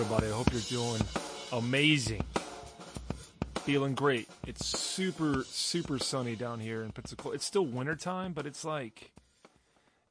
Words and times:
everybody. 0.00 0.28
I 0.28 0.30
hope 0.30 0.50
you're 0.50 0.62
doing 0.62 1.02
amazing. 1.52 2.22
Feeling 3.56 3.94
great. 3.94 4.30
It's 4.46 4.64
super, 4.64 5.44
super 5.46 5.98
sunny 5.98 6.36
down 6.36 6.58
here 6.58 6.82
in 6.82 6.90
Pensacola. 6.90 7.34
It's 7.34 7.44
still 7.44 7.66
wintertime, 7.66 8.32
but 8.32 8.46
it's 8.46 8.64
like 8.64 9.12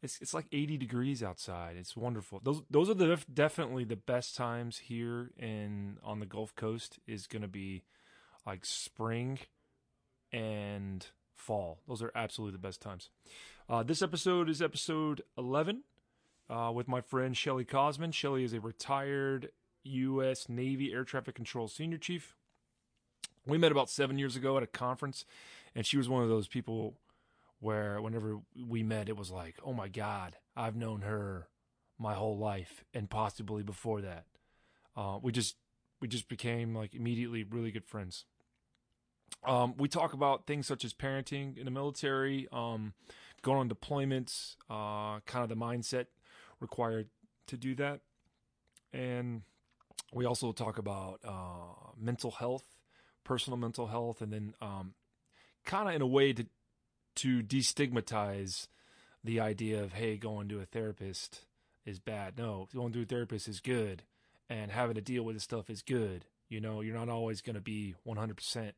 it's 0.04 0.21
it's 0.21 0.32
like 0.32 0.46
80 0.52 0.78
degrees 0.78 1.23
outside. 1.23 1.75
It's 1.75 1.97
wonderful. 1.97 2.39
Those 2.43 2.61
those 2.70 2.88
are 2.88 2.93
the 2.93 3.07
def- 3.07 3.25
definitely 3.33 3.83
the 3.83 3.96
best 3.96 4.36
times 4.36 4.78
here 4.78 5.32
in 5.39 5.97
on 6.04 6.19
the 6.19 6.28
Gulf 6.28 6.56
Coast 6.56 7.00
is 7.07 7.25
going 7.25 7.42
to 7.42 7.47
be 7.47 7.82
like 8.46 8.65
spring 8.65 9.39
and 10.32 11.07
fall. 11.36 11.79
Those 11.87 12.04
are 12.04 12.11
absolutely 12.14 12.51
the 12.51 12.68
best 12.68 12.79
times. 12.79 13.10
Uh, 13.68 13.82
this 13.82 14.04
episode 14.04 14.50
is 14.50 14.61
episode 14.61 15.24
11 15.36 15.82
uh, 16.47 16.71
with 16.75 16.87
my 16.87 17.01
friend 17.01 17.36
Shelly 17.36 17.65
Cosman. 17.65 18.14
Shelly 18.14 18.43
is 18.43 18.54
a 18.54 18.60
retired 18.60 19.50
U.S. 19.83 20.50
Navy 20.50 20.93
Air 20.93 21.04
Traffic 21.04 21.36
Control 21.36 21.68
Senior 21.68 21.97
Chief. 21.97 22.36
We 23.46 23.57
met 23.57 23.71
about 23.71 23.89
seven 23.89 24.18
years 24.18 24.36
ago 24.36 24.57
at 24.57 24.64
a 24.64 24.68
conference, 24.68 25.25
and 25.74 25.86
she 25.86 25.97
was 25.97 26.10
one 26.10 26.24
of 26.24 26.29
those 26.29 26.47
people 26.47 26.96
where 27.60 28.02
whenever 28.02 28.39
we 28.68 28.83
met, 28.83 29.10
it 29.10 29.18
was 29.18 29.32
like, 29.32 29.55
oh 29.64 29.74
my 29.74 29.88
God, 29.88 30.36
I've 30.55 30.75
known 30.75 31.02
her 31.02 31.47
my 31.97 32.14
whole 32.14 32.38
life 32.38 32.86
and 32.94 33.09
possibly 33.09 33.64
before 33.64 34.02
that. 34.02 34.25
Uh, 34.95 35.19
we 35.22 35.31
just 35.31 35.55
we 36.02 36.08
just 36.08 36.30
became 36.30 36.73
like 36.73 36.95
immediately 36.95 37.44
really 37.44 37.72
good 37.72 37.86
friends. 37.86 38.25
Um, 39.45 39.75
we 39.77 39.88
talk 39.88 40.14
about 40.14 40.47
things 40.47 40.67
such 40.67 40.83
as 40.83 40.94
parenting 40.94 41.58
in 41.58 41.66
the 41.66 41.72
military, 41.72 42.47
um, 42.52 42.94
going 43.41 43.59
on 43.59 43.69
deployments, 43.69 44.55
uh, 44.69 45.19
kind 45.25 45.44
of 45.44 45.50
the 45.50 45.55
mindset 45.55 46.07
required 46.59 47.09
to 47.47 47.57
do 47.57 47.75
that, 47.75 48.02
and 48.91 49.44
we 50.13 50.25
also 50.25 50.52
talk 50.52 50.77
about 50.77 51.19
uh, 51.23 51.91
mental 51.97 52.31
health, 52.31 52.63
personal 53.23 53.57
mental 53.57 53.88
health, 53.88 54.21
and 54.21 54.31
then 54.33 54.53
um, 54.61 54.93
kind 55.66 55.89
of 55.89 55.95
in 55.95 56.01
a 56.01 56.07
way 56.07 56.33
to 56.33 56.45
to 57.16 57.43
destigmatize 57.43 58.67
the 59.23 59.39
idea 59.39 59.83
of 59.83 59.93
hey, 59.93 60.17
going 60.17 60.47
to 60.49 60.59
a 60.59 60.66
therapist 60.66 61.45
is 61.85 61.99
bad. 61.99 62.38
No, 62.38 62.67
going 62.73 62.93
to 62.93 63.01
a 63.01 63.05
therapist 63.05 63.47
is 63.47 63.59
good, 63.59 64.03
and 64.49 64.71
having 64.71 64.95
to 64.95 65.01
deal 65.01 65.23
with 65.23 65.35
this 65.35 65.43
stuff 65.43 65.69
is 65.69 65.81
good. 65.81 66.25
You 66.47 66.59
know, 66.59 66.81
you're 66.81 66.97
not 66.97 67.09
always 67.09 67.41
going 67.41 67.55
to 67.55 67.61
be 67.61 67.95
100, 68.03 68.35
percent 68.35 68.75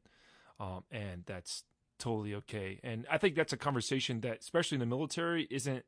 um, 0.61 0.83
and 0.91 1.23
that's 1.25 1.63
totally 1.97 2.35
okay. 2.35 2.79
And 2.83 3.07
I 3.09 3.17
think 3.17 3.35
that's 3.35 3.53
a 3.53 3.57
conversation 3.57 4.21
that, 4.21 4.39
especially 4.41 4.75
in 4.75 4.79
the 4.79 4.85
military, 4.85 5.47
isn't 5.49 5.85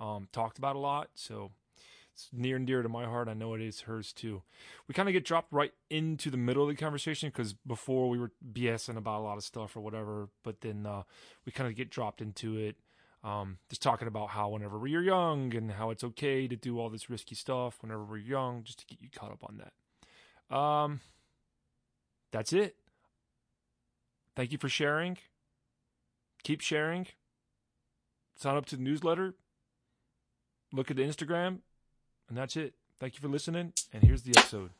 um, 0.00 0.28
talked 0.32 0.58
about 0.58 0.76
a 0.76 0.78
lot. 0.78 1.10
So 1.14 1.50
it's 2.14 2.28
near 2.32 2.54
and 2.54 2.66
dear 2.66 2.80
to 2.80 2.88
my 2.88 3.06
heart. 3.06 3.28
I 3.28 3.34
know 3.34 3.54
it 3.54 3.60
is 3.60 3.82
hers 3.82 4.12
too. 4.12 4.42
We 4.86 4.94
kind 4.94 5.08
of 5.08 5.12
get 5.12 5.24
dropped 5.24 5.52
right 5.52 5.72
into 5.90 6.30
the 6.30 6.36
middle 6.36 6.62
of 6.62 6.68
the 6.68 6.76
conversation 6.76 7.28
because 7.28 7.54
before 7.54 8.08
we 8.08 8.18
were 8.18 8.30
BSing 8.52 8.96
about 8.96 9.20
a 9.20 9.24
lot 9.24 9.36
of 9.36 9.42
stuff 9.42 9.76
or 9.76 9.80
whatever, 9.80 10.28
but 10.44 10.60
then 10.60 10.86
uh, 10.86 11.02
we 11.44 11.50
kind 11.50 11.68
of 11.68 11.74
get 11.74 11.90
dropped 11.90 12.20
into 12.20 12.56
it. 12.56 12.76
Um, 13.24 13.58
just 13.68 13.82
talking 13.82 14.06
about 14.06 14.28
how 14.28 14.50
whenever 14.50 14.78
we're 14.78 15.02
young 15.02 15.54
and 15.56 15.72
how 15.72 15.90
it's 15.90 16.04
okay 16.04 16.46
to 16.46 16.56
do 16.56 16.78
all 16.78 16.88
this 16.88 17.10
risky 17.10 17.34
stuff 17.34 17.78
whenever 17.80 18.04
we're 18.04 18.18
young, 18.18 18.62
just 18.62 18.80
to 18.80 18.86
get 18.86 19.00
you 19.00 19.08
caught 19.10 19.32
up 19.32 19.42
on 19.42 19.58
that. 19.58 20.56
Um, 20.56 21.00
that's 22.30 22.52
it. 22.52 22.76
Thank 24.36 24.52
you 24.52 24.58
for 24.58 24.68
sharing. 24.68 25.16
Keep 26.44 26.60
sharing. 26.60 27.06
Sign 28.36 28.56
up 28.56 28.66
to 28.66 28.76
the 28.76 28.82
newsletter. 28.82 29.34
Look 30.72 30.90
at 30.90 30.96
the 30.96 31.02
Instagram. 31.02 31.60
And 32.28 32.36
that's 32.38 32.56
it. 32.56 32.74
Thank 33.00 33.14
you 33.14 33.20
for 33.20 33.28
listening. 33.28 33.72
And 33.92 34.02
here's 34.02 34.22
the 34.22 34.32
episode. 34.36 34.70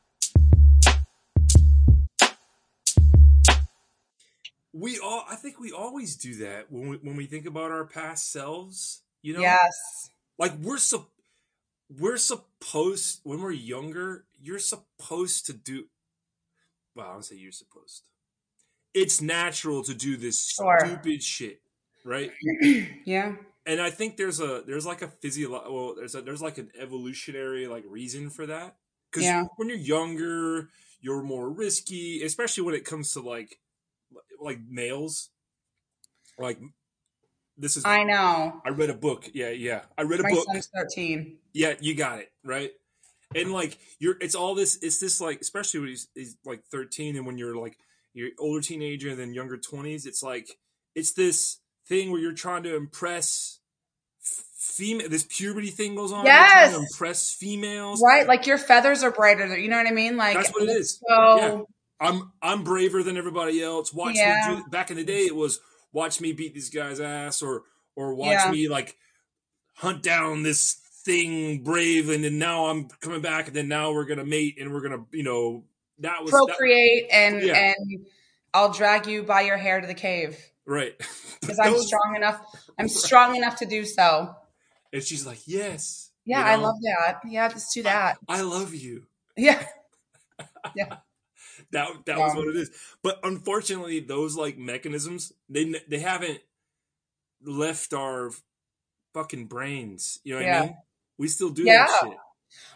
We 4.73 4.99
all, 4.99 5.23
I 5.29 5.35
think 5.35 5.59
we 5.59 5.71
always 5.71 6.15
do 6.17 6.35
that 6.37 6.69
when 6.69 6.89
we, 6.89 6.97
when 6.97 7.15
we 7.15 7.25
think 7.27 7.45
about 7.45 7.71
our 7.71 7.85
past 7.85 8.31
selves. 8.31 9.01
You 9.21 9.33
know, 9.33 9.39
Yes. 9.41 10.09
like 10.37 10.53
we're 10.61 10.77
so 10.77 11.07
we're 11.99 12.17
supposed 12.17 13.21
when 13.23 13.41
we're 13.41 13.51
younger. 13.51 14.25
You're 14.41 14.59
supposed 14.59 15.45
to 15.47 15.53
do. 15.53 15.85
Well, 16.93 17.07
I 17.07 17.13
don't 17.13 17.23
say 17.25 17.35
you're 17.37 17.51
supposed. 17.51 18.03
It's 18.93 19.21
natural 19.21 19.83
to 19.83 19.93
do 19.93 20.17
this 20.17 20.45
Sure. 20.49 20.77
stupid 20.85 21.23
shit, 21.23 21.61
right? 22.03 22.31
yeah. 23.05 23.35
And 23.65 23.81
I 23.81 23.89
think 23.89 24.17
there's 24.17 24.39
a 24.39 24.63
there's 24.65 24.85
like 24.85 25.01
a 25.01 25.07
physio 25.07 25.49
well 25.51 25.95
there's 25.95 26.15
a 26.15 26.21
there's 26.21 26.41
like 26.41 26.57
an 26.57 26.69
evolutionary 26.79 27.67
like 27.67 27.83
reason 27.87 28.29
for 28.29 28.45
that 28.45 28.75
because 29.11 29.25
Yeah. 29.25 29.45
when 29.57 29.69
you're 29.69 29.77
younger 29.77 30.69
you're 31.01 31.21
more 31.23 31.49
risky 31.49 32.21
especially 32.23 32.63
when 32.63 32.75
it 32.75 32.85
comes 32.85 33.13
to 33.13 33.21
like 33.21 33.59
like 34.39 34.59
males 34.69 35.29
like 36.37 36.59
this 37.57 37.77
is 37.77 37.85
I 37.85 38.03
know. 38.03 38.61
I 38.65 38.69
read 38.69 38.89
a 38.89 38.93
book 38.95 39.29
yeah 39.33 39.49
yeah 39.49 39.81
I 39.97 40.01
read 40.03 40.19
a 40.19 40.23
My 40.23 40.31
book 40.31 40.45
son's 40.51 40.67
13. 40.75 41.37
yeah 41.53 41.75
you 41.79 41.95
got 41.95 42.19
it 42.19 42.31
right 42.43 42.71
and 43.33 43.51
like 43.53 43.77
you're 43.99 44.17
it's 44.19 44.35
all 44.35 44.55
this 44.55 44.77
it's 44.81 44.99
this 44.99 45.21
like 45.21 45.39
especially 45.41 45.79
when 45.79 45.89
he's, 45.89 46.07
he's 46.13 46.37
like 46.45 46.63
13 46.71 47.15
and 47.15 47.25
when 47.25 47.37
you're 47.37 47.55
like 47.55 47.77
you're 48.13 48.29
older 48.39 48.61
teenager 48.61 49.09
and 49.09 49.19
then 49.19 49.33
younger 49.33 49.57
20s 49.57 50.05
it's 50.05 50.21
like 50.21 50.47
it's 50.95 51.13
this 51.13 51.59
thing 51.87 52.11
where 52.11 52.19
you're 52.21 52.33
trying 52.33 52.63
to 52.63 52.75
impress 52.75 53.59
female 54.19 55.07
this 55.09 55.25
puberty 55.29 55.69
thing 55.69 55.95
goes 55.95 56.11
on 56.11 56.25
trying 56.25 56.35
to 56.35 56.71
Yes. 56.71 56.75
impress 56.75 57.31
females 57.33 58.01
Right? 58.03 58.27
Like 58.27 58.47
your 58.47 58.57
feathers 58.57 59.03
are 59.03 59.11
brighter. 59.11 59.57
You 59.57 59.69
know 59.69 59.77
what 59.77 59.87
I 59.87 59.91
mean? 59.91 60.17
Like 60.17 60.35
That's 60.35 60.51
what 60.51 60.63
it 60.63 60.69
is. 60.69 60.99
So 61.07 61.37
Yeah. 61.37 61.61
i'm 61.99 62.31
i'm 62.41 62.63
braver 62.63 63.03
than 63.03 63.15
everybody 63.15 63.61
else 63.63 63.93
watch 63.93 64.15
Yeah. 64.15 64.49
me 64.49 64.55
do 64.57 64.69
back 64.69 64.89
in 64.91 64.97
the 64.97 65.03
day 65.03 65.21
it 65.21 65.35
was 65.35 65.59
watch 65.93 66.19
me 66.19 66.33
beat 66.33 66.53
these 66.53 66.69
guys 66.69 66.99
ass 66.99 67.41
or 67.41 67.63
or 67.95 68.13
watch 68.15 68.31
Yeah. 68.31 68.51
me 68.51 68.67
like 68.67 68.97
hunt 69.75 70.01
down 70.03 70.43
this 70.43 70.73
thing 71.05 71.63
brave 71.63 72.09
and 72.09 72.23
then 72.23 72.37
now 72.39 72.65
i'm 72.65 72.89
coming 72.99 73.21
back 73.21 73.47
and 73.47 73.55
then 73.55 73.67
now 73.69 73.93
we're 73.93 74.05
gonna 74.05 74.25
mate 74.25 74.57
and 74.59 74.73
we're 74.73 74.81
gonna 74.81 75.05
you 75.11 75.23
know 75.23 75.63
that 75.99 76.21
was 76.23 76.31
that, 76.31 76.43
procreate 76.47 77.07
and 77.11 77.41
Yeah. 77.43 77.73
and 77.77 78.05
I'll 78.53 78.71
drag 78.73 79.05
you 79.07 79.21
by 79.23 79.41
your 79.41 79.57
hair 79.57 79.79
to 79.79 79.87
the 79.87 79.93
cave 79.93 80.37
right 80.65 80.93
because 81.41 81.59
I'm 81.59 81.77
strong 81.79 82.15
enough. 82.15 82.41
I'm 82.79 82.87
strong 82.89 83.35
enough 83.35 83.57
to 83.57 83.65
do 83.65 83.85
so. 83.85 84.35
and 84.93 85.03
she's 85.03 85.25
like 85.25 85.39
yes 85.47 86.11
Yeah, 86.25 86.39
you 86.39 86.45
I 86.45 86.55
love 86.55 86.75
that. 86.81 87.19
Yeah, 87.27 87.47
let's 87.47 87.73
do 87.73 87.83
that. 87.83 88.17
i 88.27 88.41
love 88.41 88.73
you 88.73 89.05
Yeah. 89.37 89.63
Yeah. 90.75 90.97
that 91.71 91.89
that 92.05 92.17
was 92.17 92.35
what 92.35 92.47
it 92.47 92.55
is. 92.57 92.71
But 93.03 93.19
unfortunately, 93.23 93.99
those 93.99 94.35
like 94.35 94.57
mechanisms 94.57 95.31
they 95.47 95.73
they 95.87 95.99
haven't 95.99 96.39
left 97.43 97.93
our 97.93 98.31
fucking 99.13 99.45
brains. 99.45 100.19
You 100.23 100.33
know 100.33 100.39
what 100.39 100.45
Yeah. 100.47 100.59
I 100.59 100.65
mean? 100.65 100.77
We 101.17 101.27
still 101.27 101.49
do 101.49 101.63
Yeah. 101.63 101.85
that 101.85 101.99
shit. 102.03 102.17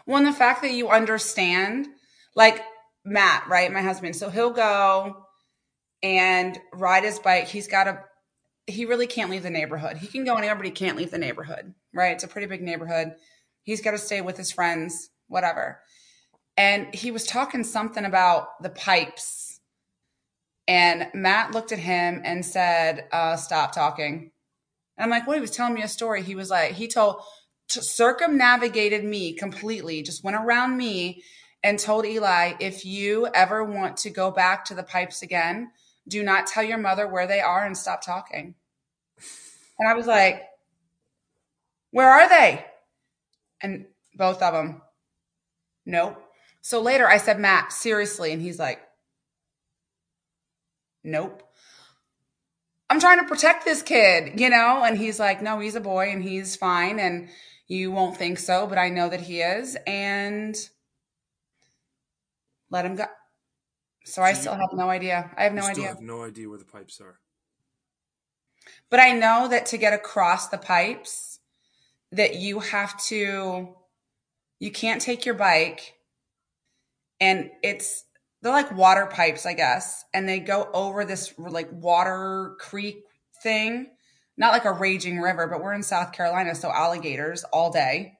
Well, 0.06 0.18
and 0.18 0.26
the 0.26 0.32
fact 0.32 0.62
that 0.62 0.72
you 0.72 0.88
understand, 0.88 1.88
like 2.34 2.62
Matt, 3.04 3.48
right, 3.48 3.70
my 3.72 3.82
husband. 3.82 4.14
So 4.16 4.30
he'll 4.30 4.50
go 4.52 5.26
and 6.02 6.58
ride 6.72 7.04
his 7.04 7.18
bike. 7.18 7.48
He's 7.48 7.68
got 7.68 7.88
a. 7.88 8.04
He 8.66 8.84
really 8.84 9.06
can't 9.06 9.30
leave 9.30 9.42
the 9.42 9.50
neighborhood. 9.50 9.96
He 9.96 10.06
can 10.06 10.24
go 10.24 10.36
anywhere, 10.36 10.56
but 10.56 10.64
he 10.64 10.70
can't 10.70 10.96
leave 10.96 11.10
the 11.10 11.18
neighborhood. 11.18 11.74
Right? 11.92 12.12
It's 12.12 12.24
a 12.24 12.28
pretty 12.28 12.46
big 12.46 12.62
neighborhood. 12.62 13.14
He's 13.62 13.80
got 13.80 13.92
to 13.92 13.98
stay 13.98 14.20
with 14.20 14.36
his 14.36 14.52
friends, 14.52 15.10
whatever. 15.28 15.80
And 16.56 16.94
he 16.94 17.10
was 17.10 17.24
talking 17.24 17.64
something 17.64 18.04
about 18.04 18.62
the 18.62 18.70
pipes, 18.70 19.60
and 20.68 21.08
Matt 21.14 21.52
looked 21.52 21.72
at 21.72 21.78
him 21.78 22.22
and 22.24 22.44
said, 22.44 23.08
uh, 23.12 23.36
"Stop 23.36 23.72
talking." 23.72 24.30
And 24.96 25.04
I'm 25.04 25.10
like, 25.10 25.26
"What?" 25.26 25.36
He 25.36 25.40
was 25.40 25.50
telling 25.50 25.74
me 25.74 25.82
a 25.82 25.88
story. 25.88 26.22
He 26.22 26.34
was 26.34 26.50
like, 26.50 26.72
he 26.72 26.88
told 26.88 27.22
circumnavigated 27.70 29.04
me 29.04 29.32
completely, 29.32 30.02
just 30.02 30.24
went 30.24 30.36
around 30.36 30.76
me 30.76 31.22
and 31.62 31.78
told 31.78 32.06
Eli, 32.06 32.54
if 32.58 32.84
you 32.84 33.28
ever 33.34 33.62
want 33.62 33.98
to 33.98 34.10
go 34.10 34.30
back 34.30 34.64
to 34.64 34.74
the 34.74 34.82
pipes 34.82 35.22
again, 35.22 35.70
do 36.08 36.22
not 36.22 36.46
tell 36.46 36.62
your 36.62 36.78
mother 36.78 37.06
where 37.06 37.26
they 37.26 37.40
are 37.40 37.64
and 37.64 37.76
stop 37.76 38.02
talking. 38.04 38.54
And 39.78 39.88
I 39.88 39.94
was 39.94 40.06
like, 40.06 40.42
where 41.90 42.08
are 42.10 42.28
they? 42.28 42.64
And 43.62 43.86
both 44.14 44.42
of 44.42 44.52
them, 44.52 44.82
nope. 45.86 46.22
So 46.60 46.80
later 46.80 47.08
I 47.08 47.16
said, 47.16 47.38
Matt, 47.38 47.72
seriously. 47.72 48.32
And 48.32 48.42
he's 48.42 48.58
like, 48.58 48.80
nope. 51.02 51.42
I'm 52.88 53.00
trying 53.00 53.20
to 53.20 53.28
protect 53.28 53.64
this 53.64 53.82
kid, 53.82 54.40
you 54.40 54.50
know? 54.50 54.82
And 54.84 54.98
he's 54.98 55.20
like, 55.20 55.40
no, 55.42 55.60
he's 55.60 55.76
a 55.76 55.80
boy 55.80 56.10
and 56.10 56.22
he's 56.22 56.56
fine. 56.56 56.98
And 56.98 57.28
you 57.68 57.92
won't 57.92 58.16
think 58.16 58.38
so, 58.38 58.66
but 58.66 58.78
I 58.78 58.88
know 58.88 59.08
that 59.08 59.20
he 59.20 59.40
is. 59.40 59.76
And 59.86 60.56
let 62.70 62.84
him 62.84 62.96
go. 62.96 63.04
So 64.04 64.22
I 64.22 64.32
So 64.32 64.36
you- 64.36 64.40
still 64.42 64.54
have 64.54 64.72
no 64.72 64.88
idea. 64.90 65.30
I 65.36 65.44
have 65.44 65.52
no 65.52 65.62
idea. 65.62 65.88
have 65.88 66.00
no 66.00 66.24
idea 66.24 66.48
where 66.48 66.58
the 66.58 66.64
pipes 66.64 67.00
are. 67.00 67.20
But 68.90 69.00
I 69.00 69.12
know 69.12 69.48
that 69.48 69.66
to 69.66 69.78
get 69.78 69.92
across 69.92 70.48
the 70.48 70.58
pipes, 70.58 71.40
that 72.12 72.36
you 72.36 72.60
have 72.60 73.00
to, 73.04 73.76
you 74.58 74.70
can't 74.70 75.00
take 75.00 75.24
your 75.24 75.34
bike 75.34 75.94
and 77.20 77.50
it's 77.62 78.04
they're 78.42 78.52
like 78.52 78.72
water 78.74 79.06
pipes, 79.06 79.44
I 79.44 79.52
guess, 79.52 80.04
and 80.14 80.26
they 80.28 80.40
go 80.40 80.70
over 80.72 81.04
this 81.04 81.34
like 81.38 81.68
water 81.70 82.56
creek 82.58 83.04
thing, 83.42 83.88
not 84.38 84.52
like 84.52 84.64
a 84.64 84.72
raging 84.72 85.20
river, 85.20 85.46
but 85.46 85.62
we're 85.62 85.74
in 85.74 85.82
South 85.82 86.12
Carolina, 86.12 86.54
so 86.54 86.70
alligators 86.72 87.44
all 87.52 87.70
day, 87.70 88.14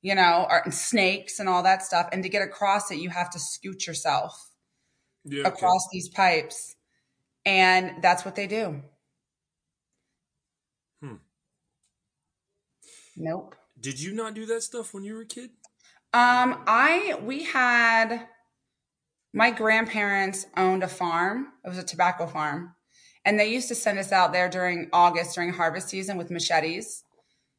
you 0.00 0.14
know, 0.14 0.46
or, 0.48 0.62
and 0.64 0.72
snakes 0.72 1.38
and 1.38 1.48
all 1.50 1.62
that 1.64 1.82
stuff. 1.82 2.08
And 2.12 2.22
to 2.22 2.30
get 2.30 2.40
across 2.42 2.90
it, 2.90 2.98
you 2.98 3.10
have 3.10 3.28
to 3.30 3.38
scoot 3.38 3.86
yourself 3.86 4.47
Yeah. 5.28 5.40
okay. 5.40 5.48
across 5.48 5.88
these 5.92 6.08
pipes, 6.08 6.76
and 7.44 8.02
that's 8.02 8.24
what 8.24 8.34
they 8.34 8.46
do. 8.46 8.82
Hmm. 11.00 11.16
Nope. 13.16 13.54
Did 13.80 14.00
you 14.00 14.12
not 14.12 14.34
do 14.34 14.46
that 14.46 14.62
stuff 14.62 14.92
when 14.92 15.04
you 15.04 15.14
were 15.14 15.22
a 15.22 15.26
kid? 15.26 15.50
Um, 16.12 16.62
I 16.66 17.18
we 17.22 17.44
had 17.44 18.26
my 19.32 19.50
grandparents 19.50 20.46
owned 20.56 20.82
a 20.82 20.88
farm. 20.88 21.48
It 21.64 21.68
was 21.68 21.78
a 21.78 21.82
tobacco 21.82 22.26
farm. 22.26 22.74
And 23.24 23.38
they 23.38 23.52
used 23.52 23.68
to 23.68 23.74
send 23.74 23.98
us 23.98 24.10
out 24.10 24.32
there 24.32 24.48
during 24.48 24.88
August 24.92 25.34
during 25.34 25.52
harvest 25.52 25.88
season 25.88 26.16
with 26.16 26.30
machetes. 26.30 27.04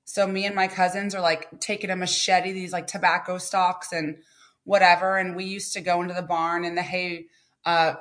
So 0.04 0.26
me 0.26 0.46
and 0.46 0.56
my 0.56 0.68
cousins 0.68 1.14
are 1.14 1.22
like 1.22 1.60
taking 1.60 1.92
a 1.92 1.96
machete, 1.96 2.52
these 2.52 2.74
like 2.74 2.88
tobacco 2.88 3.38
stalks 3.38 3.92
and 3.92 4.18
whatever. 4.64 5.18
And 5.18 5.36
we 5.36 5.46
used 5.46 5.74
to 5.74 5.82
go 5.82 6.02
into 6.02 6.16
the 6.16 6.24
barn 6.24 6.66
and 6.66 6.76
the 6.76 6.82
hay, 6.82 7.28
uh, 7.66 7.96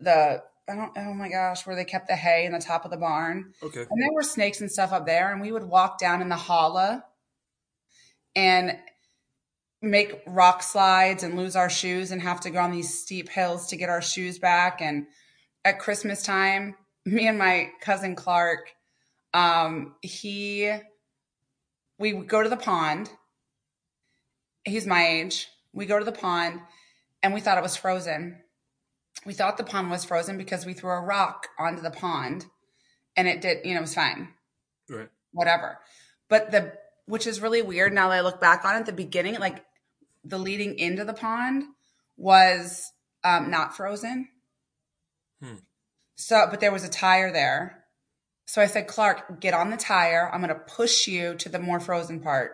the, 0.00 0.42
I 0.68 0.74
don't, 0.74 0.92
oh 0.96 1.14
my 1.14 1.28
gosh, 1.28 1.66
where 1.66 1.76
they 1.76 1.84
kept 1.84 2.08
the 2.08 2.16
hay 2.16 2.44
in 2.44 2.52
the 2.52 2.60
top 2.60 2.84
of 2.84 2.90
the 2.90 2.96
barn. 2.96 3.54
Okay. 3.62 3.86
And 3.90 4.02
there 4.02 4.12
were 4.12 4.22
snakes 4.22 4.60
and 4.60 4.70
stuff 4.70 4.92
up 4.92 5.06
there. 5.06 5.32
And 5.32 5.40
we 5.40 5.52
would 5.52 5.64
walk 5.64 5.98
down 5.98 6.22
in 6.22 6.28
the 6.28 6.36
holla 6.36 7.04
and 8.36 8.78
make 9.82 10.22
rock 10.26 10.62
slides 10.62 11.22
and 11.22 11.36
lose 11.36 11.56
our 11.56 11.70
shoes 11.70 12.10
and 12.10 12.20
have 12.20 12.40
to 12.40 12.50
go 12.50 12.60
on 12.60 12.70
these 12.70 13.00
steep 13.02 13.28
hills 13.28 13.68
to 13.68 13.76
get 13.76 13.88
our 13.88 14.02
shoes 14.02 14.38
back. 14.38 14.80
And 14.82 15.06
at 15.64 15.78
Christmas 15.78 16.22
time, 16.22 16.76
me 17.04 17.26
and 17.26 17.38
my 17.38 17.70
cousin 17.80 18.14
Clark, 18.14 18.72
um, 19.32 19.94
he, 20.02 20.70
we 21.98 22.12
would 22.12 22.28
go 22.28 22.42
to 22.42 22.48
the 22.48 22.56
pond. 22.56 23.10
He's 24.64 24.86
my 24.86 25.06
age. 25.06 25.48
We 25.72 25.86
go 25.86 25.98
to 25.98 26.04
the 26.04 26.12
pond 26.12 26.60
and 27.22 27.32
we 27.32 27.40
thought 27.40 27.58
it 27.58 27.62
was 27.62 27.76
frozen. 27.76 28.38
We 29.26 29.34
thought 29.34 29.56
the 29.58 29.64
pond 29.64 29.90
was 29.90 30.04
frozen 30.04 30.38
because 30.38 30.64
we 30.64 30.72
threw 30.72 30.90
a 30.90 31.00
rock 31.00 31.48
onto 31.58 31.82
the 31.82 31.90
pond 31.90 32.46
and 33.16 33.28
it 33.28 33.40
did, 33.40 33.64
you 33.64 33.74
know, 33.74 33.78
it 33.78 33.82
was 33.82 33.94
fine 33.94 34.28
Right. 34.88 35.08
whatever. 35.32 35.78
But 36.28 36.50
the 36.50 36.72
which 37.06 37.26
is 37.26 37.40
really 37.40 37.60
weird 37.60 37.92
now 37.92 38.08
that 38.08 38.14
I 38.18 38.20
look 38.20 38.40
back 38.40 38.64
on 38.64 38.80
it, 38.80 38.86
the 38.86 38.92
beginning, 38.92 39.38
like 39.40 39.64
the 40.24 40.38
leading 40.38 40.78
into 40.78 41.04
the 41.04 41.12
pond 41.12 41.64
was 42.16 42.92
um, 43.24 43.50
not 43.50 43.76
frozen. 43.76 44.28
Hmm. 45.42 45.56
So, 46.14 46.46
but 46.50 46.60
there 46.60 46.70
was 46.70 46.84
a 46.84 46.88
tire 46.88 47.32
there. 47.32 47.84
So 48.46 48.62
I 48.62 48.66
said, 48.66 48.86
Clark, 48.86 49.40
get 49.40 49.54
on 49.54 49.70
the 49.70 49.76
tire. 49.76 50.30
I'm 50.32 50.40
going 50.40 50.54
to 50.54 50.60
push 50.60 51.08
you 51.08 51.34
to 51.36 51.48
the 51.48 51.58
more 51.58 51.80
frozen 51.80 52.20
part. 52.20 52.52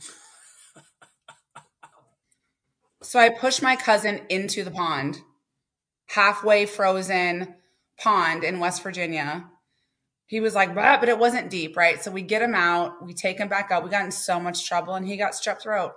so 3.02 3.18
I 3.18 3.28
pushed 3.30 3.62
my 3.62 3.76
cousin 3.76 4.22
into 4.28 4.64
the 4.64 4.70
pond, 4.70 5.20
halfway 6.10 6.66
frozen 6.66 7.54
pond 7.98 8.44
in 8.44 8.60
West 8.60 8.82
Virginia 8.82 9.50
he 10.30 10.38
was 10.38 10.54
like, 10.54 10.76
but, 10.76 11.00
but 11.00 11.08
it 11.08 11.18
wasn't 11.18 11.50
deep, 11.50 11.76
right? 11.76 12.00
So 12.00 12.12
we 12.12 12.22
get 12.22 12.40
him 12.40 12.54
out, 12.54 13.04
we 13.04 13.14
take 13.14 13.38
him 13.38 13.48
back 13.48 13.72
out. 13.72 13.82
We 13.82 13.90
got 13.90 14.04
in 14.04 14.12
so 14.12 14.38
much 14.38 14.64
trouble, 14.64 14.94
and 14.94 15.04
he 15.04 15.16
got 15.16 15.32
strep 15.32 15.60
throat. 15.60 15.94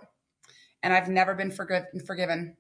And 0.81 0.92
I've 0.92 1.07
never 1.07 1.36
been 1.36 1.51
forgiv- 1.51 1.86
forgiven. 2.07 2.57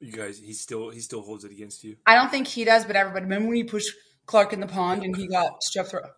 You 0.00 0.10
guys, 0.10 0.40
he 0.40 0.52
still 0.52 0.90
he 0.90 0.98
still 0.98 1.22
holds 1.22 1.44
it 1.44 1.52
against 1.52 1.84
you. 1.84 1.98
I 2.04 2.16
don't 2.16 2.32
think 2.32 2.48
he 2.48 2.64
does, 2.64 2.84
but 2.84 2.96
everybody. 2.96 3.26
Remember 3.26 3.46
when 3.46 3.56
you 3.58 3.64
pushed 3.64 3.92
Clark 4.26 4.52
in 4.52 4.58
the 4.58 4.66
pond 4.66 5.04
and 5.04 5.16
he 5.16 5.28
got 5.28 5.60
strep 5.60 5.86
throat? 5.86 6.10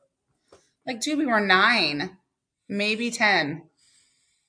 Like, 0.86 1.02
dude, 1.02 1.18
we 1.18 1.26
were 1.26 1.40
nine, 1.40 2.16
maybe 2.70 3.10
ten, 3.10 3.64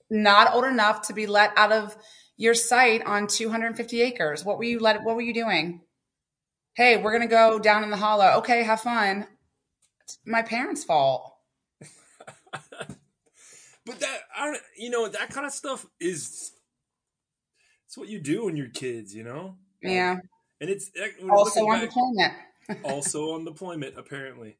not 0.09 0.53
old 0.53 0.63
enough 0.63 1.07
to 1.07 1.13
be 1.13 1.27
let 1.27 1.51
out 1.57 1.73
of 1.73 1.97
your 2.39 2.53
sight 2.53 3.05
on 3.05 3.27
250 3.27 4.01
acres. 4.01 4.45
What 4.45 4.57
were 4.57 4.63
you 4.63 4.79
let? 4.79 5.03
What 5.03 5.15
were 5.15 5.21
you 5.21 5.33
doing? 5.33 5.81
Hey, 6.73 6.95
we're 6.95 7.11
gonna 7.11 7.27
go 7.27 7.59
down 7.59 7.83
in 7.83 7.89
the 7.91 7.97
hollow. 7.97 8.37
Okay, 8.37 8.63
have 8.63 8.79
fun. 8.81 9.27
It's 10.01 10.17
my 10.25 10.41
parents' 10.41 10.83
fault. 10.83 11.35
But 13.85 13.99
that 14.01 14.19
I 14.37 14.45
don't, 14.45 14.61
you 14.77 14.91
know, 14.91 15.07
that 15.07 15.31
kind 15.31 15.47
of 15.47 15.51
stuff 15.51 15.85
is 15.99 16.51
it's 17.87 17.97
what 17.97 18.07
you 18.07 18.19
do 18.19 18.45
when 18.45 18.55
you're 18.55 18.69
kids, 18.69 19.15
you 19.15 19.23
know. 19.23 19.55
Yeah. 19.81 20.17
And 20.61 20.69
it's 20.69 20.91
Also 21.27 21.61
on 21.61 21.79
back- 21.79 21.89
deployment. 21.89 22.33
also 22.83 23.31
on 23.33 23.45
deployment 23.45 23.97
apparently 23.97 24.59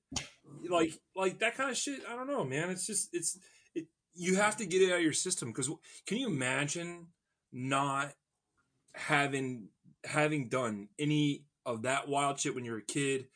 like 0.68 0.92
like 1.16 1.38
that 1.38 1.56
kind 1.56 1.70
of 1.70 1.78
shit 1.78 2.02
i 2.10 2.16
don't 2.16 2.26
know 2.26 2.44
man 2.44 2.72
it's 2.72 2.88
just 2.88 3.10
it's 3.14 3.38
it, 3.76 3.86
you 4.16 4.36
have 4.36 4.58
to 4.58 4.66
get 4.66 4.82
it 4.82 4.90
out 4.92 4.98
of 4.98 5.04
your 5.04 5.14
system 5.14 5.50
because 5.50 5.70
can 6.08 6.18
you 6.18 6.26
imagine 6.26 7.06
not 7.52 8.14
having 8.96 9.70
having 10.06 10.50
done 10.50 10.90
any 10.98 11.44
of 11.66 11.84
that 11.84 12.08
wild 12.08 12.40
shit 12.40 12.56
when 12.56 12.66
you're 12.66 12.78
a 12.78 12.82
kid 12.82 13.28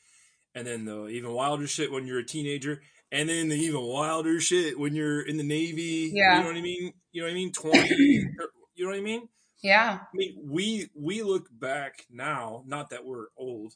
and 0.56 0.66
then 0.68 0.86
the 0.86 1.08
even 1.08 1.32
wilder 1.32 1.68
shit 1.68 1.92
when 1.92 2.08
you're 2.08 2.20
a 2.20 2.26
teenager 2.26 2.82
and 3.12 3.28
then 3.30 3.50
the 3.50 3.56
even 3.56 3.82
wilder 3.82 4.40
shit 4.40 4.80
when 4.80 4.96
you're 4.96 5.22
in 5.22 5.38
the 5.38 5.44
navy 5.44 6.12
Yeah. 6.14 6.38
you 6.38 6.42
know 6.42 6.48
what 6.48 6.58
i 6.58 6.62
mean 6.62 6.94
you 7.12 7.22
know 7.22 7.28
what 7.28 7.32
i 7.32 7.36
mean 7.36 7.52
20 7.52 7.90
you 7.90 8.86
know 8.86 8.90
what 8.90 8.98
i 8.98 9.02
mean 9.02 9.28
Yeah. 9.62 10.00
I 10.02 10.16
mean, 10.16 10.38
we 10.44 10.90
we 10.96 11.24
look 11.24 11.48
back 11.52 12.06
now, 12.10 12.64
not 12.68 12.90
that 12.92 13.04
we're 13.06 13.28
old, 13.38 13.74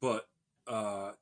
but 0.00 0.28
uh, 0.66 1.12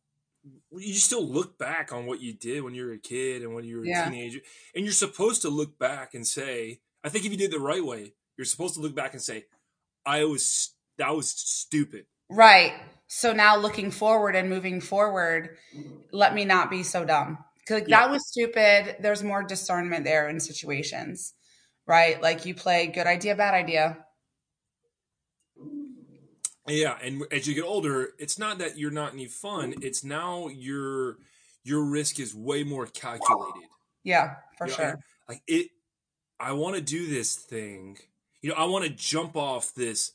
you 0.72 0.94
still 0.94 1.26
look 1.26 1.58
back 1.58 1.93
on 1.93 2.06
what 2.06 2.20
you 2.20 2.34
did 2.34 2.62
when 2.62 2.75
you 2.75 2.84
were 2.87 2.93
a 2.93 2.98
kid 2.98 3.43
and 3.43 3.54
when 3.54 3.64
you 3.64 3.78
were 3.78 3.84
a 3.84 3.88
Yeah. 3.88 4.04
teenager, 4.04 4.40
and 4.75 4.84
you're 4.84 4.93
supposed 4.93 5.43
to 5.43 5.48
look 5.48 5.78
back 5.78 6.14
and 6.14 6.26
say, 6.26 6.81
I 7.06 7.08
think 7.08 7.25
if 7.25 7.31
you 7.31 7.38
did 7.38 7.47
it 7.47 7.50
the 7.53 7.61
right 7.61 7.85
way, 7.85 8.12
you're 8.37 8.44
supposed 8.44 8.75
to 8.75 8.81
look 8.81 8.94
back 8.94 9.12
and 9.12 9.23
say, 9.23 9.44
I 10.05 10.25
was 10.25 10.75
that 10.99 11.14
was 11.14 11.29
stupid. 11.31 12.06
Right. 12.29 12.73
So 13.06 13.32
now 13.32 13.56
looking 13.56 13.91
forward 13.93 14.35
and 14.35 14.50
moving 14.50 14.81
forward, 14.81 15.56
let 16.10 16.34
me 16.34 16.44
not 16.44 16.70
be 16.70 16.82
so 16.82 17.05
dumb. 17.05 17.39
'Cause, 17.67 17.81
Like, 17.81 17.89
Yeah. 17.89 18.01
That 18.01 18.10
was 18.10 18.29
stupid. 18.29 18.96
There's 19.01 19.22
more 19.22 19.43
discernment 19.44 20.05
there 20.05 20.29
in 20.29 20.41
situations, 20.41 21.34
right? 21.86 22.20
Like 22.20 22.44
you 22.46 22.55
play 22.55 22.89
good 22.89 23.06
idea, 23.06 23.34
bad 23.36 23.55
idea. 23.55 24.05
Yeah, 26.69 26.98
and 27.01 27.22
as 27.31 27.46
you 27.46 27.55
get 27.55 27.65
older, 27.65 28.10
it's 28.19 28.39
not 28.39 28.58
that 28.58 28.77
you're 28.77 28.91
not 28.91 29.13
any 29.13 29.27
fun. 29.27 29.75
It's 29.82 30.03
now 30.03 30.48
your 30.48 31.19
your 31.63 31.84
risk 31.84 32.19
is 32.20 32.34
way 32.34 32.65
more 32.65 32.86
calculated. 32.86 33.69
Yeah, 34.03 34.36
for 34.58 34.67
You 34.67 34.70
know, 34.72 34.77
sure. 34.77 34.98
like 35.29 35.43
it 35.46 35.69
i 36.40 36.52
want 36.52 36.74
to 36.76 36.81
do 36.82 37.06
this 37.08 37.34
thing. 37.36 37.98
You 38.43 38.50
know 38.50 38.56
i 38.56 38.64
want 38.64 38.84
to 38.84 38.90
jump 38.90 39.36
off 39.36 39.74
this 39.74 40.12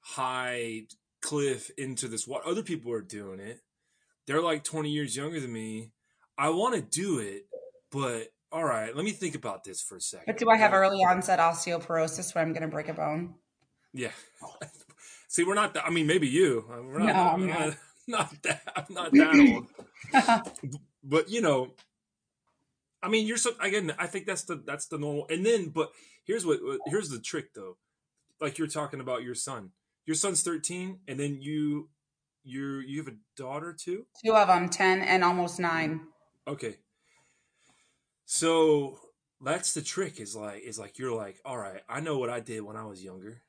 high 0.00 0.82
cliff 1.22 1.70
into 1.76 2.08
this 2.08 2.26
what 2.26 2.44
other 2.44 2.62
people 2.62 2.92
are 2.92 3.00
doing 3.02 3.40
it. 3.40 3.60
They're 4.26 4.40
like 4.42 4.64
20 4.64 4.90
years 4.90 5.16
younger 5.16 5.40
than 5.40 5.52
me. 5.52 5.92
I 6.38 6.50
want 6.50 6.74
to 6.74 6.80
do 6.82 7.18
it 7.18 7.46
but 7.92 8.32
all 8.52 8.64
right 8.64 8.94
let 8.96 9.04
me 9.04 9.12
think 9.12 9.34
about 9.34 9.64
this 9.64 9.80
for 9.82 9.96
a 9.96 10.00
second. 10.00 10.24
But 10.26 10.38
do 10.38 10.48
I 10.50 10.56
have 10.56 10.72
early 10.72 10.98
onset 10.98 11.38
osteoporosis 11.38 12.34
where 12.34 12.42
I'm 12.44 12.52
going 12.52 12.62
to 12.62 12.68
break 12.68 12.88
a 12.88 12.94
bone? 12.94 13.34
yeah. 13.92 14.10
See 15.28 15.44
we're 15.44 15.54
not 15.54 15.74
that 15.74 15.86
i 15.86 15.90
mean 15.90 16.06
maybe 16.08 16.26
you. 16.28 16.64
Uh, 16.68 16.82
we're 16.82 16.98
not, 16.98 17.06
No, 17.06 17.12
I'm 17.14 17.46
not. 17.46 17.58
not, 17.58 17.76
not 18.08 18.42
that 18.42 18.62
i'm 18.76 18.94
not 18.94 19.12
that 19.12 19.64
old. 20.44 20.50
But 21.04 21.30
you 21.30 21.40
know 21.40 21.70
i 23.02 23.08
mean 23.08 23.26
you're 23.26 23.36
so 23.36 23.50
again 23.60 23.92
i 23.98 24.06
think 24.06 24.26
that's 24.26 24.44
the 24.44 24.62
that's 24.66 24.86
the 24.86 24.98
normal 24.98 25.26
and 25.30 25.44
then 25.44 25.68
but 25.68 25.90
here's 26.30 26.46
what 26.46 26.60
here's 26.86 27.08
the 27.08 27.18
trick 27.18 27.54
though. 27.54 27.76
Like 28.40 28.58
you're 28.58 28.68
talking 28.68 29.00
about 29.00 29.22
your 29.22 29.34
son. 29.34 29.70
Your 30.06 30.14
son's 30.14 30.42
13 30.42 31.00
and 31.08 31.18
then 31.20 31.38
you 31.40 31.88
you 32.42 32.78
you 32.80 32.98
have 32.98 33.12
a 33.12 33.16
daughter 33.36 33.76
too? 33.78 34.06
Two 34.24 34.34
of 34.34 34.48
them, 34.48 34.68
10 34.68 35.02
and 35.02 35.24
almost 35.24 35.60
nine. 35.60 36.00
okay. 36.46 36.76
So 38.24 38.98
that's 39.40 39.74
the 39.74 39.82
trick 39.82 40.20
is 40.20 40.36
like 40.36 40.62
is 40.62 40.78
like 40.78 40.98
you're 40.98 41.16
like 41.16 41.40
all 41.46 41.56
right 41.56 41.80
i 41.88 41.98
know 41.98 42.18
what 42.18 42.28
i 42.28 42.40
did 42.40 42.60
when 42.60 42.76
i 42.76 42.84
was 42.84 43.02
younger 43.02 43.40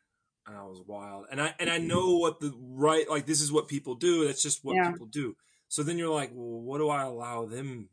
and 0.48 0.56
i 0.56 0.64
was 0.64 0.82
wild 0.88 1.26
and 1.30 1.42
i 1.42 1.54
and 1.60 1.70
i 1.70 1.78
mm-hmm. 1.78 1.88
know 1.90 2.16
what 2.16 2.40
the 2.40 2.54
right 2.58 3.10
like 3.10 3.26
this 3.26 3.42
is 3.42 3.52
what 3.52 3.68
people 3.68 3.96
do 3.96 4.26
that's 4.26 4.42
just 4.42 4.64
what 4.64 4.78
Yeah. 4.78 4.90
people 4.90 5.08
do. 5.08 5.36
So 5.68 5.84
then 5.84 5.98
you're 5.98 6.14
like 6.14 6.32
well 6.34 6.62
what 6.62 6.78
do 6.80 6.90
i 6.90 7.04
allow 7.04 7.46
them 7.46 7.90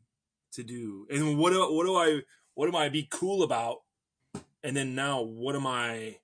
to 0.53 0.63
do 0.63 1.05
and 1.09 1.37
what 1.37 1.51
do 1.51 1.59
what 1.73 1.85
do 1.85 1.95
i 1.95 2.19
what 2.55 2.67
am 2.67 2.75
i 2.75 2.89
be 2.89 3.07
cool 3.09 3.43
about 3.43 3.77
and 4.63 4.75
then 4.75 4.95
now 4.95 5.21
what 5.21 5.55
am 5.55 5.67
i 5.67 6.17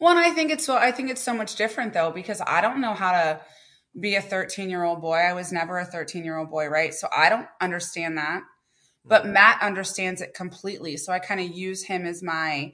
Well, 0.00 0.16
and 0.16 0.20
I 0.24 0.30
think 0.30 0.50
it's 0.50 0.64
so 0.64 0.76
I 0.76 0.92
think 0.92 1.10
it's 1.10 1.22
so 1.22 1.34
much 1.34 1.56
different 1.56 1.92
though 1.92 2.10
because 2.10 2.40
I 2.46 2.60
don't 2.60 2.80
know 2.80 2.94
how 2.94 3.12
to 3.12 3.40
be 3.98 4.14
a 4.16 4.22
13 4.22 4.70
year 4.70 4.84
old 4.84 5.00
boy. 5.00 5.16
I 5.16 5.32
was 5.32 5.52
never 5.52 5.78
a 5.78 5.84
13 5.84 6.24
year 6.24 6.36
old 6.36 6.50
boy, 6.50 6.68
right? 6.68 6.94
So 6.94 7.08
I 7.16 7.28
don't 7.28 7.48
understand 7.60 8.18
that. 8.18 8.42
But 9.08 9.26
Matt 9.26 9.62
understands 9.62 10.20
it 10.20 10.34
completely. 10.34 10.96
So 10.98 11.12
I 11.12 11.18
kind 11.18 11.40
of 11.40 11.48
use 11.56 11.84
him 11.84 12.06
as 12.06 12.22
my 12.22 12.72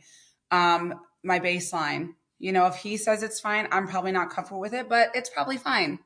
um 0.51 0.95
my 1.23 1.41
baseline. 1.41 2.11
You 2.39 2.53
know, 2.53 2.67
if 2.67 2.77
he 2.77 2.97
says 2.97 3.23
it's 3.23 3.41
fine, 3.41 3.69
I'm 3.71 3.89
probably 3.89 4.13
not 4.13 4.31
comfortable 4.31 4.61
with 4.61 4.75
it, 4.75 4.89
but 4.89 5.11
it's 5.15 5.31
probably 5.31 5.57
fine. 5.57 6.01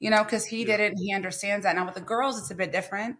You 0.00 0.10
know, 0.10 0.22
because 0.24 0.46
he 0.46 0.64
Yeah. 0.64 0.76
did 0.76 0.80
it 0.80 0.92
and 0.92 0.98
he 1.00 1.14
understands 1.14 1.64
that. 1.64 1.74
Now 1.76 1.86
with 1.86 1.94
the 1.94 2.00
girls, 2.00 2.38
it's 2.38 2.50
a 2.50 2.54
bit 2.54 2.72
different 2.72 3.16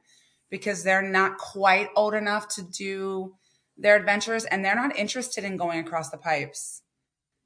because 0.51 0.83
they're 0.83 1.03
not 1.03 1.39
quite 1.39 1.89
old 1.97 2.15
enough 2.15 2.49
to 2.49 2.63
do 2.63 3.35
their 3.77 3.97
adventures 3.97 4.45
and 4.45 4.65
they're 4.65 4.75
not 4.75 4.97
interested 4.97 5.45
in 5.45 5.57
going 5.57 5.79
across 5.79 6.11
the 6.11 6.19
pipes. 6.19 6.83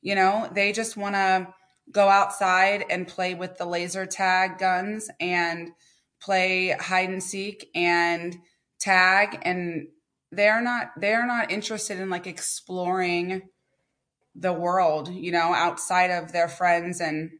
You 0.00 0.14
know, 0.14 0.48
they 0.52 0.72
just 0.72 0.96
want 0.96 1.14
to 1.14 1.48
go 1.90 2.08
outside 2.08 2.84
and 2.90 3.08
play 3.08 3.34
with 3.34 3.58
the 3.58 3.66
laser 3.66 4.06
tag 4.06 4.58
guns 4.58 5.10
and 5.20 5.70
play 6.20 6.70
hide 6.70 7.10
and 7.10 7.22
seek 7.22 7.68
and 7.74 8.36
tag 8.78 9.40
and 9.42 9.88
they're 10.30 10.62
not 10.62 10.92
they're 10.96 11.26
not 11.26 11.50
interested 11.50 11.98
in 11.98 12.08
like 12.08 12.26
exploring 12.26 13.42
the 14.34 14.52
world, 14.52 15.08
you 15.08 15.30
know, 15.30 15.52
outside 15.52 16.10
of 16.10 16.32
their 16.32 16.48
friends 16.48 17.00
and 17.00 17.30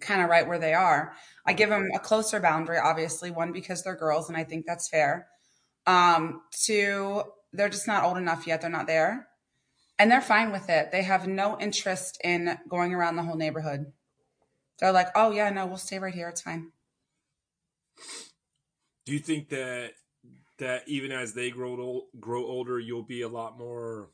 kind 0.00 0.22
of 0.22 0.28
right 0.28 0.46
where 0.46 0.58
they 0.58 0.74
are. 0.74 1.14
I 1.44 1.52
give 1.52 1.70
them 1.70 1.90
a 1.94 1.98
closer 1.98 2.40
boundary, 2.40 2.78
obviously, 2.78 3.30
one 3.30 3.52
because 3.52 3.82
they're 3.82 3.96
girls 3.96 4.28
and 4.28 4.36
I 4.36 4.44
think 4.44 4.64
that's 4.66 4.88
fair. 4.88 5.28
Um, 5.86 6.42
two, 6.52 7.22
they're 7.52 7.68
just 7.68 7.86
not 7.86 8.04
old 8.04 8.16
enough 8.16 8.46
yet. 8.46 8.60
They're 8.60 8.70
not 8.70 8.86
there. 8.86 9.28
And 9.98 10.10
they're 10.10 10.20
fine 10.20 10.52
with 10.52 10.68
it. 10.68 10.90
They 10.90 11.02
have 11.02 11.26
no 11.26 11.58
interest 11.60 12.20
in 12.24 12.58
going 12.68 12.94
around 12.94 13.16
the 13.16 13.22
whole 13.22 13.36
neighborhood. 13.36 13.92
They're 14.78 14.92
like, 14.92 15.08
oh, 15.14 15.30
yeah, 15.30 15.50
no, 15.50 15.66
we'll 15.66 15.76
stay 15.76 15.98
right 15.98 16.14
here. 16.14 16.28
It's 16.28 16.42
fine. 16.42 16.72
Do 19.04 19.12
you 19.12 19.18
think 19.18 19.48
that 19.50 19.92
that 20.58 20.82
even 20.86 21.10
as 21.12 21.34
they 21.34 21.50
grow 21.50 22.06
grow 22.20 22.44
older, 22.46 22.78
you'll 22.78 23.02
be 23.02 23.22
a 23.22 23.28
lot 23.28 23.58
more, 23.58 24.10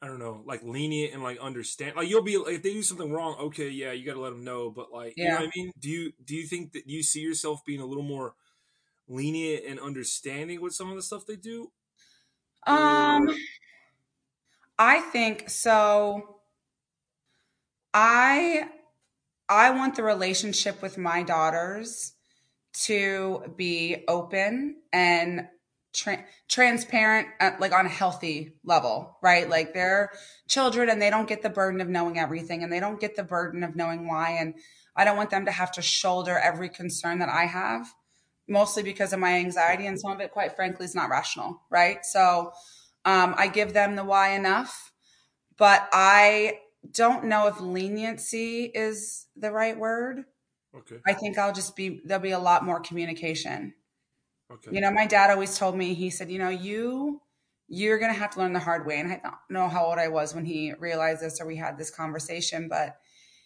I 0.00 0.06
don't 0.06 0.20
know, 0.20 0.42
like 0.46 0.62
lenient 0.62 1.12
and 1.12 1.22
like 1.24 1.38
understand. 1.40 1.96
Like 1.96 2.08
you'll 2.08 2.22
be 2.22 2.36
like, 2.38 2.54
if 2.54 2.62
they 2.62 2.72
do 2.72 2.82
something 2.84 3.10
wrong, 3.10 3.36
okay, 3.40 3.68
yeah, 3.68 3.90
you 3.92 4.06
got 4.06 4.14
to 4.14 4.20
let 4.20 4.30
them 4.30 4.44
know. 4.44 4.70
But 4.70 4.92
like, 4.92 5.18
you 5.20 5.30
know 5.30 5.36
Yeah. 5.36 5.40
what 5.40 5.48
I 5.48 5.50
mean? 5.56 5.72
Do 5.78 5.90
you 5.90 6.12
do 6.24 6.36
you 6.36 6.46
think 6.46 6.72
that 6.72 6.86
you 6.88 7.02
see 7.02 7.20
yourself 7.20 7.64
being 7.64 7.80
a 7.80 7.86
little 7.86 8.04
more 8.04 8.34
lenient 9.08 9.66
and 9.66 9.80
understanding 9.80 10.60
with 10.60 10.74
some 10.74 10.90
of 10.90 10.96
the 10.96 11.02
stuff 11.02 11.26
they 11.26 11.36
do? 11.36 11.72
Um, 12.66 13.28
I 14.78 15.00
think 15.00 15.48
so. 15.50 16.40
I 17.94 18.70
I 19.48 19.70
want 19.70 19.96
the 19.96 20.02
relationship 20.04 20.82
with 20.82 20.98
my 20.98 21.22
daughters 21.22 22.14
to 22.74 23.54
be 23.56 24.04
open 24.08 24.82
and 24.92 25.48
tra- 25.98 26.24
transparent, 26.48 27.28
uh, 27.40 27.52
like 27.58 27.72
on 27.72 27.86
a 27.86 27.90
healthy 27.90 28.54
level, 28.64 29.16
right? 29.22 29.48
Like 29.48 29.74
they're 29.74 30.10
children 30.48 30.88
and 30.88 31.02
they 31.02 31.10
don't 31.10 31.28
get 31.28 31.42
the 31.42 31.50
burden 31.50 31.80
of 31.80 31.88
knowing 31.88 32.18
everything, 32.18 32.62
and 32.62 32.72
they 32.72 32.80
don't 32.80 33.00
get 33.00 33.16
the 33.16 33.24
burden 33.24 33.62
of 33.64 33.76
knowing 33.76 34.06
why. 34.06 34.30
And 34.30 34.54
I 34.96 35.04
don't 35.04 35.16
want 35.16 35.30
them 35.30 35.44
to 35.46 35.52
have 35.52 35.72
to 35.72 35.82
shoulder 35.82 36.38
every 36.38 36.68
concern 36.68 37.18
that 37.18 37.28
I 37.28 37.44
have, 37.44 37.92
mostly 38.48 38.82
because 38.82 39.12
of 39.12 39.20
my 39.20 39.34
anxiety, 39.34 39.86
and 39.86 40.00
some 40.00 40.12
of 40.12 40.20
it, 40.20 40.32
quite 40.32 40.54
frankly, 40.56 40.84
is 40.84 40.94
not 40.94 41.10
rational, 41.10 41.62
right? 41.70 42.04
So 42.04 42.52
um, 43.04 43.34
I 43.36 43.48
give 43.48 43.72
them 43.72 43.96
the 43.96 44.04
why 44.04 44.30
enough, 44.30 44.92
but 45.56 45.88
I 45.92 46.60
don't 46.92 47.24
know 47.24 47.48
if 47.48 47.60
leniency 47.60 48.64
is 48.64 49.26
the 49.36 49.50
right 49.50 49.76
word. 49.76 50.24
Okay, 50.76 50.96
I 51.06 51.14
think 51.14 51.38
I'll 51.38 51.52
just 51.52 51.74
be, 51.76 52.00
there'll 52.04 52.22
be 52.22 52.30
a 52.30 52.38
lot 52.38 52.64
more 52.64 52.80
communication. 52.80 53.74
Okay, 54.50 54.70
You 54.72 54.80
know, 54.80 54.90
my 54.90 55.06
dad 55.06 55.30
always 55.30 55.56
told 55.58 55.76
me, 55.76 55.94
he 55.94 56.10
said, 56.10 56.30
you 56.30 56.38
know, 56.38 56.48
you, 56.48 57.20
you're 57.68 57.98
going 57.98 58.12
to 58.12 58.18
have 58.18 58.30
to 58.32 58.38
learn 58.40 58.52
the 58.52 58.58
hard 58.58 58.86
way. 58.86 58.98
And 58.98 59.12
I 59.12 59.20
don't 59.22 59.34
know 59.50 59.68
how 59.68 59.86
old 59.86 59.98
I 59.98 60.08
was 60.08 60.34
when 60.34 60.44
he 60.44 60.72
realized 60.78 61.22
this 61.22 61.40
or 61.40 61.46
we 61.46 61.56
had 61.56 61.76
this 61.78 61.90
conversation, 61.90 62.68
but 62.68 62.96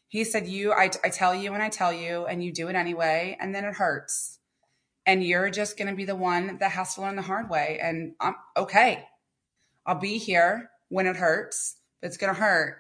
he 0.09 0.25
said, 0.25 0.47
you, 0.47 0.73
I, 0.73 0.91
I 1.03 1.09
tell 1.09 1.35
you 1.35 1.55
and 1.55 1.63
I 1.63 1.71
tell 1.71 1.93
you, 1.93 2.27
and 2.27 2.45
you 2.45 2.53
do 2.53 2.69
it 2.69 2.77
anyway, 2.77 3.37
and 3.41 3.55
then 3.55 3.65
it 3.65 3.75
hurts. 3.75 4.39
And 5.07 5.25
you're 5.25 5.51
just 5.51 5.77
going 5.77 5.89
to 5.89 5.97
be 5.97 6.05
the 6.05 6.15
one 6.15 6.59
that 6.59 6.73
has 6.73 6.95
to 6.95 7.01
learn 7.01 7.17
the 7.17 7.23
hard 7.23 7.49
way. 7.49 7.81
And 7.83 8.15
I'm 8.21 8.37
okay. 8.57 9.07
I'll 9.87 9.99
be 9.99 10.19
here 10.19 10.71
when 10.91 11.07
it 11.07 11.17
hurts, 11.17 11.77
but 12.01 12.09
it's 12.09 12.19
going 12.19 12.33
to 12.33 12.39
hurt. 12.39 12.77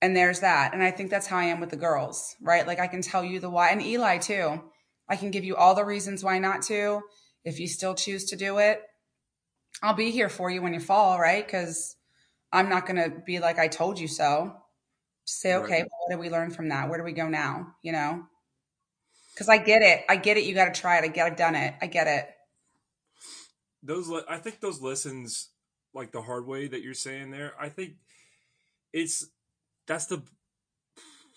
And 0.00 0.16
there's 0.16 0.40
that. 0.40 0.72
And 0.72 0.82
I 0.82 0.90
think 0.90 1.10
that's 1.10 1.26
how 1.26 1.36
I 1.36 1.44
am 1.44 1.60
with 1.60 1.70
the 1.70 1.76
girls, 1.76 2.34
right? 2.40 2.66
Like 2.66 2.80
I 2.80 2.88
can 2.88 3.02
tell 3.02 3.22
you 3.22 3.38
the 3.38 3.50
why, 3.50 3.68
and 3.68 3.82
Eli 3.82 4.18
too. 4.18 4.62
I 5.08 5.16
can 5.16 5.30
give 5.30 5.44
you 5.44 5.56
all 5.56 5.74
the 5.74 5.84
reasons 5.84 6.24
why 6.24 6.38
not 6.38 6.62
to. 6.62 7.02
If 7.44 7.58
you 7.58 7.66
still 7.68 7.94
choose 7.94 8.26
to 8.26 8.36
do 8.36 8.58
it, 8.58 8.80
I'll 9.82 9.94
be 9.94 10.10
here 10.10 10.28
for 10.28 10.50
you 10.50 10.62
when 10.62 10.74
you 10.74 10.80
fall, 10.80 11.18
right? 11.18 11.44
Because 11.44 11.96
I'm 12.52 12.68
not 12.68 12.86
going 12.86 12.96
to 12.96 13.18
be 13.24 13.40
like, 13.40 13.58
I 13.58 13.68
told 13.68 13.98
you 13.98 14.08
so. 14.08 14.54
Just 15.26 15.40
say, 15.40 15.52
Right. 15.54 15.64
okay, 15.64 15.78
well, 15.80 15.90
what 16.00 16.10
did 16.10 16.20
we 16.20 16.30
learn 16.30 16.50
from 16.50 16.68
that? 16.68 16.88
Where 16.88 16.98
do 16.98 17.04
we 17.04 17.12
go 17.12 17.28
now? 17.28 17.74
You 17.82 17.92
know? 17.92 18.24
Because 19.34 19.48
I 19.48 19.58
get 19.58 19.82
it. 19.82 20.04
I 20.08 20.16
get 20.16 20.36
it. 20.36 20.44
You 20.44 20.54
got 20.54 20.72
to 20.72 20.80
try 20.80 20.98
it. 20.98 21.04
I 21.04 21.08
get 21.08 21.26
I've 21.26 21.36
done 21.36 21.54
it. 21.54 21.74
I 21.80 21.86
get 21.86 22.06
it. 22.06 22.28
those 23.82 24.10
I 24.28 24.36
think 24.36 24.60
those 24.60 24.80
lessons, 24.80 25.48
like 25.94 26.12
the 26.12 26.22
hard 26.22 26.46
way 26.46 26.68
that 26.68 26.82
you're 26.82 26.94
saying 26.94 27.30
there, 27.30 27.52
I 27.58 27.68
think 27.68 27.94
it's 28.92 29.26
that's 29.86 30.06
the 30.06 30.22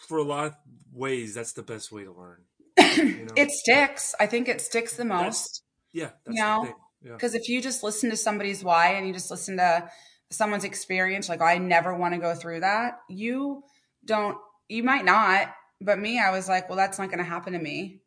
for 0.07 0.17
a 0.17 0.23
lot 0.23 0.45
of 0.47 0.55
ways 0.93 1.33
that's 1.33 1.53
the 1.53 1.63
best 1.63 1.91
way 1.91 2.03
to 2.03 2.11
learn. 2.11 2.43
You 2.77 3.05
know? 3.25 3.33
It 3.35 3.51
sticks. 3.51 4.15
I 4.19 4.25
think 4.25 4.47
it 4.47 4.61
sticks 4.61 4.95
the 4.95 5.03
That's- 5.03 5.25
most. 5.25 5.63
yeah, 5.93 6.09
that's 6.25 6.37
you 6.37 6.43
know, 6.43 6.63
thing. 6.63 6.73
Yeah, 7.01 7.11
Because 7.13 7.35
if 7.35 7.47
you 7.49 7.61
just 7.61 7.83
listen 7.83 8.09
to 8.09 8.17
somebody's 8.17 8.63
why 8.63 8.93
and 8.93 9.05
you 9.07 9.13
just 9.13 9.29
listen 9.29 9.57
to 9.57 9.89
someone's 10.31 10.63
experience, 10.63 11.29
like 11.29 11.41
I 11.41 11.57
never 11.57 11.95
want 11.95 12.13
to 12.15 12.19
go 12.19 12.33
through 12.33 12.61
that, 12.61 12.99
you 13.09 13.63
don't, 14.03 14.37
you 14.67 14.83
might 14.83 15.05
not. 15.05 15.53
But 15.81 15.99
me, 15.99 16.19
I 16.19 16.31
was 16.31 16.47
like, 16.49 16.67
well, 16.69 16.77
that's 16.77 16.97
not 16.97 17.09
going 17.09 17.19
to 17.19 17.23
happen 17.23 17.53
to 17.53 17.59
me. 17.59 18.01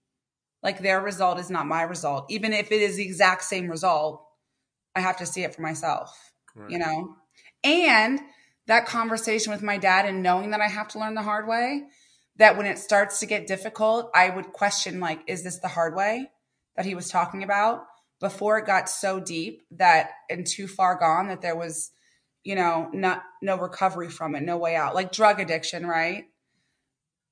Like 0.62 0.80
their 0.80 1.00
result 1.00 1.38
is 1.38 1.50
not 1.50 1.66
my 1.66 1.82
result. 1.82 2.26
Even 2.28 2.52
if 2.52 2.72
it 2.72 2.82
is 2.82 2.96
the 2.96 3.04
exact 3.04 3.44
same 3.44 3.68
result, 3.68 4.24
I 4.96 5.00
have 5.00 5.18
to 5.18 5.26
see 5.26 5.44
it 5.44 5.54
for 5.54 5.62
myself, 5.62 6.32
right. 6.56 6.70
you 6.70 6.78
know? 6.78 7.14
And 7.62 8.20
that 8.66 8.86
conversation 8.86 9.52
with 9.52 9.62
my 9.62 9.78
dad 9.78 10.06
and 10.06 10.22
knowing 10.22 10.50
that 10.50 10.60
I 10.60 10.66
have 10.66 10.88
to 10.88 10.98
learn 10.98 11.14
the 11.14 11.22
hard 11.22 11.46
way, 11.46 11.84
that 12.38 12.56
when 12.56 12.66
it 12.66 12.78
starts 12.78 13.20
to 13.20 13.26
get 13.26 13.46
difficult, 13.46 14.10
I 14.14 14.30
would 14.30 14.52
question, 14.52 15.00
like, 15.00 15.20
is 15.26 15.42
this 15.42 15.58
the 15.58 15.68
hard 15.68 15.94
way 15.94 16.30
that 16.76 16.86
he 16.86 16.94
was 16.94 17.08
talking 17.08 17.42
about? 17.42 17.84
before 18.20 18.58
it 18.58 18.66
got 18.66 18.88
so 18.88 19.20
deep 19.20 19.62
that 19.72 20.10
and 20.28 20.46
too 20.46 20.66
far 20.66 20.96
gone 20.96 21.28
that 21.28 21.40
there 21.40 21.56
was 21.56 21.90
you 22.44 22.54
know 22.54 22.88
not 22.92 23.22
no 23.42 23.56
recovery 23.56 24.08
from 24.08 24.34
it 24.34 24.42
no 24.42 24.56
way 24.56 24.76
out. 24.76 24.94
Like 24.94 25.12
drug 25.12 25.40
addiction 25.40 25.86
right? 25.86 26.24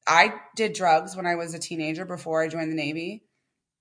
I 0.06 0.34
did 0.54 0.72
drugs 0.72 1.16
when 1.16 1.26
i 1.26 1.34
was 1.34 1.54
a 1.54 1.58
teenager 1.58 2.04
before 2.04 2.42
i 2.42 2.48
joined 2.48 2.70
the 2.70 2.76
navy. 2.76 3.22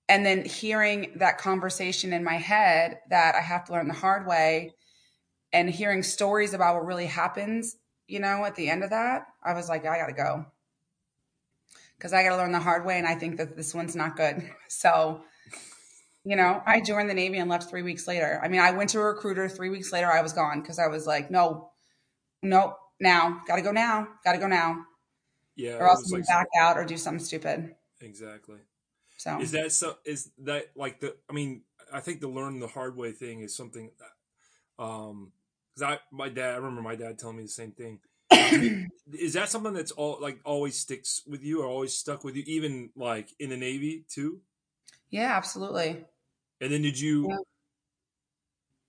And 0.08 0.24
then 0.24 0.44
hearing 0.44 1.14
that 1.16 1.38
conversation 1.38 2.12
in 2.12 2.24
my 2.24 2.36
head 2.36 2.98
that 3.10 3.34
i 3.34 3.40
have 3.40 3.64
to 3.66 3.72
learn 3.72 3.88
the 3.88 3.94
hard 3.94 4.26
way 4.26 4.74
and 5.52 5.70
hearing 5.70 6.02
stories 6.02 6.54
about 6.54 6.74
what 6.74 6.86
really 6.86 7.06
happens 7.06 7.76
you 8.08 8.20
know 8.20 8.44
at 8.44 8.56
the 8.56 8.68
end 8.68 8.82
of 8.82 8.90
that 8.90 9.26
i 9.44 9.52
was 9.52 9.68
like 9.68 9.86
i 9.86 9.98
gotta 9.98 10.12
go 10.12 10.46
because 11.98 12.12
i 12.12 12.22
gotta 12.22 12.36
learn 12.36 12.52
the 12.52 12.60
hard 12.60 12.84
way 12.84 12.98
and 12.98 13.06
i 13.06 13.14
think 13.14 13.36
that 13.36 13.56
this 13.56 13.74
one's 13.74 13.96
not 13.96 14.16
good 14.16 14.50
so 14.68 15.22
you 16.24 16.34
know, 16.34 16.60
I 16.66 16.80
joined 16.80 17.08
the 17.08 17.14
Navy 17.14 17.38
and 17.38 17.48
left 17.48 17.70
three 17.70 17.82
weeks 17.82 18.08
later. 18.08 18.40
I 18.42 18.48
mean, 18.48 18.60
I 18.60 18.72
went 18.72 18.90
to 18.90 18.98
a 18.98 19.04
recruiter 19.04 19.48
three 19.48 19.70
weeks 19.70 19.92
later. 19.92 20.10
I 20.10 20.22
was 20.22 20.32
gone 20.32 20.60
because 20.60 20.80
I 20.80 20.88
was 20.88 21.06
like, 21.06 21.30
no, 21.30 21.70
no, 22.42 22.76
now, 23.00 23.42
gotta 23.46 23.62
go 23.62 23.70
now, 23.70 24.08
gotta 24.24 24.38
go 24.38 24.48
now, 24.48 24.84
Yeah, 25.54 25.76
or 25.76 25.88
else 25.88 26.10
like 26.12 26.26
back 26.26 26.48
out 26.58 26.76
or 26.76 26.84
do 26.84 26.96
something 26.96 27.24
stupid. 27.24 27.76
exactly. 28.00 28.58
So 29.18 29.40
Is 29.40 29.52
that 29.52 29.72
so? 29.72 29.98
Is 30.04 30.30
that 30.38 30.72
like 30.74 31.00
the? 31.00 31.16
I 31.30 31.32
mean, 31.32 31.62
I 31.92 32.00
think 32.00 32.20
the 32.20 32.28
learn 32.28 32.58
the 32.58 32.66
hard 32.66 32.96
way 32.96 33.12
thing 33.12 33.40
is 33.40 33.54
something 33.56 33.90
that, 33.98 34.82
um, 34.82 35.32
because 35.74 35.94
I 35.94 36.00
my 36.10 36.28
dad, 36.28 36.54
I 36.54 36.56
remember 36.56 36.82
my 36.82 36.96
dad 36.96 37.18
telling 37.18 37.36
me 37.36 37.44
the 37.44 37.48
same 37.48 37.72
thing. 37.72 38.00
is 39.12 39.34
that 39.34 39.48
something 39.48 39.72
that's 39.72 39.92
all 39.92 40.18
like 40.20 40.40
always 40.44 40.76
sticks 40.78 41.22
with 41.26 41.42
you 41.42 41.62
or 41.62 41.66
always 41.66 41.94
stuck 41.96 42.24
with 42.24 42.36
you, 42.36 42.42
even 42.46 42.90
like 42.96 43.28
in 43.38 43.50
the 43.50 43.56
Navy 43.56 44.04
too? 44.08 44.40
yeah, 45.10 45.36
absolutely. 45.36 46.04
And 46.60 46.72
then 46.72 46.82
did 46.82 46.98
you 46.98 47.28
Yeah. 47.28 47.36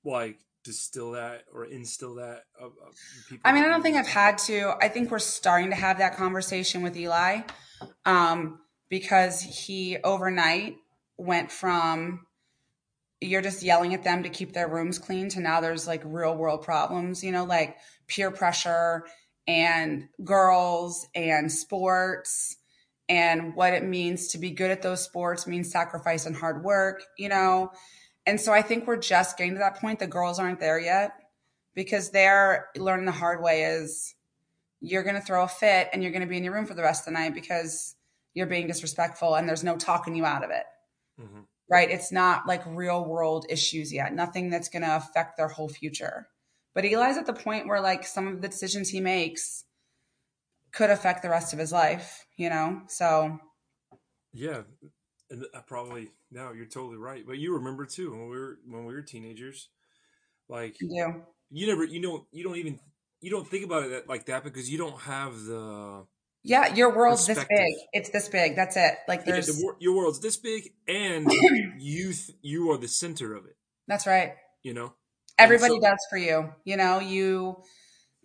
like 0.04 0.40
distill 0.64 1.12
that 1.12 1.46
or 1.54 1.66
instill 1.66 2.16
that? 2.16 2.44
Of, 2.60 2.74
of 2.86 2.96
people 3.28 3.50
I 3.50 3.54
mean, 3.54 3.64
I 3.64 3.68
don't 3.68 3.82
think 3.82 3.96
I've 3.98 4.08
had 4.08 4.38
to. 4.40 4.74
I 4.82 4.90
think 4.90 5.12
we're 5.12 5.20
starting 5.20 5.70
to 5.70 5.76
have 5.76 6.00
that 6.00 6.16
conversation 6.16 6.82
with 6.82 6.96
Eli 6.98 7.42
um, 8.06 8.60
because 8.90 9.42
he 9.42 9.98
overnight 10.04 10.78
went 11.18 11.52
from 11.52 12.26
you're 13.20 13.42
just 13.42 13.64
yelling 13.64 13.94
at 13.96 14.04
them 14.04 14.24
to 14.24 14.30
keep 14.30 14.54
their 14.54 14.68
rooms 14.68 15.00
clean 15.00 15.28
to 15.30 15.40
now 15.40 15.60
there's 15.60 15.88
like 15.88 16.02
real 16.06 16.36
world 16.36 16.62
problems, 16.62 17.24
you 17.24 17.32
know, 17.32 17.46
like 17.46 17.78
peer 18.08 18.30
pressure 18.30 19.06
and 19.48 20.10
girls 20.24 21.08
and 21.16 21.52
sports 21.52 22.58
and 23.10 23.56
what 23.56 23.74
it 23.74 23.84
means 23.84 24.30
to 24.30 24.38
be 24.38 24.52
good 24.52 24.72
at 24.72 24.82
those 24.82 25.04
sports 25.04 25.48
means 25.48 25.72
sacrifice 25.72 26.26
and 26.26 26.36
hard 26.36 26.64
work, 26.64 27.04
you 27.18 27.30
know. 27.30 27.72
And 28.26 28.40
so 28.42 28.52
I 28.52 28.62
think 28.62 28.86
we're 28.86 28.98
just 28.98 29.38
getting 29.38 29.54
to 29.54 29.60
that 29.60 29.80
point. 29.80 30.00
The 30.00 30.08
girls 30.08 30.40
aren't 30.40 30.60
there 30.60 30.80
yet 30.80 31.12
because 31.74 32.10
they're 32.10 32.68
learning 32.76 33.06
the 33.06 33.14
hard 33.14 33.42
way 33.42 33.64
is 33.64 34.16
you're 34.82 35.04
going 35.04 35.16
to 35.16 35.22
throw 35.22 35.44
a 35.44 35.48
fit 35.48 35.88
and 35.94 36.04
you're 36.04 36.12
going 36.12 36.22
to 36.22 36.28
be 36.28 36.38
in 36.38 36.44
your 36.44 36.54
room 36.54 36.66
for 36.66 36.74
the 36.74 36.82
rest 36.82 37.08
of 37.08 37.14
the 37.14 37.20
night 37.20 37.34
because 37.34 37.96
you're 38.34 38.48
being 38.48 38.68
disrespectful 38.68 39.36
and 39.36 39.48
there's 39.48 39.64
no 39.64 39.78
talking 39.78 40.16
you 40.16 40.26
out 40.26 40.44
of 40.44 40.50
it. 40.50 40.66
Mm-hmm. 41.20 41.40
Right? 41.70 41.90
It's 41.90 42.12
not 42.12 42.48
like 42.48 42.62
real 42.66 43.06
world 43.06 43.46
issues 43.50 43.94
yet. 43.94 44.14
Nothing 44.14 44.50
that's 44.50 44.70
going 44.70 44.84
to 44.84 44.96
affect 44.98 45.38
their 45.38 45.48
whole 45.48 45.70
future. 45.70 46.28
But 46.78 46.86
Eli's 46.86 47.18
at 47.18 47.26
the 47.26 47.34
point 47.34 47.68
where 47.68 47.82
like 47.82 48.06
some 48.06 48.28
of 48.28 48.40
the 48.40 48.48
decisions 48.48 48.90
he 48.90 49.02
makes 49.02 49.64
could 50.72 50.92
affect 50.92 51.24
the 51.24 51.30
rest 51.30 51.52
of 51.52 51.58
his 51.58 51.72
life, 51.72 52.28
you 52.38 52.52
know? 52.52 52.84
So 52.88 53.40
yeah, 54.32 54.62
and 55.32 55.44
I 55.56 55.62
probably 55.66 56.10
no, 56.30 56.52
you're 56.52 56.68
totally 56.68 56.98
right. 56.98 57.24
But 57.26 57.40
you 57.40 57.56
remember 57.56 57.88
too 57.88 58.12
when 58.12 58.30
we 58.30 58.38
were 58.38 58.60
when 58.68 58.86
we 58.86 58.94
were 58.94 59.02
teenagers, 59.02 59.70
like 60.48 60.76
yeah. 60.80 61.14
you 61.50 61.66
never 61.66 61.84
you 61.84 62.00
don't 62.00 62.26
you 62.32 62.44
don't 62.44 62.58
even 62.58 62.80
you 63.22 63.32
don't 63.32 63.48
think 63.48 63.66
about 63.66 63.86
it 63.86 64.08
like 64.08 64.28
that 64.28 64.44
because 64.44 64.70
you 64.70 64.78
don't 64.78 65.02
have 65.02 65.46
the 65.46 66.06
yeah 66.44 66.76
your 66.76 66.96
world's 66.96 67.26
this 67.26 67.44
big 67.44 67.74
it's 67.92 68.12
this 68.12 68.30
big 68.30 68.56
that's 68.56 68.78
it 68.78 68.94
like 69.08 69.26
there's 69.26 69.48
yeah, 69.48 69.54
the, 69.56 69.74
your 69.80 69.96
world's 69.96 70.20
this 70.20 70.38
big 70.38 70.70
and 70.88 71.28
you 71.80 72.14
th- 72.14 72.38
you 72.44 72.70
are 72.70 72.78
the 72.78 72.88
center 72.88 73.34
of 73.34 73.48
it 73.48 73.58
that's 73.88 74.06
right 74.06 74.34
you 74.62 74.76
know 74.76 74.94
everybody 75.38 75.76
so, 75.76 75.82
does 75.82 76.06
for 76.10 76.18
you. 76.18 76.54
You 76.64 76.78
know 76.78 77.00
you 77.00 77.64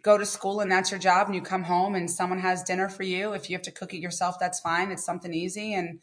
go 0.02 0.18
to 0.18 0.26
school 0.26 0.60
and 0.60 0.70
that's 0.70 0.90
your 0.90 0.98
job 1.00 1.26
and 1.26 1.34
you 1.34 1.42
come 1.42 1.62
home 1.62 1.94
and 1.94 2.10
someone 2.10 2.40
has 2.40 2.62
dinner 2.62 2.88
for 2.88 3.04
you. 3.04 3.32
If 3.32 3.48
you 3.48 3.56
have 3.56 3.62
to 3.62 3.70
cook 3.70 3.94
it 3.94 3.98
yourself 3.98 4.38
that's 4.38 4.60
fine. 4.60 4.90
It's 4.90 5.04
something 5.04 5.32
easy 5.32 5.74
and 5.74 6.00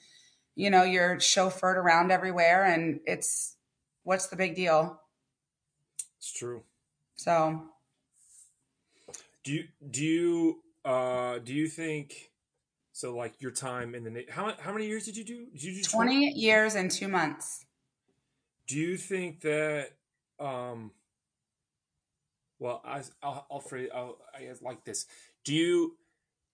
you 0.56 0.70
know 0.70 0.84
you're 0.84 1.18
chauffeured 1.18 1.76
around 1.76 2.12
everywhere 2.12 2.66
and 2.66 3.00
it's 3.06 3.56
what's 4.04 4.28
the 4.28 4.36
big 4.36 4.56
deal? 4.56 5.02
It's 6.18 6.32
true. 6.32 6.64
So. 7.16 7.64
Do 9.44 9.54
you 9.54 9.64
do 9.90 10.04
you 10.04 10.64
uh 10.86 11.40
do 11.40 11.54
you 11.54 11.68
think 11.68 12.32
so 12.92 13.16
like 13.16 13.42
your 13.42 13.52
time 13.52 13.96
in 13.96 14.04
the 14.04 14.26
how 14.30 14.54
how 14.60 14.74
many 14.74 14.88
years 14.88 15.06
did 15.06 15.16
you 15.16 15.24
do? 15.24 15.46
Did 15.54 15.64
you 15.64 15.76
do 15.76 15.84
20, 15.84 16.32
20 16.32 16.40
years 16.40 16.76
and 16.76 16.92
2 16.92 17.08
months. 17.08 17.66
Do 18.68 18.78
you 18.78 18.98
think 18.98 19.42
that 19.42 19.92
um 20.40 20.92
well, 22.60 22.82
I 22.86 23.02
I'll, 23.24 23.46
I'll 23.50 23.60
phrase 23.60 23.90
I'll, 23.94 24.18
I 24.34 24.52
like 24.62 24.84
this. 24.84 25.06
Do 25.46 25.54
you 25.54 25.98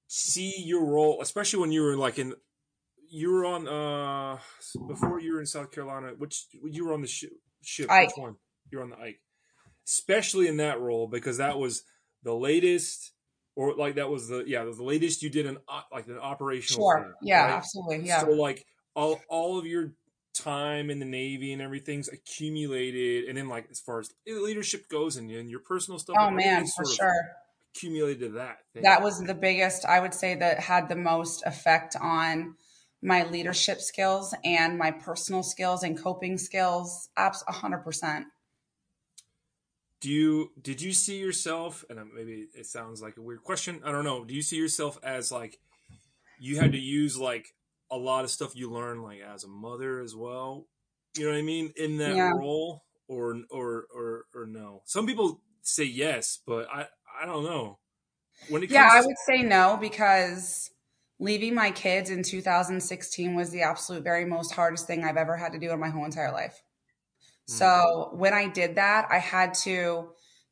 see 0.08 0.54
your 0.64 0.86
role 0.86 1.20
especially 1.22 1.60
when 1.60 1.72
you 1.72 1.82
were 1.82 1.98
like 1.98 2.20
in 2.20 2.34
you 3.10 3.32
were 3.32 3.46
on 3.46 3.68
uh 3.68 4.38
before 4.88 5.20
you 5.20 5.34
were 5.34 5.40
in 5.40 5.46
South 5.46 5.72
Carolina, 5.72 6.14
which 6.18 6.46
you 6.64 6.86
were 6.86 6.94
on 6.94 7.02
the 7.02 7.08
sh- 7.08 7.26
ship 7.64 7.90
Ike. 7.90 8.10
which 8.10 8.18
one? 8.18 8.36
You're 8.72 8.84
on 8.84 8.92
the 8.92 9.00
Ike. 9.00 9.20
Especially 9.88 10.48
in 10.48 10.58
that 10.58 10.80
role 10.80 11.08
because 11.08 11.38
that 11.38 11.58
was 11.58 11.84
the 12.24 12.34
latest 12.34 13.14
or 13.56 13.76
like 13.76 13.96
that 13.96 14.10
was 14.10 14.28
the 14.28 14.44
yeah 14.46 14.64
the 14.64 14.84
latest 14.84 15.24
you 15.24 15.30
did 15.30 15.46
an 15.46 15.58
like 15.92 16.08
an 16.08 16.18
operational 16.18 16.84
sure 16.84 17.04
thing, 17.04 17.14
yeah 17.22 17.46
right? 17.46 17.54
absolutely 17.54 18.06
yeah 18.06 18.22
so 18.22 18.32
like 18.32 18.66
all 18.96 19.20
all 19.30 19.58
of 19.58 19.66
your 19.66 19.94
time 20.36 20.90
in 20.90 21.00
the 21.00 21.06
navy 21.06 21.54
and 21.54 21.62
everything's 21.62 22.08
accumulated 22.10 23.26
and 23.26 23.38
then 23.38 23.48
like 23.48 23.68
as 23.72 23.80
far 23.80 24.00
as 24.00 24.12
leadership 24.28 24.90
goes 24.90 25.18
and, 25.18 25.32
and 25.32 25.50
your 25.50 25.60
personal 25.60 25.98
stuff 25.98 26.16
oh 26.20 26.30
man 26.30 26.66
for 26.68 26.86
sure. 26.86 27.14
accumulated 27.76 28.36
that 28.36 28.58
thing. 28.74 28.84
that 28.84 29.02
was 29.02 29.22
the 29.24 29.34
biggest 29.34 29.86
i 29.86 30.00
would 30.00 30.14
say 30.14 30.36
that 30.36 30.60
had 30.60 30.90
the 30.90 30.96
most 30.96 31.44
effect 31.46 31.96
on 32.02 32.56
my 33.02 33.24
leadership 33.26 33.80
skills 33.82 34.34
and 34.44 34.78
my 34.78 34.90
personal 34.90 35.44
skills 35.44 35.84
and 35.84 36.02
coping 36.02 36.40
skills. 36.40 37.10
Abs 37.16 37.44
100% 37.48 38.26
do 40.02 40.12
you 40.12 40.52
did 40.62 40.82
you 40.82 40.94
see 40.94 41.18
yourself 41.18 41.84
and 41.90 41.98
uh, 41.98 42.04
maybe 42.14 42.48
it 42.54 42.66
sounds 42.66 43.02
like 43.02 43.18
a 43.18 43.22
weird 43.22 43.42
question 43.44 43.82
i 43.84 43.92
don't 43.92 44.04
know 44.04 44.24
do 44.24 44.36
you 44.36 44.42
see 44.42 44.58
yourself 44.58 45.00
as 45.02 45.32
like 45.32 45.58
you 46.40 46.60
had 46.60 46.74
to 46.74 46.78
use 46.78 47.18
like 47.18 47.54
a 47.96 47.98
lot 47.98 48.24
of 48.24 48.32
stuff 48.32 48.56
you 48.56 48.72
learn 48.72 49.02
like 49.02 49.20
as 49.22 49.44
a 49.44 49.48
mother 49.48 50.02
as 50.02 50.16
well 50.16 50.68
you 51.18 51.26
know 51.26 51.32
what 51.32 51.38
i 51.38 51.42
mean 51.42 51.74
in 51.78 51.98
that 51.98 52.16
yeah. 52.16 52.32
role 52.32 52.84
or 53.08 53.42
or 53.50 53.86
or 53.94 54.26
or 54.34 54.46
no 54.46 54.82
some 54.86 55.08
people 55.08 55.42
say 55.62 55.84
yes 55.84 56.40
but 56.46 56.68
i 56.70 56.86
i 57.22 57.26
don't 57.26 57.44
know 57.44 57.78
when 58.50 58.64
it 58.64 58.70
yeah 58.70 58.90
i 58.92 59.02
would 59.02 59.18
say 59.26 59.42
no 59.42 59.78
because 59.80 60.70
leaving 61.20 61.56
my 61.56 61.72
kids 61.72 62.10
in 62.10 62.22
2016 62.22 63.36
was 63.36 63.50
the 63.52 63.62
absolute 63.62 64.04
very 64.04 64.26
most 64.26 64.54
hardest 64.54 64.86
thing 64.86 65.04
i've 65.04 65.18
ever 65.18 65.38
had 65.38 65.54
to 65.54 65.60
do 65.60 65.72
in 65.72 65.80
my 65.80 65.90
whole 65.90 66.06
entire 66.06 66.32
life 66.32 66.62
Mm. 67.50 67.54
So 67.54 68.10
when 68.14 68.34
I 68.34 68.48
did 68.48 68.76
that, 68.76 69.08
I 69.12 69.20
had 69.20 69.54
to 69.66 70.10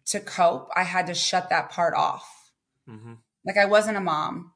to 0.08 0.20
cope. 0.20 0.70
I 0.76 0.84
had 0.84 1.08
to 1.08 1.14
shut 1.14 1.50
that 1.50 1.70
part 1.70 1.94
off. 1.96 2.52
Mm-hmm. 2.90 3.14
Like 3.46 3.58
I 3.58 3.66
wasn't 3.66 3.98
a 3.98 4.02
mom. 4.02 4.52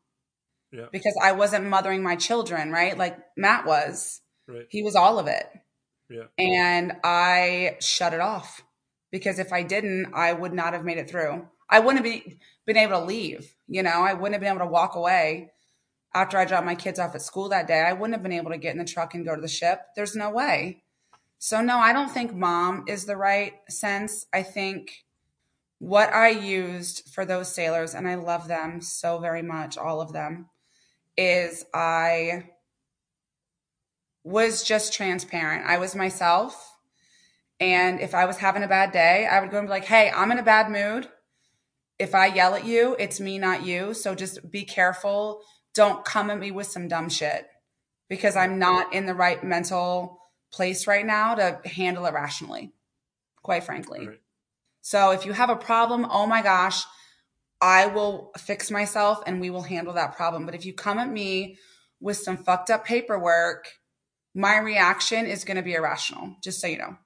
Yeah. 0.71 0.87
Because 0.91 1.17
I 1.21 1.31
wasn't 1.31 1.65
mothering 1.65 2.03
my 2.03 2.15
children, 2.15 2.71
right? 2.71 2.97
Like 2.97 3.17
Matt 3.35 3.65
was. 3.65 4.21
Right. 4.47 4.67
He 4.69 4.83
was 4.83 4.95
all 4.95 5.19
of 5.19 5.27
it. 5.27 5.47
Yeah. 6.09 6.23
And 6.37 6.93
I 7.03 7.77
shut 7.81 8.13
it 8.13 8.21
off 8.21 8.61
because 9.11 9.39
if 9.39 9.51
I 9.51 9.63
didn't, 9.63 10.13
I 10.13 10.33
would 10.33 10.53
not 10.53 10.73
have 10.73 10.85
made 10.85 10.97
it 10.97 11.09
through. 11.09 11.47
I 11.69 11.79
wouldn't 11.79 12.05
have 12.05 12.23
been, 12.23 12.39
been 12.65 12.77
able 12.77 12.99
to 12.99 13.05
leave. 13.05 13.53
You 13.67 13.83
know, 13.83 13.91
I 13.91 14.13
wouldn't 14.13 14.33
have 14.33 14.41
been 14.41 14.55
able 14.55 14.65
to 14.65 14.71
walk 14.71 14.95
away 14.95 15.51
after 16.13 16.37
I 16.37 16.45
dropped 16.45 16.65
my 16.65 16.75
kids 16.75 16.99
off 16.99 17.15
at 17.15 17.21
school 17.21 17.49
that 17.49 17.67
day. 17.67 17.81
I 17.81 17.93
wouldn't 17.93 18.13
have 18.13 18.23
been 18.23 18.31
able 18.31 18.51
to 18.51 18.57
get 18.57 18.71
in 18.71 18.77
the 18.77 18.85
truck 18.85 19.13
and 19.13 19.25
go 19.25 19.35
to 19.35 19.41
the 19.41 19.47
ship. 19.47 19.81
There's 19.95 20.15
no 20.15 20.29
way. 20.29 20.83
So, 21.39 21.61
no, 21.61 21.77
I 21.77 21.93
don't 21.93 22.09
think 22.09 22.33
mom 22.33 22.85
is 22.87 23.05
the 23.05 23.17
right 23.17 23.53
sense. 23.69 24.25
I 24.33 24.43
think 24.43 25.05
what 25.79 26.11
I 26.11 26.29
used 26.29 27.09
for 27.13 27.25
those 27.25 27.53
sailors, 27.53 27.93
and 27.93 28.07
I 28.07 28.15
love 28.15 28.47
them 28.47 28.81
so 28.81 29.19
very 29.19 29.43
much, 29.43 29.77
all 29.77 30.01
of 30.01 30.13
them, 30.13 30.49
is 31.17 31.65
I 31.73 32.51
was 34.23 34.63
just 34.63 34.93
transparent. 34.93 35.65
I 35.65 35.77
was 35.77 35.95
myself. 35.95 36.75
And 37.59 37.99
if 37.99 38.13
I 38.13 38.25
was 38.25 38.37
having 38.37 38.63
a 38.63 38.67
bad 38.67 38.91
day, 38.91 39.25
I 39.25 39.39
would 39.39 39.49
go 39.49 39.57
and 39.57 39.67
be 39.67 39.71
like, 39.71 39.85
hey, 39.85 40.11
I'm 40.15 40.31
in 40.31 40.37
a 40.37 40.43
bad 40.43 40.69
mood. 40.69 41.07
If 41.97 42.13
I 42.13 42.27
yell 42.27 42.53
at 42.53 42.65
you, 42.65 42.95
it's 42.99 43.19
me, 43.19 43.39
not 43.39 43.65
you. 43.65 43.93
So 43.93 44.13
just 44.13 44.51
be 44.51 44.63
careful. 44.63 45.41
Don't 45.73 46.05
come 46.05 46.29
at 46.29 46.39
me 46.39 46.51
with 46.51 46.67
some 46.67 46.87
dumb 46.87 47.09
shit 47.09 47.47
because 48.09 48.35
I'm 48.35 48.59
not 48.59 48.93
in 48.93 49.05
the 49.05 49.15
right 49.15 49.43
mental 49.43 50.19
place 50.51 50.87
right 50.87 51.05
now 51.05 51.35
to 51.35 51.59
handle 51.65 52.05
it 52.05 52.13
rationally, 52.13 52.73
quite 53.41 53.63
frankly. 53.63 54.07
Right. 54.07 54.21
So 54.81 55.11
if 55.11 55.25
you 55.25 55.33
have 55.33 55.49
a 55.49 55.55
problem, 55.55 56.05
oh 56.09 56.27
my 56.27 56.41
gosh, 56.41 56.83
I 57.59 57.87
will 57.87 58.31
fix 58.37 58.69
myself 58.69 59.23
and 59.25 59.41
we 59.41 59.49
will 59.49 59.63
handle 59.63 59.93
that 59.93 60.15
problem. 60.15 60.45
But 60.45 60.55
if 60.55 60.65
you 60.65 60.73
come 60.73 60.99
at 60.99 61.09
me 61.09 61.57
with 61.99 62.17
some 62.17 62.37
fucked 62.37 62.69
up 62.69 62.85
paperwork, 62.85 63.67
my 64.35 64.57
reaction 64.57 65.25
is 65.25 65.43
going 65.43 65.57
to 65.57 65.63
be 65.63 65.73
irrational, 65.73 66.35
just 66.43 66.61
so 66.61 66.67
you 66.67 66.77
know. 66.77 66.97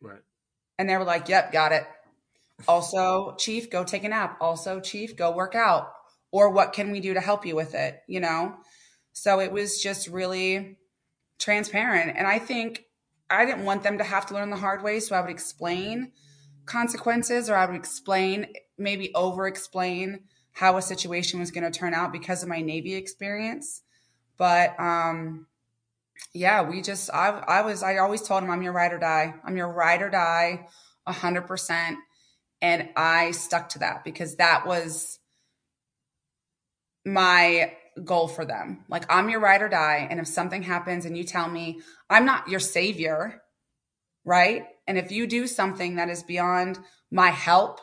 Right. 0.00 0.22
And 0.78 0.88
they 0.88 0.96
were 0.96 1.04
like, 1.04 1.28
yep, 1.28 1.52
got 1.52 1.72
it. 1.72 1.86
Also, 2.66 3.36
chief, 3.38 3.70
go 3.70 3.84
take 3.84 4.04
a 4.04 4.08
nap. 4.08 4.38
Also, 4.40 4.80
chief, 4.80 5.16
go 5.16 5.30
work 5.30 5.54
out. 5.54 5.92
Or 6.30 6.50
what 6.50 6.72
can 6.72 6.90
we 6.90 7.00
do 7.00 7.14
to 7.14 7.20
help 7.20 7.44
you 7.44 7.54
with 7.54 7.74
it? 7.74 8.00
You 8.08 8.20
know? 8.20 8.56
So 9.12 9.40
it 9.40 9.52
was 9.52 9.82
just 9.82 10.08
really 10.08 10.78
transparent. 11.38 12.16
And 12.16 12.26
I 12.26 12.38
think 12.38 12.84
I 13.30 13.44
didn't 13.44 13.64
want 13.64 13.82
them 13.82 13.98
to 13.98 14.04
have 14.04 14.26
to 14.26 14.34
learn 14.34 14.50
the 14.50 14.56
hard 14.56 14.82
way. 14.82 15.00
So 15.00 15.14
I 15.14 15.20
would 15.20 15.30
explain 15.30 16.12
consequences 16.66 17.50
or 17.50 17.56
I 17.56 17.66
would 17.66 17.76
explain, 17.76 18.46
maybe 18.78 19.14
over 19.14 19.46
explain 19.46 20.20
how 20.52 20.76
a 20.76 20.82
situation 20.82 21.40
was 21.40 21.50
going 21.50 21.70
to 21.70 21.78
turn 21.78 21.94
out 21.94 22.12
because 22.12 22.42
of 22.42 22.48
my 22.48 22.60
Navy 22.60 22.94
experience. 22.94 23.82
But, 24.36 24.78
um, 24.78 25.46
yeah, 26.32 26.62
we 26.62 26.82
just, 26.82 27.10
I, 27.12 27.28
I 27.28 27.62
was, 27.62 27.82
I 27.82 27.98
always 27.98 28.22
told 28.22 28.42
him, 28.42 28.50
I'm 28.50 28.62
your 28.62 28.72
ride 28.72 28.92
or 28.92 28.98
die. 28.98 29.34
I'm 29.44 29.56
your 29.56 29.70
ride 29.70 30.02
or 30.02 30.10
die 30.10 30.66
a 31.06 31.12
hundred 31.12 31.46
percent. 31.46 31.98
And 32.60 32.88
I 32.96 33.30
stuck 33.30 33.70
to 33.70 33.80
that 33.80 34.04
because 34.04 34.36
that 34.36 34.66
was 34.66 35.18
my 37.04 37.72
goal 38.04 38.28
for 38.28 38.44
them. 38.44 38.84
Like, 38.88 39.04
I'm 39.08 39.28
your 39.30 39.40
ride 39.40 39.62
or 39.62 39.68
die. 39.68 40.06
And 40.10 40.20
if 40.20 40.26
something 40.26 40.62
happens 40.62 41.04
and 41.04 41.16
you 41.16 41.24
tell 41.24 41.48
me 41.48 41.80
I'm 42.10 42.24
not 42.24 42.48
your 42.48 42.60
savior, 42.60 43.42
right? 44.24 44.66
And 44.86 44.98
if 44.98 45.10
you 45.10 45.26
do 45.26 45.46
something 45.46 45.96
that 45.96 46.08
is 46.08 46.22
beyond 46.22 46.78
my 47.10 47.30
help, 47.30 47.80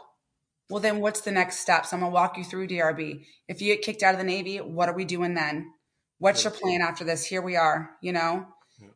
well, 0.69 0.79
then 0.81 0.99
what's 0.99 1.21
the 1.21 1.31
next 1.31 1.59
steps? 1.59 1.93
I'm 1.93 1.99
going 1.99 2.11
to 2.11 2.13
walk 2.13 2.37
you 2.37 2.43
through 2.43 2.67
DRB. 2.67 3.23
If 3.47 3.61
you 3.61 3.73
get 3.73 3.83
kicked 3.83 4.03
out 4.03 4.13
of 4.15 4.19
the 4.19 4.25
Navy, 4.25 4.57
what 4.57 4.89
are 4.89 4.95
we 4.95 5.05
doing 5.05 5.33
then? 5.35 5.71
What's 6.17 6.43
your 6.43 6.51
plan 6.51 6.81
after 6.81 7.03
this? 7.03 7.25
Here 7.25 7.41
we 7.41 7.55
are, 7.55 7.91
you 8.01 8.13
know? 8.13 8.45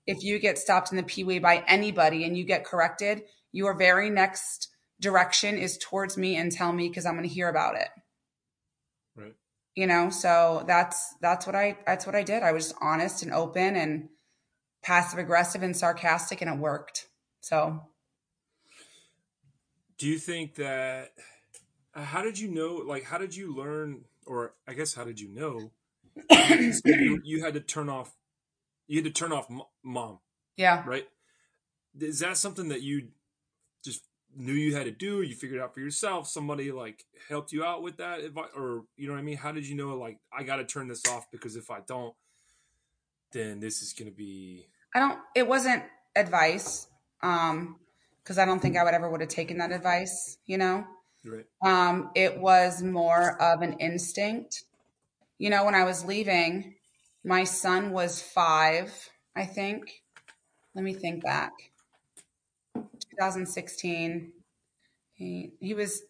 If 0.07 0.23
you 0.23 0.39
get 0.39 0.57
stopped 0.57 0.91
in 0.91 0.97
the 0.97 1.03
P-way 1.03 1.39
by 1.39 1.63
anybody 1.67 2.23
and 2.23 2.37
you 2.37 2.43
get 2.43 2.65
corrected, 2.65 3.21
your 3.51 3.73
very 3.77 4.09
next 4.09 4.67
direction 4.99 5.57
is 5.57 5.77
towards 5.77 6.17
me 6.17 6.35
and 6.35 6.51
tell 6.51 6.73
me 6.73 6.89
because 6.89 7.05
I'm 7.05 7.13
going 7.15 7.27
to 7.27 7.33
hear 7.33 7.47
about 7.49 7.75
it 7.75 7.87
Right. 9.15 9.33
you 9.75 9.87
know 9.87 10.09
so 10.09 10.63
that's 10.67 11.15
that's 11.21 11.45
what 11.45 11.55
i 11.55 11.77
that's 11.85 12.05
what 12.05 12.15
i 12.15 12.23
did 12.23 12.43
i 12.43 12.51
was 12.51 12.73
honest 12.81 13.23
and 13.23 13.33
open 13.33 13.75
and 13.75 14.09
passive 14.83 15.19
aggressive 15.19 15.63
and 15.63 15.75
sarcastic 15.75 16.41
and 16.41 16.49
it 16.53 16.57
worked 16.59 17.07
so 17.41 17.81
do 19.97 20.07
you 20.07 20.17
think 20.19 20.55
that 20.55 21.11
how 22.03 22.21
did 22.21 22.37
you 22.39 22.47
know 22.49 22.75
like 22.75 23.03
how 23.03 23.17
did 23.17 23.35
you 23.35 23.55
learn 23.55 24.05
or 24.25 24.53
I 24.67 24.73
guess 24.73 24.93
how 24.93 25.03
did 25.03 25.19
you 25.19 25.29
know? 25.33 25.71
You, 26.85 27.21
you 27.23 27.43
had 27.43 27.53
to 27.53 27.59
turn 27.61 27.89
off. 27.89 28.11
You 28.87 28.97
had 28.97 29.05
to 29.05 29.11
turn 29.11 29.31
off 29.31 29.47
m- 29.49 29.61
mom, 29.83 30.19
Yeah. 30.57 30.83
right? 30.85 31.07
Is 31.99 32.19
that 32.19 32.37
something 32.37 32.69
that 32.69 32.81
you 32.81 33.09
just 33.83 34.01
knew 34.35 34.53
you 34.53 34.75
had 34.75 34.85
to 34.85 34.91
do? 34.91 35.21
You 35.21 35.35
figured 35.35 35.61
out 35.61 35.73
for 35.73 35.79
yourself? 35.79 36.27
Somebody 36.27 36.71
like 36.71 37.03
helped 37.29 37.51
you 37.51 37.63
out 37.63 37.81
with 37.83 37.97
that 37.97 38.19
advice, 38.19 38.49
or 38.55 38.83
you 38.97 39.07
know 39.07 39.13
what 39.13 39.19
I 39.19 39.23
mean? 39.23 39.37
How 39.37 39.51
did 39.51 39.67
you 39.67 39.75
know? 39.75 39.95
Like, 39.97 40.17
I 40.37 40.43
got 40.43 40.57
to 40.57 40.65
turn 40.65 40.87
this 40.87 41.03
off 41.07 41.25
because 41.31 41.55
if 41.55 41.71
I 41.71 41.79
don't, 41.87 42.13
then 43.31 43.59
this 43.59 43.81
is 43.81 43.93
going 43.93 44.09
to 44.09 44.15
be 44.15 44.67
I 44.93 44.99
don't 44.99 45.19
it 45.35 45.47
wasn't 45.47 45.83
advice. 46.15 46.87
Um, 47.21 47.77
because 48.23 48.37
I 48.37 48.45
don't 48.45 48.59
think 48.59 48.77
I 48.77 48.83
would 48.83 48.93
ever 48.93 49.09
would 49.09 49.21
have 49.21 49.29
taken 49.29 49.57
that 49.57 49.71
advice, 49.71 50.37
you 50.45 50.57
know? 50.57 50.85
Right. 51.25 51.45
Um, 51.63 52.11
it 52.15 52.39
was 52.39 52.81
more 52.81 53.41
of 53.41 53.61
an 53.61 53.73
instinct. 53.73 54.63
You 55.37 55.49
know, 55.49 55.65
when 55.65 55.75
I 55.75 55.83
was 55.83 56.05
leaving, 56.05 56.75
my 57.23 57.43
son 57.43 57.91
was 57.91 58.21
five, 58.21 59.09
I 59.35 59.45
think. 59.45 60.03
Let 60.75 60.83
me 60.83 60.93
think 60.93 61.23
back. 61.23 61.51
2016. 62.75 64.31
He 65.13 65.51
he 65.59 65.73
was 65.73 66.03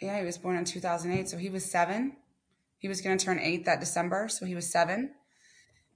yeah, 0.00 0.18
he 0.20 0.24
was 0.24 0.38
born 0.38 0.56
in 0.56 0.64
2008, 0.64 1.28
so 1.28 1.36
he 1.36 1.50
was 1.50 1.64
seven. 1.64 2.16
He 2.78 2.88
was 2.88 3.00
going 3.00 3.18
to 3.18 3.24
turn 3.24 3.40
eight 3.40 3.64
that 3.64 3.80
December, 3.80 4.28
so 4.28 4.46
he 4.46 4.54
was 4.54 4.70
seven. 4.70 5.10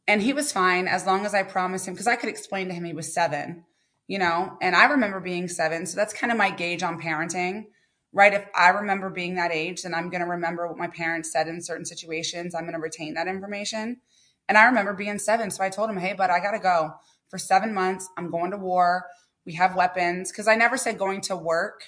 And 0.09 0.21
he 0.21 0.33
was 0.33 0.51
fine 0.51 0.89
as 0.89 1.07
long 1.07 1.25
as 1.25 1.35
I 1.35 1.45
promised 1.45 1.87
him, 1.87 1.95
because 1.95 2.09
I 2.09 2.17
could 2.17 2.29
explain 2.29 2.67
to 2.69 2.75
him 2.75 2.85
he 2.85 2.93
was 2.93 3.15
seven, 3.15 3.65
you 4.12 4.18
know, 4.18 4.59
and 4.61 4.77
I 4.77 4.85
remember 4.85 5.20
being 5.20 5.48
seven. 5.48 5.87
So 5.87 5.96
that's 5.96 6.12
kind 6.12 6.31
of 6.31 6.37
my 6.37 6.51
gauge 6.51 6.83
on 6.83 7.01
parenting, 7.01 7.68
right? 8.12 8.35
If 8.35 8.44
I 8.55 8.68
remember 8.68 9.09
being 9.09 9.37
that 9.37 9.53
age, 9.53 9.85
then 9.85 9.94
I'm 9.94 10.11
going 10.11 10.20
to 10.20 10.29
remember 10.29 10.68
what 10.68 10.77
my 10.77 10.88
parents 10.88 11.33
said 11.33 11.48
in 11.48 11.62
certain 11.62 11.87
situations. 11.87 12.55
I'm 12.55 12.64
going 12.64 12.75
to 12.75 12.79
retain 12.79 13.14
that 13.14 13.27
information. 13.27 14.03
And 14.51 14.59
I 14.59 14.64
remember 14.64 14.92
being 14.92 15.18
seven. 15.18 15.51
So 15.51 15.64
I 15.64 15.70
told 15.70 15.88
him, 15.88 15.96
hey, 15.96 16.12
bud, 16.12 16.29
I 16.29 16.40
got 16.40 16.51
to 16.51 16.59
go 16.59 16.92
for 17.31 17.38
seven 17.38 17.72
months. 17.72 18.07
I'm 18.18 18.31
going 18.31 18.51
to 18.51 18.59
war. 18.59 19.07
We 19.46 19.55
have 19.55 19.75
weapons. 19.77 20.31
Because 20.31 20.46
I 20.46 20.57
never 20.57 20.77
said 20.77 20.98
going 20.98 21.22
to 21.22 21.35
work 21.35 21.85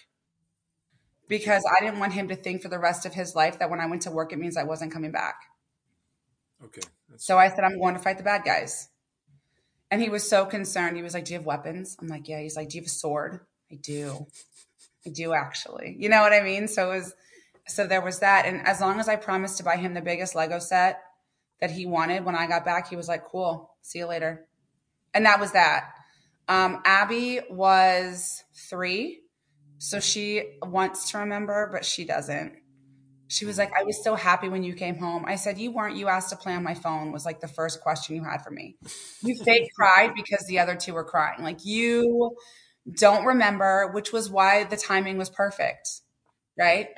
because 1.28 1.62
I 1.78 1.84
didn't 1.84 2.00
want 2.00 2.14
him 2.14 2.28
to 2.28 2.36
think 2.36 2.62
for 2.62 2.70
the 2.70 2.78
rest 2.78 3.04
of 3.04 3.12
his 3.12 3.34
life 3.34 3.58
that 3.58 3.68
when 3.68 3.80
I 3.80 3.86
went 3.86 4.00
to 4.02 4.10
work, 4.10 4.32
it 4.32 4.38
means 4.38 4.56
I 4.56 4.64
wasn't 4.64 4.94
coming 4.94 5.12
back. 5.12 5.34
Okay. 6.64 6.80
That's, 7.10 7.26
So 7.26 7.36
I 7.36 7.50
said, 7.50 7.64
I'm 7.64 7.78
going 7.78 7.96
to 7.96 8.00
fight 8.00 8.16
the 8.16 8.24
bad 8.24 8.44
guys. 8.46 8.88
And 9.94 10.02
he 10.02 10.08
was 10.08 10.28
so 10.28 10.44
concerned. 10.44 10.96
He 10.96 11.04
was 11.04 11.14
like, 11.14 11.24
Do 11.24 11.34
you 11.34 11.38
have 11.38 11.46
weapons? 11.46 11.96
I'm 12.00 12.08
like, 12.08 12.26
Yeah. 12.26 12.40
He's 12.40 12.56
like, 12.56 12.68
Do 12.68 12.78
you 12.78 12.82
have 12.82 12.88
a 12.88 12.90
sword? 12.90 13.38
I 13.70 13.76
do. 13.76 14.26
I 15.06 15.10
do 15.10 15.32
actually. 15.32 15.94
You 15.96 16.08
know 16.08 16.20
what 16.20 16.32
I 16.32 16.42
mean? 16.42 16.66
So 16.66 16.90
it 16.90 16.96
was, 16.96 17.14
so 17.68 17.86
there 17.86 18.00
was 18.00 18.18
that. 18.18 18.44
And 18.44 18.66
as 18.66 18.80
long 18.80 18.98
as 18.98 19.08
I 19.08 19.14
promised 19.14 19.58
to 19.58 19.62
buy 19.62 19.76
him 19.76 19.94
the 19.94 20.00
biggest 20.00 20.34
Lego 20.34 20.58
set 20.58 21.00
that 21.60 21.70
he 21.70 21.86
wanted 21.86 22.24
when 22.24 22.34
I 22.34 22.48
got 22.48 22.64
back, 22.64 22.88
he 22.88 22.96
was 22.96 23.06
like, 23.06 23.24
Cool. 23.26 23.70
See 23.82 24.00
you 24.00 24.06
later. 24.06 24.48
And 25.14 25.26
that 25.26 25.38
was 25.38 25.52
that. 25.52 25.90
Um, 26.48 26.82
Abby 26.84 27.42
was 27.48 28.42
three. 28.52 29.20
So 29.78 30.00
she 30.00 30.56
wants 30.60 31.12
to 31.12 31.18
remember, 31.18 31.68
but 31.72 31.84
she 31.84 32.04
doesn't. 32.04 32.54
She 33.34 33.46
was 33.46 33.58
like, 33.58 33.72
I 33.76 33.82
was 33.82 34.02
so 34.04 34.14
happy 34.14 34.48
when 34.48 34.62
you 34.62 34.74
came 34.74 34.96
home. 34.96 35.24
I 35.26 35.34
said, 35.34 35.58
You 35.58 35.72
weren't. 35.72 35.96
You 35.96 36.06
asked 36.06 36.30
to 36.30 36.36
play 36.36 36.54
on 36.54 36.62
my 36.62 36.74
phone, 36.74 37.10
was 37.10 37.24
like 37.24 37.40
the 37.40 37.48
first 37.48 37.80
question 37.80 38.14
you 38.14 38.22
had 38.22 38.42
for 38.44 38.50
me. 38.50 38.76
You 39.22 39.36
fake 39.44 39.70
cried 39.76 40.12
because 40.14 40.46
the 40.46 40.60
other 40.60 40.76
two 40.76 40.94
were 40.94 41.04
crying. 41.04 41.42
Like, 41.42 41.64
you 41.64 42.36
don't 42.92 43.24
remember, 43.24 43.90
which 43.92 44.12
was 44.12 44.30
why 44.30 44.62
the 44.62 44.76
timing 44.76 45.18
was 45.18 45.30
perfect. 45.30 45.88
Right. 46.56 46.90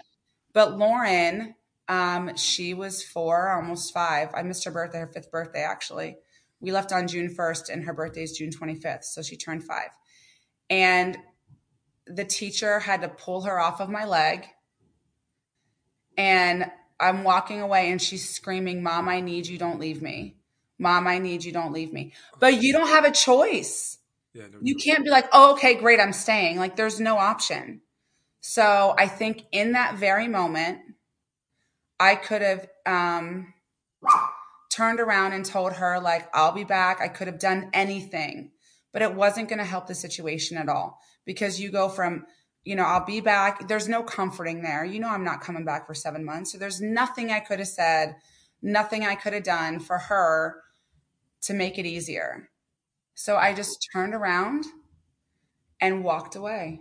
But 0.53 0.77
Lauren, 0.77 1.55
um, 1.89 2.37
she 2.37 2.75
was 2.75 3.03
four, 3.03 3.53
almost 3.53 3.95
five. 3.95 4.29
I 4.35 4.43
missed 4.43 4.65
her 4.65 4.71
birthday, 4.71 4.99
her 4.99 5.07
fifth 5.07 5.31
birthday, 5.31 5.63
actually. 5.63 6.17
We 6.61 6.71
left 6.71 6.93
on 6.93 7.09
June 7.09 7.35
1st, 7.35 7.71
and 7.71 7.85
her 7.85 7.95
birthday 7.95 8.25
is 8.25 8.33
June 8.33 8.51
25th. 8.51 9.05
So 9.05 9.23
she 9.23 9.37
turned 9.37 9.65
five. 9.65 9.91
And 10.69 11.17
the 12.07 12.25
teacher 12.25 12.81
had 12.81 13.03
to 13.03 13.09
pull 13.09 13.43
her 13.43 13.59
off 13.59 13.81
of 13.81 13.89
my 13.89 14.05
leg 14.05 14.47
and 16.17 16.71
I'm 16.99 17.25
walking 17.25 17.61
away 17.61 17.91
and 17.91 18.01
she's 18.01 18.29
screaming, 18.29 18.83
Mom, 18.83 19.09
I 19.09 19.21
need 19.21 19.47
you, 19.47 19.59
don't 19.59 19.79
leave 19.81 20.01
me. 20.03 20.37
Mom, 20.79 21.07
I 21.07 21.19
need 21.19 21.45
you, 21.45 21.53
don't 21.53 21.73
leave 21.73 21.93
me. 21.93 22.13
But 22.39 22.63
you 22.63 22.73
don't 22.73 22.89
have 22.89 23.05
a 23.05 23.11
choice. 23.11 23.99
yeah. 24.35 24.45
No, 24.53 24.59
You 24.61 24.75
can't 24.77 25.05
be 25.05 25.11
like, 25.11 25.29
oh, 25.33 25.53
okay, 25.55 25.75
great, 25.75 26.01
I'm 26.01 26.13
staying. 26.13 26.59
Like, 26.59 26.77
there's 26.77 27.01
no 27.01 27.17
option. 27.17 27.81
So 28.41 28.95
I 28.97 29.09
think 29.09 29.43
in 29.53 29.73
that 29.73 29.97
very 29.97 30.29
moment, 30.29 30.79
I 31.99 32.15
could 32.15 32.43
have 32.43 32.69
um, 32.85 33.55
turned 34.71 35.01
around 35.01 35.33
and 35.33 35.45
told 35.45 35.73
her, 35.75 35.99
like, 36.01 36.29
I'll 36.35 36.53
be 36.53 36.65
back. 36.65 37.01
I 37.01 37.09
could 37.09 37.27
have 37.27 37.39
done 37.39 37.71
anything, 37.73 38.53
but 38.93 39.03
it 39.03 39.15
wasn't 39.15 39.49
going 39.49 39.59
to 39.59 39.65
help 39.65 39.87
the 39.87 39.95
situation 39.95 40.59
at 40.59 40.69
all 40.69 41.01
because 41.25 41.59
you 41.59 41.71
go 41.71 41.89
from, 41.89 42.27
you 42.67 42.75
know, 42.75 42.83
I'll 42.83 43.05
be 43.05 43.21
back. 43.21 43.69
There's 43.69 43.89
no 43.89 44.03
comforting 44.03 44.61
there. 44.61 44.85
You 44.85 44.99
know, 44.99 45.09
I'm 45.09 45.25
not 45.25 45.41
coming 45.41 45.65
back 45.65 45.87
for 45.87 45.95
seven 45.95 46.25
months. 46.25 46.51
So 46.51 46.59
there's 46.59 46.81
nothing 46.81 47.31
I 47.31 47.39
could 47.39 47.61
have 47.61 47.69
said, 47.69 48.17
nothing 48.61 49.05
I 49.05 49.15
could 49.15 49.33
have 49.33 49.45
done 49.45 49.79
for 49.79 49.99
her 49.99 50.63
to 51.43 51.55
make 51.55 51.79
it 51.79 51.87
easier. 51.87 52.51
So 53.15 53.37
I 53.37 53.55
just 53.55 53.89
turned 53.93 54.15
around 54.15 54.65
and 55.81 56.03
walked 56.03 56.35
away 56.35 56.81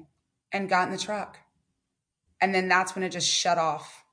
and 0.52 0.68
got 0.68 0.88
in 0.88 0.92
the 0.92 0.98
truck. 0.98 1.38
And 2.42 2.54
then 2.54 2.68
that's 2.68 2.96
when 2.96 3.04
it 3.04 3.12
just 3.12 3.30
shut 3.30 3.60
off. 3.60 4.04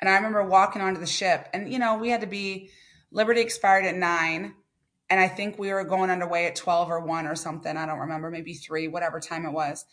And 0.00 0.08
I 0.08 0.14
remember 0.14 0.44
walking 0.44 0.82
onto 0.82 1.00
the 1.00 1.06
ship, 1.06 1.48
and 1.52 1.72
you 1.72 1.78
know, 1.78 1.96
we 1.96 2.10
had 2.10 2.22
to 2.22 2.26
be 2.26 2.70
Liberty 3.10 3.40
expired 3.40 3.84
at 3.84 3.96
nine, 3.96 4.54
and 5.10 5.20
I 5.20 5.28
think 5.28 5.58
we 5.58 5.72
were 5.72 5.84
going 5.84 6.10
underway 6.10 6.46
at 6.46 6.56
12 6.56 6.90
or 6.90 7.00
1 7.00 7.26
or 7.26 7.34
something. 7.34 7.76
I 7.76 7.86
don't 7.86 7.98
remember, 7.98 8.30
maybe 8.30 8.54
three, 8.54 8.88
whatever 8.88 9.20
time 9.20 9.44
it 9.46 9.52
was. 9.52 9.84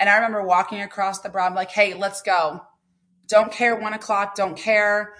And 0.00 0.08
I 0.08 0.16
remember 0.16 0.42
walking 0.42 0.80
across 0.82 1.20
the 1.20 1.28
brow, 1.28 1.52
like, 1.54 1.70
hey, 1.70 1.94
let's 1.94 2.22
go. 2.22 2.62
Don't 3.26 3.52
care 3.52 3.76
one 3.76 3.92
o'clock, 3.92 4.34
don't 4.34 4.56
care. 4.56 5.14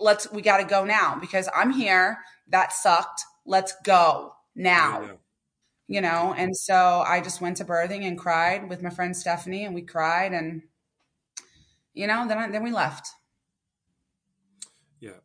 Let's 0.00 0.30
we 0.32 0.42
gotta 0.42 0.64
go 0.64 0.84
now 0.84 1.18
because 1.20 1.48
I'm 1.54 1.72
here. 1.72 2.18
That 2.48 2.72
sucked. 2.72 3.22
Let's 3.46 3.74
go 3.84 4.34
now 4.54 5.02
Yeah, 5.02 5.12
you 5.88 6.00
know 6.00 6.34
and 6.36 6.56
so 6.56 7.04
i 7.06 7.20
just 7.20 7.40
went 7.40 7.56
to 7.56 7.64
berthing 7.64 8.04
and 8.04 8.18
cried 8.18 8.68
with 8.68 8.82
my 8.82 8.90
friend 8.90 9.16
stephanie 9.16 9.64
and 9.64 9.74
we 9.74 9.82
cried 9.82 10.32
and 10.32 10.62
you 11.92 12.06
know 12.06 12.26
then 12.28 12.38
I, 12.38 12.50
then 12.50 12.62
we 12.62 12.70
left 12.70 13.08
Yeah. 15.00 15.20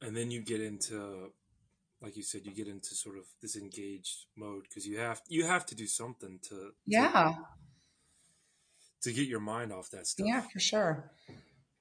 And 0.00 0.16
then 0.16 0.30
you 0.30 0.42
get 0.42 0.60
into 0.60 1.32
like 2.02 2.16
you 2.16 2.24
said, 2.24 2.44
you 2.44 2.52
get 2.52 2.66
into 2.66 2.96
sort 2.96 3.16
of 3.16 3.26
this 3.40 3.54
engaged 3.54 4.26
mode 4.36 4.64
because 4.64 4.86
you 4.86 4.98
have 4.98 5.22
you 5.28 5.46
have 5.46 5.64
to 5.66 5.74
do 5.74 5.86
something 5.86 6.40
to 6.42 6.48
to- 6.48 6.72
yeah 6.86 7.10
to, 7.12 7.38
get 9.10 9.26
your 9.26 9.40
mind 9.40 9.72
off 9.72 9.90
that 9.90 10.06
stuff. 10.06 10.26
yeah 10.26 10.42
for 10.42 10.60
sure. 10.60 11.10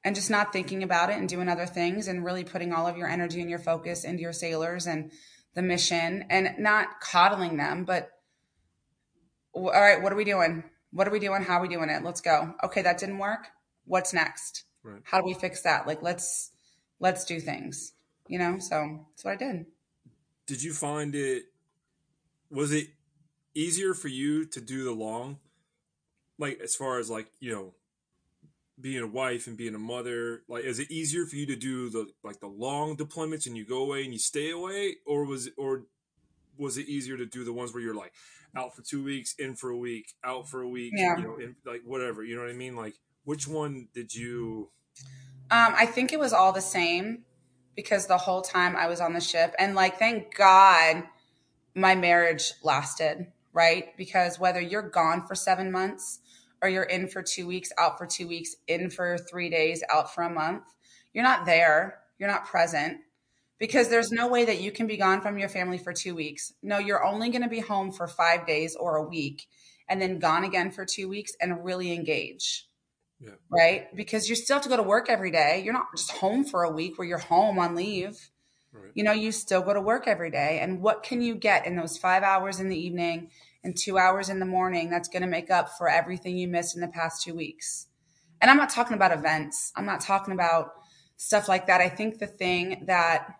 And 0.03 0.15
just 0.15 0.31
not 0.31 0.51
thinking 0.51 0.81
about 0.81 1.11
it 1.11 1.17
and 1.17 1.29
doing 1.29 1.47
other 1.49 1.67
things 1.67 2.07
and 2.07 2.25
really 2.25 2.43
putting 2.43 2.73
all 2.73 2.87
of 2.87 2.97
your 2.97 3.07
energy 3.07 3.41
and 3.41 3.49
your 3.49 3.59
focus 3.59 4.03
into 4.05 4.21
your 4.21 4.33
sailors 4.33 4.87
and 4.87 5.11
the 5.53 5.61
mission 5.61 6.25
and 6.29 6.55
not 6.57 7.01
coddling 7.01 7.57
them 7.57 7.83
but 7.83 8.09
all 9.53 9.69
right 9.69 10.01
what 10.01 10.13
are 10.13 10.15
we 10.15 10.23
doing? 10.23 10.63
What 10.93 11.07
are 11.07 11.11
we 11.11 11.19
doing? 11.19 11.43
How 11.43 11.59
are 11.59 11.61
we 11.61 11.67
doing 11.67 11.89
it? 11.89 12.03
Let's 12.03 12.21
go. 12.21 12.55
Okay 12.63 12.81
that 12.81 12.97
didn't 12.97 13.19
work. 13.19 13.47
What's 13.85 14.13
next? 14.13 14.63
Right. 14.83 15.01
how 15.03 15.19
do 15.19 15.25
we 15.25 15.35
fix 15.35 15.61
that? 15.61 15.85
Like 15.85 16.01
let's 16.01 16.49
let's 16.99 17.25
do 17.25 17.39
things 17.39 17.93
you 18.31 18.39
know? 18.39 18.57
So 18.59 19.05
that's 19.11 19.25
what 19.25 19.31
i 19.31 19.35
did. 19.35 19.65
Did 20.47 20.63
you 20.63 20.73
find 20.73 21.13
it 21.13 21.43
was 22.49 22.71
it 22.71 22.87
easier 23.53 23.93
for 23.93 24.07
you 24.07 24.45
to 24.45 24.61
do 24.61 24.85
the 24.85 24.93
long 24.93 25.37
like 26.41 26.59
as 26.61 26.75
far 26.75 26.99
as 26.99 27.09
like, 27.09 27.27
you 27.39 27.51
know, 27.53 27.73
being 28.79 29.03
a 29.03 29.07
wife 29.07 29.47
and 29.47 29.55
being 29.57 29.75
a 29.75 29.79
mother, 29.79 30.41
like 30.49 30.63
is 30.65 30.79
it 30.79 30.89
easier 30.91 31.25
for 31.25 31.35
you 31.35 31.45
to 31.45 31.55
do 31.55 31.89
the 31.89 32.07
like 32.23 32.39
the 32.39 32.47
long 32.47 32.97
deployments 32.97 33.45
and 33.45 33.55
you 33.55 33.65
go 33.65 33.83
away 33.83 34.03
and 34.03 34.11
you 34.13 34.19
stay 34.19 34.49
away 34.49 34.95
or 35.05 35.23
was 35.25 35.47
it 35.47 35.53
or 35.57 35.83
was 36.57 36.77
it 36.77 36.87
easier 36.87 37.15
to 37.17 37.25
do 37.25 37.43
the 37.43 37.53
ones 37.53 37.73
where 37.73 37.83
you're 37.83 37.95
like 37.95 38.13
out 38.55 38.75
for 38.75 38.81
2 38.81 39.03
weeks, 39.03 39.33
in 39.39 39.55
for 39.55 39.69
a 39.69 39.77
week, 39.77 40.13
out 40.23 40.49
for 40.49 40.61
a 40.61 40.67
week, 40.67 40.93
Yeah. 40.97 41.15
you 41.17 41.23
know, 41.23 41.35
in, 41.37 41.55
like 41.65 41.81
whatever, 41.85 42.23
you 42.23 42.35
know 42.35 42.41
what 42.41 42.51
I 42.51 42.55
mean? 42.55 42.75
Like 42.75 42.95
which 43.23 43.47
one 43.47 43.87
did 43.93 44.13
you 44.15 44.71
Um, 45.51 45.73
I 45.77 45.85
think 45.85 46.11
it 46.11 46.19
was 46.19 46.33
all 46.33 46.51
the 46.51 46.61
same 46.61 47.23
because 47.75 48.07
the 48.07 48.17
whole 48.17 48.41
time 48.41 48.75
I 48.75 48.87
was 48.87 48.99
on 48.99 49.13
the 49.13 49.21
ship, 49.21 49.53
and 49.59 49.75
like, 49.75 49.97
thank 49.99 50.35
God 50.35 51.03
my 51.75 51.95
marriage 51.95 52.53
lasted, 52.63 53.27
right? 53.53 53.95
Because 53.97 54.39
whether 54.39 54.59
you're 54.61 54.89
gone 54.89 55.25
for 55.27 55.35
seven 55.35 55.71
months 55.71 56.19
or 56.61 56.69
you're 56.69 56.83
in 56.83 57.07
for 57.07 57.21
two 57.21 57.47
weeks, 57.47 57.71
out 57.77 57.97
for 57.97 58.05
two 58.05 58.27
weeks, 58.27 58.55
in 58.67 58.89
for 58.89 59.17
three 59.17 59.49
days, 59.49 59.83
out 59.89 60.13
for 60.13 60.23
a 60.23 60.29
month, 60.29 60.63
you're 61.13 61.23
not 61.23 61.45
there, 61.45 61.99
you're 62.19 62.29
not 62.29 62.45
present. 62.45 62.97
Because 63.59 63.89
there's 63.89 64.11
no 64.11 64.27
way 64.27 64.45
that 64.45 64.59
you 64.59 64.71
can 64.71 64.87
be 64.87 64.97
gone 64.97 65.21
from 65.21 65.37
your 65.37 65.49
family 65.49 65.77
for 65.77 65.93
two 65.93 66.15
weeks. 66.15 66.51
No, 66.63 66.79
you're 66.79 67.05
only 67.05 67.29
going 67.29 67.43
to 67.43 67.49
be 67.49 67.59
home 67.59 67.91
for 67.91 68.07
five 68.07 68.47
days 68.47 68.75
or 68.75 68.95
a 68.95 69.03
week 69.07 69.47
and 69.87 70.01
then 70.01 70.17
gone 70.17 70.43
again 70.43 70.71
for 70.71 70.83
two 70.83 71.07
weeks 71.07 71.33
and 71.39 71.63
really 71.63 71.93
engage 71.93 72.67
Yeah. 73.19 73.31
Right? 73.51 73.95
Because 73.95 74.29
you 74.29 74.35
still 74.35 74.55
have 74.55 74.63
to 74.63 74.69
go 74.69 74.77
to 74.77 74.83
work 74.83 75.09
every 75.09 75.29
day. 75.29 75.61
You're 75.63 75.73
not 75.73 75.87
just 75.95 76.09
home 76.09 76.43
for 76.43 76.63
a 76.63 76.71
week 76.71 76.97
where 76.97 77.07
you're 77.07 77.19
home 77.19 77.59
on 77.59 77.75
leave. 77.75 78.31
Right. 78.73 78.91
You 78.95 79.03
know, 79.03 79.11
you 79.11 79.31
still 79.31 79.61
go 79.61 79.73
to 79.73 79.81
work 79.81 80.07
every 80.07 80.31
day. 80.31 80.59
And 80.59 80.81
what 80.81 81.03
can 81.03 81.21
you 81.21 81.35
get 81.35 81.67
in 81.67 81.75
those 81.75 81.97
five 81.97 82.23
hours 82.23 82.59
in 82.59 82.69
the 82.69 82.79
evening 82.79 83.29
and 83.63 83.77
two 83.77 83.97
hours 83.97 84.29
in 84.29 84.39
the 84.39 84.45
morning 84.45 84.89
that's 84.89 85.09
going 85.09 85.21
to 85.21 85.27
make 85.27 85.51
up 85.51 85.77
for 85.77 85.89
everything 85.89 86.37
you 86.37 86.47
missed 86.47 86.75
in 86.75 86.81
the 86.81 86.87
past 86.87 87.23
two 87.23 87.35
weeks? 87.35 87.87
And 88.41 88.49
I'm 88.49 88.57
not 88.57 88.69
talking 88.69 88.95
about 88.95 89.11
events, 89.11 89.71
I'm 89.75 89.85
not 89.85 90.01
talking 90.01 90.33
about 90.33 90.71
stuff 91.17 91.47
like 91.47 91.67
that. 91.67 91.81
I 91.81 91.89
think 91.89 92.17
the 92.17 92.27
thing 92.27 92.85
that 92.87 93.35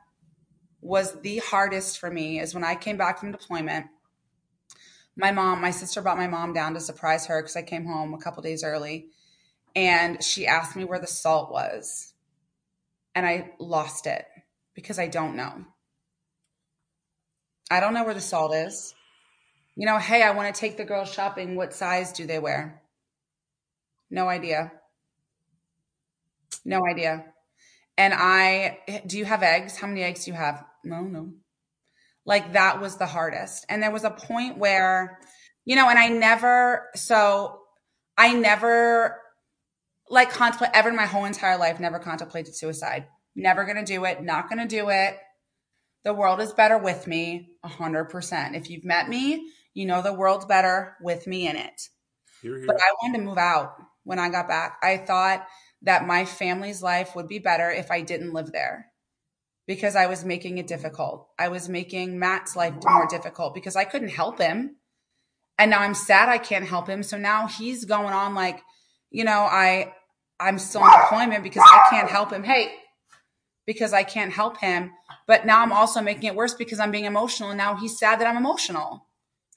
was 0.82 1.20
the 1.22 1.38
hardest 1.40 2.00
for 2.00 2.12
me 2.12 2.40
is 2.40 2.54
when 2.54 2.64
I 2.64 2.76
came 2.76 2.98
back 2.98 3.20
from 3.20 3.32
deployment. 3.32 3.88
My 5.16 5.32
mom, 5.32 5.62
my 5.62 5.72
sister 5.72 6.02
brought 6.02 6.18
my 6.18 6.28
mom 6.28 6.54
down 6.54 6.74
to 6.76 6.80
surprise 6.80 7.26
her 7.28 7.42
because 7.42 7.56
I 7.56 7.64
came 7.64 7.86
home 7.86 8.14
a 8.14 8.18
couple 8.18 8.44
days 8.44 8.64
early. 8.64 9.08
And 9.76 10.24
she 10.24 10.48
asked 10.48 10.76
me 10.76 10.84
where 10.84 11.00
the 11.00 11.08
salt 11.08 11.52
was. 11.52 12.14
And 13.16 13.26
I 13.26 13.52
lost 13.60 14.08
it 14.08 14.26
because 14.74 15.00
I 15.00 15.08
don't 15.08 15.36
know. 15.36 15.66
I 17.70 17.80
don't 17.80 17.94
know 17.94 18.04
where 18.04 18.14
the 18.14 18.22
salt 18.22 18.54
is. 18.54 18.94
You 19.82 19.88
know, 19.88 19.98
hey, 19.98 20.22
I 20.22 20.30
want 20.30 20.54
to 20.54 20.62
take 20.62 20.78
the 20.78 20.86
girls 20.86 21.12
shopping. 21.12 21.56
What 21.56 21.74
size 21.74 22.14
do 22.14 22.28
they 22.28 22.38
wear? 22.38 22.84
No 24.12 24.30
idea. 24.30 24.72
No 26.64 26.82
idea. 26.86 27.26
And 27.98 28.14
I, 28.14 28.78
do 29.08 29.18
you 29.18 29.26
have 29.26 29.42
eggs? 29.42 29.76
How 29.76 29.88
many 29.88 30.04
eggs 30.04 30.26
do 30.26 30.30
you 30.30 30.38
have? 30.38 30.64
No, 30.84 31.02
no. 31.02 31.32
Like 32.28 32.54
that 32.54 32.80
was 32.80 32.98
the 32.98 33.08
hardest. 33.08 33.66
And 33.70 33.82
there 33.82 33.90
was 33.90 34.04
a 34.04 34.12
point 34.12 34.60
where, 34.60 35.18
you 35.66 35.76
know, 35.76 35.90
and 35.90 35.98
I 35.98 36.10
never, 36.10 36.90
so 36.94 37.62
I 38.16 38.36
never 38.36 39.18
like 40.12 40.30
contemplate 40.30 40.76
ever 40.76 40.90
in 40.90 40.96
my 40.96 41.08
whole 41.08 41.26
entire 41.26 41.58
life, 41.58 41.80
never 41.80 41.98
contemplated 41.98 42.56
suicide. 42.56 43.08
Never 43.36 43.66
gonna 43.66 43.84
do 43.84 44.06
it, 44.06 44.22
not 44.22 44.48
gonna 44.48 44.68
do 44.68 44.90
it. 44.90 45.18
The 46.04 46.14
world 46.14 46.40
is 46.40 46.54
better 46.54 46.78
with 46.78 47.08
me, 47.08 47.50
100%. 47.66 48.56
If 48.56 48.70
you've 48.70 48.86
met 48.86 49.10
me, 49.10 49.48
you 49.74 49.86
know 49.86 50.02
the 50.02 50.14
world's 50.14 50.46
better 50.46 50.96
with 51.02 51.28
me 51.28 51.48
in 51.48 51.56
it. 51.56 51.82
Hear, 52.42 52.58
hear. 52.58 52.68
But 52.68 52.78
I 52.78 52.94
wanted 53.02 53.20
to 53.20 53.24
move 53.24 53.38
out 53.38 53.76
when 54.04 54.20
I 54.20 54.30
got 54.30 54.48
back. 54.48 54.78
I 54.84 54.98
thought 54.98 55.46
that 55.84 56.06
my 56.06 56.26
family's 56.26 56.82
life 56.82 57.16
would 57.16 57.28
be 57.28 57.40
better 57.40 57.70
if 57.70 57.92
I 57.92 58.02
didn't 58.02 58.34
live 58.34 58.52
there 58.52 58.88
because 59.68 59.96
I 59.96 60.08
was 60.08 60.26
making 60.26 60.58
it 60.58 60.68
difficult. 60.68 61.28
I 61.40 61.48
was 61.48 61.70
making 61.70 62.20
Matt's 62.20 62.56
life 62.56 62.74
more 62.84 63.08
difficult 63.08 63.54
because 63.54 63.76
I 63.76 63.86
couldn't 63.86 64.10
help 64.10 64.40
him. 64.40 64.78
And 65.58 65.72
now 65.72 65.80
I'm 65.80 65.94
sad 65.94 66.30
I 66.30 66.40
can't 66.40 66.68
help 66.68 66.88
him. 66.88 67.04
So 67.04 67.18
now 67.18 67.48
he's 67.48 67.86
going 67.86 68.14
on 68.14 68.36
like, 68.36 68.62
you 69.12 69.24
know, 69.24 69.42
I 69.42 69.94
I'm 70.40 70.58
still 70.58 70.84
in 70.84 70.92
deployment 70.92 71.44
because 71.44 71.64
I 71.64 71.88
can't 71.90 72.10
help 72.10 72.32
him. 72.32 72.44
Hey, 72.44 72.74
because 73.68 73.94
I 73.94 74.04
can't 74.04 74.34
help 74.34 74.58
him. 74.58 74.92
But 75.28 75.46
now 75.46 75.62
I'm 75.62 75.72
also 75.72 76.02
making 76.02 76.24
it 76.24 76.36
worse 76.36 76.56
because 76.56 76.80
I'm 76.80 76.92
being 76.92 77.06
emotional. 77.06 77.52
And 77.52 77.58
now 77.58 77.76
he's 77.76 78.00
sad 78.00 78.20
that 78.20 78.28
I'm 78.28 78.38
emotional. 78.38 79.08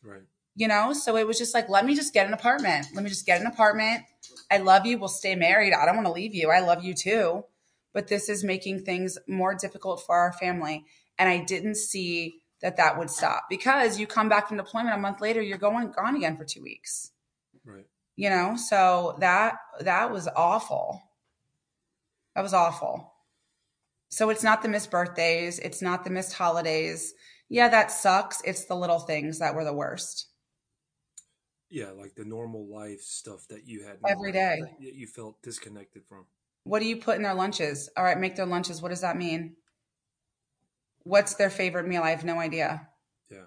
Right. 0.04 0.22
You 0.56 0.68
know? 0.68 0.92
So 0.92 1.16
it 1.16 1.26
was 1.26 1.38
just 1.38 1.54
like, 1.54 1.68
let 1.68 1.84
me 1.84 1.94
just 1.96 2.14
get 2.14 2.26
an 2.26 2.32
apartment. 2.34 2.86
Let 2.94 3.02
me 3.02 3.10
just 3.10 3.26
get 3.26 3.40
an 3.40 3.46
apartment. 3.46 4.02
I 4.50 4.58
love 4.58 4.86
you. 4.86 4.98
We'll 4.98 5.08
stay 5.08 5.34
married. 5.34 5.72
I 5.72 5.84
don't 5.86 5.96
want 5.96 6.06
to 6.06 6.12
leave 6.12 6.34
you. 6.34 6.50
I 6.50 6.60
love 6.60 6.84
you 6.84 6.94
too. 6.94 7.44
But 7.92 8.06
this 8.08 8.28
is 8.28 8.44
making 8.44 8.84
things 8.84 9.18
more 9.26 9.54
difficult 9.54 10.02
for 10.04 10.16
our 10.16 10.32
family. 10.32 10.84
And 11.18 11.28
I 11.28 11.38
didn't 11.44 11.76
see 11.76 12.40
that 12.60 12.76
that 12.76 12.98
would 12.98 13.10
stop 13.10 13.44
because 13.50 13.98
you 14.00 14.06
come 14.06 14.28
back 14.28 14.48
from 14.48 14.56
deployment 14.56 14.94
a 14.96 14.98
month 14.98 15.20
later, 15.20 15.42
you're 15.42 15.58
going 15.58 15.90
gone 15.90 16.16
again 16.16 16.36
for 16.36 16.44
two 16.44 16.62
weeks 16.62 17.10
Right. 17.66 17.86
you 18.16 18.30
know 18.30 18.56
so 18.56 19.16
that 19.20 19.56
that 19.80 20.10
was 20.10 20.28
awful 20.36 21.02
that 22.34 22.42
was 22.42 22.52
awful 22.54 23.12
so 24.08 24.30
it's 24.30 24.42
not 24.42 24.62
the 24.62 24.68
missed 24.68 24.90
birthdays 24.90 25.58
it's 25.58 25.80
not 25.82 26.04
the 26.04 26.10
missed 26.10 26.34
holidays 26.34 27.14
yeah 27.54 27.68
that 27.68 27.90
sucks. 27.90 28.40
It's 28.44 28.64
the 28.64 28.74
little 28.74 28.98
things 28.98 29.38
that 29.38 29.54
were 29.54 29.64
the 29.64 29.72
worst. 29.72 30.26
Yeah, 31.70 31.90
like 31.90 32.14
the 32.14 32.24
normal 32.24 32.66
life 32.66 33.00
stuff 33.00 33.48
that 33.48 33.66
you 33.66 33.84
had 33.84 33.96
Every 34.06 34.30
day. 34.32 34.60
that 34.80 34.94
you 34.94 35.06
felt 35.06 35.42
disconnected 35.42 36.02
from. 36.08 36.26
what 36.64 36.80
do 36.80 36.86
you 36.86 36.96
put 36.96 37.16
in 37.16 37.22
their 37.22 37.34
lunches? 37.34 37.88
All 37.96 38.04
right 38.04 38.18
make 38.18 38.36
their 38.36 38.46
lunches. 38.46 38.82
What 38.82 38.90
does 38.90 39.00
that 39.00 39.16
mean? 39.16 39.56
What's 41.04 41.34
their 41.34 41.50
favorite 41.50 41.86
meal? 41.86 42.02
I 42.02 42.10
have 42.10 42.24
no 42.24 42.38
idea. 42.38 42.88
Yeah. 43.30 43.46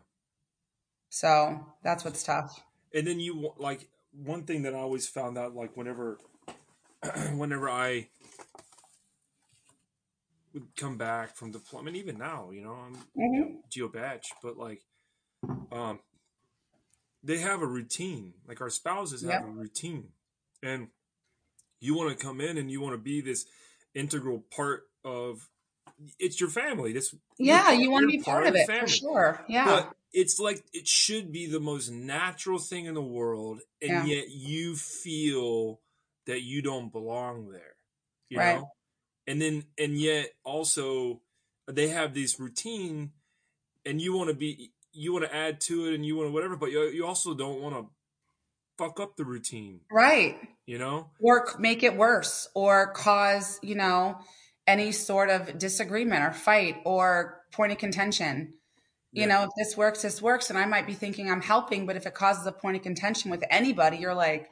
so 1.09 1.65
that's 1.83 2.03
what's 2.05 2.23
tough. 2.23 2.63
And 2.93 3.05
then 3.07 3.19
you 3.19 3.53
like 3.57 3.87
one 4.11 4.43
thing 4.43 4.63
that 4.63 4.73
I 4.73 4.79
always 4.79 5.07
found 5.07 5.37
out 5.37 5.55
like 5.55 5.75
whenever 5.77 6.17
whenever 7.33 7.69
I 7.69 8.07
would 10.53 10.75
come 10.75 10.97
back 10.97 11.36
from 11.36 11.51
deployment 11.51 11.95
even 11.95 12.17
now 12.17 12.49
you 12.51 12.62
know 12.62 12.73
I'm 12.73 12.93
Mhm. 13.15 13.62
geo 13.69 13.88
bach 13.88 14.23
but 14.41 14.57
like 14.57 14.81
um 15.71 15.99
they 17.23 17.39
have 17.39 17.62
a 17.62 17.67
routine 17.67 18.33
like 18.47 18.62
our 18.62 18.69
spouses 18.69 19.23
have 19.23 19.31
Yep. 19.31 19.41
a 19.43 19.47
routine 19.47 20.10
and 20.63 20.88
you 21.79 21.95
want 21.95 22.17
to 22.17 22.23
come 22.25 22.41
in 22.41 22.57
and 22.57 22.71
you 22.71 22.81
want 22.81 22.93
to 22.93 22.97
be 22.97 23.21
this 23.21 23.45
integral 23.93 24.43
part 24.55 24.83
of 25.03 25.49
it's 26.19 26.39
your 26.39 26.49
family 26.49 26.93
this 26.93 27.13
yeah 27.39 27.71
you 27.71 27.91
want 27.91 28.03
to 28.03 28.07
be 28.07 28.21
part 28.23 28.45
of 28.47 28.53
the 28.53 28.60
it 28.60 28.69
for 28.79 28.88
sure 28.88 29.45
yeah 29.49 29.65
But 29.65 29.93
it's 30.13 30.39
like 30.39 30.63
it 30.73 30.88
should 30.88 31.31
be 31.31 31.47
the 31.47 31.60
most 31.60 31.89
natural 31.89 32.60
thing 32.60 32.86
in 32.86 32.93
the 32.93 33.01
world, 33.01 33.62
and 33.81 33.91
Yeah. 33.91 34.05
yet 34.05 34.29
you 34.29 34.75
feel 34.75 35.81
that 36.25 36.41
you 36.41 36.62
don't 36.62 36.91
belong 36.91 37.49
there. 37.51 37.75
You 38.29 38.38
Right. 38.39 38.57
know? 38.57 38.71
And 39.27 39.41
then 39.41 39.65
and 39.77 39.97
yet 39.99 40.29
also 40.43 41.21
they 41.67 41.89
have 41.89 42.13
this 42.13 42.39
routine 42.39 43.11
and 43.85 44.01
you 44.01 44.15
want 44.15 44.29
to 44.29 44.35
be 44.35 44.71
you 44.93 45.13
want 45.13 45.25
to 45.25 45.35
add 45.35 45.59
to 45.61 45.87
it 45.87 45.93
and 45.93 46.05
you 46.05 46.15
want 46.15 46.27
to 46.29 46.31
whatever, 46.31 46.55
but 46.55 46.71
you, 46.71 46.83
you 46.87 47.05
also 47.05 47.33
don't 47.33 47.61
want 47.61 47.75
to 47.75 47.85
fuck 48.77 48.99
up 48.99 49.17
the 49.17 49.25
routine, 49.25 49.81
right 49.91 50.37
you 50.67 50.77
know? 50.77 51.09
or 51.19 51.47
make 51.59 51.81
it 51.83 51.97
worse 51.97 52.47
or 52.53 52.91
cause 52.93 53.59
you 53.63 53.73
know 53.73 54.17
any 54.67 54.91
sort 54.91 55.29
of 55.31 55.57
disagreement 55.57 56.23
or 56.23 56.31
fight 56.31 56.75
or 56.85 57.41
point 57.51 57.71
of 57.71 57.77
contention 57.79 58.53
you 59.13 59.21
Yeah. 59.21 59.27
know 59.29 59.43
if 59.45 59.49
this 59.57 59.75
works 59.75 60.03
this 60.03 60.21
works 60.21 60.51
and 60.51 60.59
i 60.59 60.65
might 60.65 60.85
be 60.85 60.93
thinking 60.93 61.31
i'm 61.31 61.41
helping 61.41 61.87
but 61.87 61.95
if 61.95 62.05
it 62.05 62.13
causes 62.13 62.45
a 62.45 62.51
point 62.51 62.77
of 62.77 62.83
contention 62.83 63.31
with 63.31 63.43
anybody 63.49 63.97
you're 63.97 64.13
like 64.13 64.47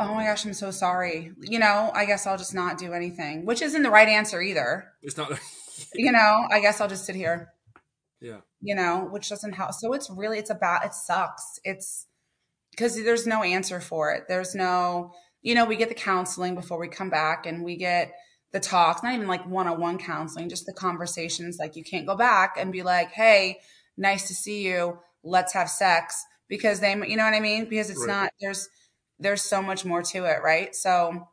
oh 0.00 0.14
my 0.14 0.24
gosh 0.24 0.44
i'm 0.46 0.54
so 0.54 0.70
sorry 0.70 1.32
you 1.42 1.58
know 1.58 1.90
i 1.94 2.04
guess 2.04 2.26
i'll 2.26 2.38
just 2.38 2.54
not 2.54 2.78
do 2.78 2.92
anything 2.92 3.44
which 3.44 3.62
isn't 3.62 3.82
the 3.82 3.90
right 3.90 4.08
answer 4.08 4.40
either 4.40 4.84
It's 5.02 5.16
not 5.16 5.30
you 5.94 6.12
know 6.12 6.46
i 6.50 6.60
guess 6.60 6.80
i'll 6.80 6.88
just 6.88 7.04
sit 7.06 7.16
here 7.16 7.48
Yeah. 8.20 8.40
you 8.60 8.74
know, 8.74 9.08
which 9.12 9.28
doesn't 9.28 9.52
help. 9.52 9.72
So 9.74 9.92
it's 9.92 10.10
really, 10.10 10.38
it's 10.38 10.50
about, 10.50 10.84
it 10.84 10.92
sucks. 10.92 11.60
It's 11.62 12.06
because 12.72 12.96
there's 12.96 13.28
no 13.28 13.44
answer 13.44 13.78
for 13.80 14.12
it. 14.12 14.24
There's 14.28 14.56
no, 14.56 15.12
you 15.40 15.54
know, 15.54 15.64
we 15.64 15.76
get 15.76 15.88
the 15.88 15.94
counseling 15.94 16.56
before 16.56 16.80
we 16.80 16.88
come 16.88 17.10
back 17.10 17.46
and 17.46 17.62
we 17.62 17.76
get 17.76 18.10
the 18.52 18.58
talks, 18.58 19.04
not 19.04 19.14
even 19.14 19.28
like 19.28 19.46
one 19.46 19.68
on 19.68 19.80
one 19.80 19.98
counseling, 19.98 20.48
just 20.48 20.66
the 20.66 20.72
conversations. 20.72 21.58
Like 21.60 21.76
you 21.76 21.84
can't 21.84 22.08
go 22.08 22.16
back 22.16 22.56
and 22.58 22.72
be 22.72 22.82
like, 22.82 23.12
hey, 23.12 23.58
nice 23.96 24.26
to 24.28 24.34
see 24.34 24.62
you. 24.66 24.98
Let's 25.22 25.52
have 25.52 25.70
sex 25.70 26.20
because 26.48 26.80
they, 26.80 26.90
you 26.92 27.16
know 27.16 27.24
what 27.24 27.34
I 27.34 27.40
mean? 27.40 27.68
Because 27.68 27.88
it's 27.88 28.00
Right. 28.00 28.22
not, 28.22 28.30
there's, 28.40 28.68
there's 29.18 29.42
so 29.42 29.62
much 29.62 29.84
more 29.84 30.02
to 30.02 30.24
it. 30.24 30.42
Right. 30.42 30.74
So, 30.74 31.28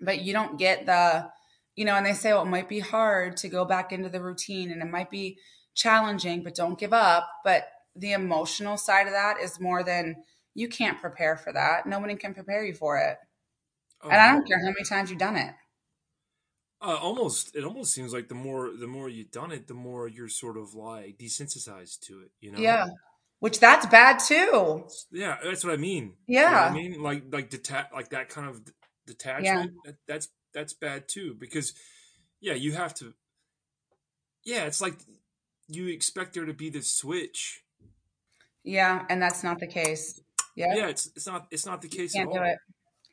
but 0.00 0.22
you 0.22 0.32
don't 0.32 0.58
get 0.58 0.86
the, 0.86 1.30
you 1.74 1.84
know, 1.84 1.94
and 1.94 2.06
they 2.06 2.12
say, 2.12 2.32
well, 2.32 2.42
it 2.42 2.46
might 2.46 2.68
be 2.68 2.80
hard 2.80 3.36
to 3.38 3.48
go 3.48 3.64
back 3.64 3.92
into 3.92 4.08
the 4.08 4.22
routine 4.22 4.70
and 4.70 4.82
it 4.82 4.90
might 4.90 5.10
be 5.10 5.38
challenging, 5.74 6.42
but 6.42 6.54
don't 6.54 6.78
give 6.78 6.92
up. 6.92 7.28
But 7.44 7.68
the 7.94 8.12
emotional 8.12 8.76
side 8.76 9.06
of 9.06 9.12
that 9.12 9.38
is 9.40 9.60
more 9.60 9.82
than 9.82 10.16
you 10.54 10.68
can't 10.68 11.00
prepare 11.00 11.36
for 11.36 11.52
that. 11.52 11.86
Nobody 11.86 12.16
can 12.16 12.34
prepare 12.34 12.64
you 12.64 12.74
for 12.74 12.98
it. 12.98 13.18
Oh, 14.02 14.08
And 14.10 14.20
I 14.20 14.32
don't 14.32 14.46
care 14.46 14.58
how 14.58 14.66
many 14.66 14.84
times 14.84 15.10
you've 15.10 15.18
done 15.18 15.36
it. 15.36 15.54
Uh, 16.80 16.98
almost, 17.00 17.56
it 17.56 17.64
almost 17.64 17.92
seems 17.94 18.12
like 18.12 18.28
the 18.28 18.34
more 18.34 18.70
the 18.76 18.86
more 18.86 19.08
you've 19.08 19.30
done 19.30 19.50
it, 19.50 19.66
the 19.66 19.74
more 19.74 20.08
you're 20.08 20.28
sort 20.28 20.58
of 20.58 20.74
like 20.74 21.16
desensitized 21.18 22.00
to 22.00 22.20
it. 22.20 22.30
You 22.40 22.52
know? 22.52 22.58
Yeah. 22.58 22.86
Which 23.38 23.60
that's 23.60 23.86
bad 23.86 24.18
too. 24.18 24.86
Yeah, 25.12 25.36
that's 25.44 25.64
what 25.64 25.74
I 25.74 25.76
mean. 25.76 26.14
You 26.26 26.40
know 26.40 26.50
Yeah. 26.50 26.68
I 26.70 26.72
mean, 26.72 27.02
like 27.02 27.24
like 27.30 27.50
deta- 27.50 27.92
like 27.92 28.10
that 28.10 28.28
kind 28.28 28.48
of 28.48 28.60
detachment. 29.06 29.72
that- 29.84 29.96
That's 30.08 30.28
that's 30.54 30.72
bad 30.72 31.06
too 31.08 31.34
because 31.38 31.74
yeah, 32.40 32.54
you 32.54 32.72
have 32.72 32.94
to. 32.94 33.12
Yeah, 34.44 34.64
it's 34.66 34.80
like 34.80 34.94
you 35.68 35.88
expect 35.88 36.32
there 36.34 36.44
to 36.46 36.54
be 36.54 36.70
this 36.70 36.90
switch. 36.92 37.62
Yeah. 38.64 39.04
And 39.10 39.20
that's 39.20 39.42
not 39.44 39.58
the 39.58 39.66
case. 39.66 40.20
Yeah. 40.54 40.74
Yeah, 40.74 40.86
it's 40.88 41.06
it's 41.14 41.26
not 41.26 41.46
it's 41.50 41.66
not 41.66 41.82
the 41.82 41.88
case 41.88 42.12
Can't 42.14 42.28
at 42.28 42.32
do 42.32 42.38
all. 42.40 42.44
it. 42.46 42.58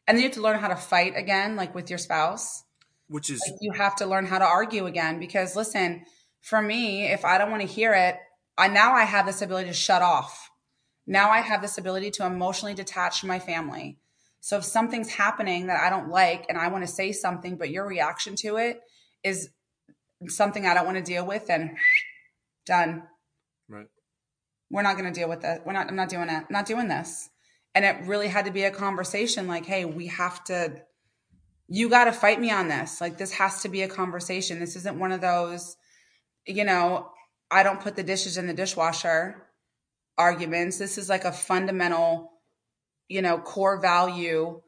And 0.07 0.17
then 0.17 0.23
you 0.23 0.29
have 0.29 0.35
to 0.35 0.41
learn 0.41 0.59
how 0.59 0.67
to 0.69 0.75
fight 0.75 1.13
again, 1.17 1.55
like 1.55 1.73
with 1.75 1.89
your 1.89 1.99
spouse. 1.99 2.63
Which 3.07 3.29
is 3.29 3.41
Like 3.47 3.57
you 3.61 3.73
have 3.73 3.95
to 3.97 4.05
learn 4.05 4.25
how 4.25 4.39
to 4.39 4.45
argue 4.45 4.85
again 4.85 5.19
because 5.19 5.55
listen, 5.55 6.05
for 6.41 6.61
me, 6.61 7.05
if 7.11 7.25
I 7.25 7.37
don't 7.37 7.51
want 7.51 7.61
to 7.61 7.67
hear 7.67 7.93
it, 7.93 8.15
I 8.57 8.67
now 8.67 8.93
I 8.93 9.03
have 9.03 9.25
this 9.25 9.41
ability 9.41 9.69
to 9.69 9.73
shut 9.73 10.01
off. 10.01 10.49
Now 11.05 11.29
I 11.29 11.39
have 11.39 11.61
this 11.61 11.77
ability 11.77 12.11
to 12.11 12.25
emotionally 12.25 12.73
detach 12.73 13.19
from 13.19 13.29
my 13.29 13.39
family. 13.39 13.97
So 14.39 14.57
if 14.57 14.63
something's 14.63 15.09
happening 15.09 15.67
that 15.67 15.81
I 15.81 15.89
don't 15.89 16.09
like 16.09 16.45
and 16.49 16.57
I 16.57 16.67
want 16.67 16.83
to 16.83 16.91
say 16.91 17.11
something, 17.11 17.57
but 17.57 17.69
your 17.69 17.87
reaction 17.87 18.35
to 18.37 18.57
it 18.57 18.81
is 19.23 19.49
something 20.27 20.65
I 20.65 20.73
don't 20.73 20.85
want 20.85 20.97
to 20.97 21.03
deal 21.03 21.25
with, 21.25 21.47
then 21.47 21.77
done. 22.65 23.03
Right. 23.69 23.87
We're 24.69 24.81
not 24.81 24.97
going 24.97 25.11
to 25.11 25.17
deal 25.17 25.29
with 25.29 25.43
it. 25.43 25.61
We're 25.65 25.73
not, 25.73 25.87
I'm 25.87 25.95
not 25.95 26.09
doing 26.09 26.29
it. 26.29 26.33
I'm 26.33 26.45
not 26.49 26.65
doing 26.65 26.87
this. 26.87 27.29
And 27.75 27.85
it 27.85 28.05
really 28.05 28.27
had 28.27 28.45
to 28.45 28.51
be 28.51 28.63
a 28.63 28.71
conversation 28.71 29.47
like, 29.47 29.65
hey, 29.65 29.85
we 29.85 30.07
have 30.07 30.43
to, 30.45 30.81
you 31.67 31.89
got 31.89 32.05
to 32.05 32.11
fight 32.11 32.39
me 32.39 32.51
on 32.51 32.67
this. 32.67 33.01
Like, 33.01 33.17
this 33.17 33.31
has 33.33 33.61
to 33.61 33.69
be 33.69 33.81
a 33.81 33.87
conversation. 33.87 34.59
This 34.59 34.75
isn't 34.75 34.99
one 34.99 35.11
of 35.11 35.21
those, 35.21 35.75
you 36.45 36.65
know, 36.65 37.09
I 37.53 37.61
don't 37.63 37.79
put 37.79 37.95
the 37.95 38.03
dishes 38.03 38.37
in 38.37 38.47
the 38.47 38.53
dishwasher 38.53 39.47
arguments. 40.17 40.79
This 40.79 40.97
is 40.97 41.07
like 41.07 41.23
a 41.23 41.31
fundamental, 41.31 42.31
you 43.07 43.21
know, 43.21 43.37
core 43.37 43.79
value. 43.79 44.61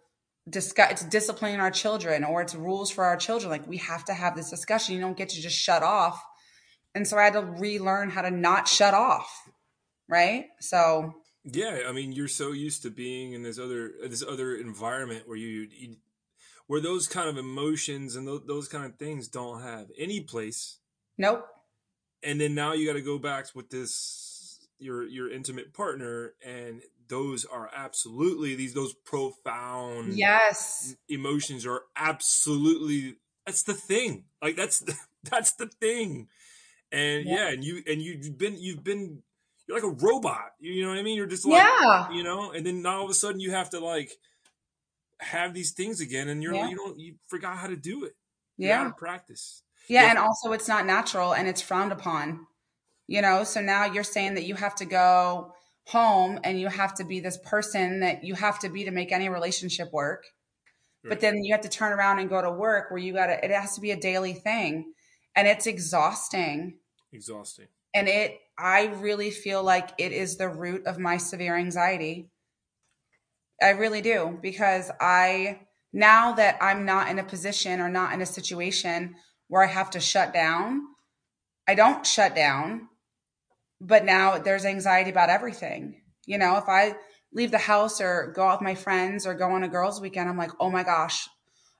Discuss 0.48 0.92
it's 0.92 1.04
disciplining 1.06 1.60
our 1.60 1.72
children 1.72 2.24
or 2.24 2.44
it's 2.44 2.54
rules 2.54 2.92
for 2.92 3.04
our 3.04 3.18
children. 3.18 3.50
Like 3.50 3.68
we 3.68 3.78
have 3.78 4.06
to 4.06 4.14
have 4.14 4.36
this 4.36 4.52
discussion. 4.52 4.94
You 4.94 5.02
don't 5.02 5.18
get 5.18 5.30
to 5.30 5.42
just 5.42 5.58
shut 5.58 5.82
off. 5.82 6.24
And 6.94 7.08
so 7.08 7.18
I 7.18 7.24
had 7.24 7.34
to 7.34 7.42
relearn 7.42 8.12
how 8.12 8.22
to 8.22 8.30
not 8.30 8.68
shut 8.68 8.94
off. 8.94 9.30
Right. 10.08 10.46
So 10.60 11.16
yeah, 11.44 11.80
I 11.88 11.92
mean, 11.92 12.12
you're 12.12 12.28
so 12.28 12.52
used 12.52 12.84
to 12.84 12.92
being 12.92 13.34
in 13.34 13.42
this 13.42 13.58
other 13.58 13.94
this 14.08 14.24
other 14.24 14.56
environment 14.56 15.28
where 15.28 15.38
you, 15.38 15.68
you 15.72 15.96
where 16.68 16.82
those 16.82 17.08
kind 17.08 17.30
of 17.30 17.38
emotions 17.38 18.16
and 18.16 18.28
those, 18.28 18.42
those 18.46 18.68
kind 18.68 18.86
of 18.86 18.98
things 18.98 19.28
don't 19.28 19.64
have 19.64 19.88
any 19.98 20.22
place. 20.22 20.78
Nope. 21.18 21.48
And 22.26 22.42
then 22.42 22.56
now 22.56 22.74
you 22.74 22.88
got 22.88 22.94
to 22.94 23.02
go 23.02 23.20
back 23.20 23.46
with 23.54 23.70
this 23.70 24.60
your 24.80 25.04
your 25.04 25.32
intimate 25.32 25.74
partner, 25.74 26.34
and 26.46 26.82
those 27.08 27.46
are 27.46 27.70
absolutely 27.74 28.56
these 28.56 28.74
those 28.74 28.94
profound 28.94 30.16
yes 30.16 30.96
emotions 31.08 31.64
are 31.68 31.84
absolutely 31.96 33.18
that's 33.46 33.64
the 33.64 33.74
thing. 33.74 34.26
Like 34.42 34.56
that's 34.56 34.80
the, 34.80 34.96
that's 35.24 35.54
the 35.54 35.68
thing. 35.68 36.28
And 36.92 37.26
yeah. 37.26 37.36
yeah, 37.36 37.50
and 37.52 37.64
you 37.64 37.84
and 37.88 38.02
you've 38.02 38.38
been 38.38 38.58
you've 38.58 38.84
been 38.84 39.22
you're 39.68 39.78
like 39.78 39.84
a 39.84 40.06
robot. 40.06 40.52
You 40.60 40.84
know 40.84 40.90
what 40.90 40.98
I 40.98 41.04
mean? 41.04 41.16
You're 41.16 41.26
just 41.26 41.46
like, 41.46 41.62
yeah. 41.62 42.12
you 42.12 42.24
know, 42.24 42.52
and 42.52 42.66
then 42.66 42.86
all 42.86 43.04
of 43.04 43.10
a 43.10 43.14
sudden 43.14 43.40
you 43.40 43.52
have 43.52 43.70
to 43.72 43.80
like 43.80 44.12
have 45.20 45.54
these 45.54 45.72
things 45.72 46.02
again, 46.02 46.28
and 46.28 46.42
you're 46.42 46.54
yeah. 46.54 46.70
you 46.70 46.76
don't 46.76 47.00
you 47.00 47.16
forgot 47.28 47.58
how 47.58 47.68
to 47.68 47.76
do 47.76 48.06
it. 48.06 48.16
You 48.58 48.70
yeah, 48.70 48.90
practice. 48.92 49.64
Yeah, 49.88 50.04
yeah, 50.04 50.10
and 50.10 50.20
also 50.20 50.52
it's 50.52 50.68
not 50.68 50.86
natural 50.86 51.34
and 51.34 51.48
it's 51.48 51.62
frowned 51.62 51.92
upon. 51.92 52.48
You 53.08 53.22
know, 53.22 53.44
so 53.44 53.62
now 53.62 53.86
you're 53.86 54.04
saying 54.04 54.36
that 54.36 54.46
you 54.46 54.56
have 54.56 54.76
to 54.76 54.86
go 54.86 55.54
home 55.88 56.40
and 56.44 56.60
you 56.60 56.68
have 56.68 56.96
to 56.96 57.04
be 57.04 57.20
this 57.20 57.38
person 57.38 58.00
that 58.00 58.24
you 58.24 58.34
have 58.34 58.60
to 58.60 58.70
be 58.70 58.86
to 58.86 58.92
make 58.92 59.12
any 59.12 59.30
relationship 59.30 59.94
work. 59.94 60.24
Right. 61.04 61.10
But 61.10 61.20
then 61.22 61.44
you 61.44 61.54
have 61.54 61.62
to 61.62 61.70
turn 61.70 61.94
around 61.94 62.20
and 62.20 62.30
go 62.30 62.42
to 62.42 62.50
work 62.50 62.90
where 62.90 63.00
you 63.00 63.14
got 63.14 63.28
to, 63.28 63.46
it 63.46 63.52
has 63.52 63.76
to 63.76 63.82
be 63.82 63.92
a 63.92 64.00
daily 64.00 64.34
thing. 64.34 64.94
And 65.36 65.48
it's 65.48 65.68
exhausting. 65.68 66.80
Exhausting. 67.14 67.68
And 67.94 68.08
it, 68.08 68.40
I 68.58 68.88
really 68.88 69.30
feel 69.30 69.64
like 69.64 69.90
it 70.00 70.12
is 70.12 70.38
the 70.38 70.50
root 70.50 70.88
of 70.88 70.98
my 70.98 71.18
severe 71.18 71.56
anxiety. 71.56 72.30
I 73.62 73.70
really 73.70 74.02
do 74.02 74.38
because 74.42 74.92
I 75.00 75.60
now 75.94 76.34
that 76.34 76.58
I'm 76.62 76.86
not 76.86 77.10
in 77.10 77.20
a 77.20 77.24
position 77.24 77.80
or 77.80 77.90
not 77.90 78.14
in 78.14 78.22
a 78.22 78.26
situation 78.26 79.16
where 79.48 79.64
I 79.64 79.68
have 79.68 79.92
to 79.92 80.00
shut 80.00 80.34
down, 80.34 80.82
I 81.68 81.76
don't 81.76 82.06
shut 82.06 82.36
down, 82.36 82.90
but 83.80 84.06
now 84.06 84.38
there's 84.38 84.66
anxiety 84.66 85.10
about 85.10 85.30
everything. 85.30 86.02
You 86.26 86.38
know, 86.38 86.58
if 86.58 86.68
I 86.68 86.96
leave 87.34 87.52
the 87.52 87.58
house 87.58 88.02
or 88.02 88.32
go 88.36 88.44
out 88.44 88.60
with 88.60 88.66
my 88.66 88.76
friends 88.76 89.26
or 89.26 89.34
go 89.34 89.52
on 89.52 89.64
a 89.64 89.68
girls' 89.68 90.02
weekend, 90.02 90.30
I'm 90.30 90.38
like, 90.38 90.52
oh 90.60 90.70
my 90.70 90.84
gosh, 90.84 91.28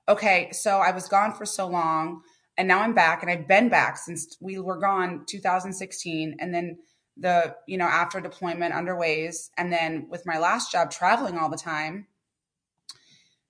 okay, 0.08 0.50
so 0.52 0.78
I 0.78 0.92
was 0.92 1.08
gone 1.08 1.32
for 1.32 1.46
so 1.46 1.66
long 1.66 2.22
and 2.56 2.68
now 2.68 2.80
I'm 2.80 2.94
back 2.94 3.22
and 3.22 3.30
I've 3.30 3.48
been 3.48 3.68
back 3.68 3.98
since 3.98 4.36
we 4.40 4.58
were 4.58 4.78
gone 4.78 5.24
2016 5.28 6.36
and 6.38 6.54
then 6.54 6.78
the 7.16 7.54
you 7.66 7.78
know 7.78 7.86
after 7.86 8.20
deployment 8.20 8.74
underways 8.74 9.50
and 9.56 9.72
then 9.72 10.06
with 10.10 10.26
my 10.26 10.38
last 10.38 10.70
job 10.70 10.90
traveling 10.90 11.38
all 11.38 11.48
the 11.48 11.56
time 11.56 12.06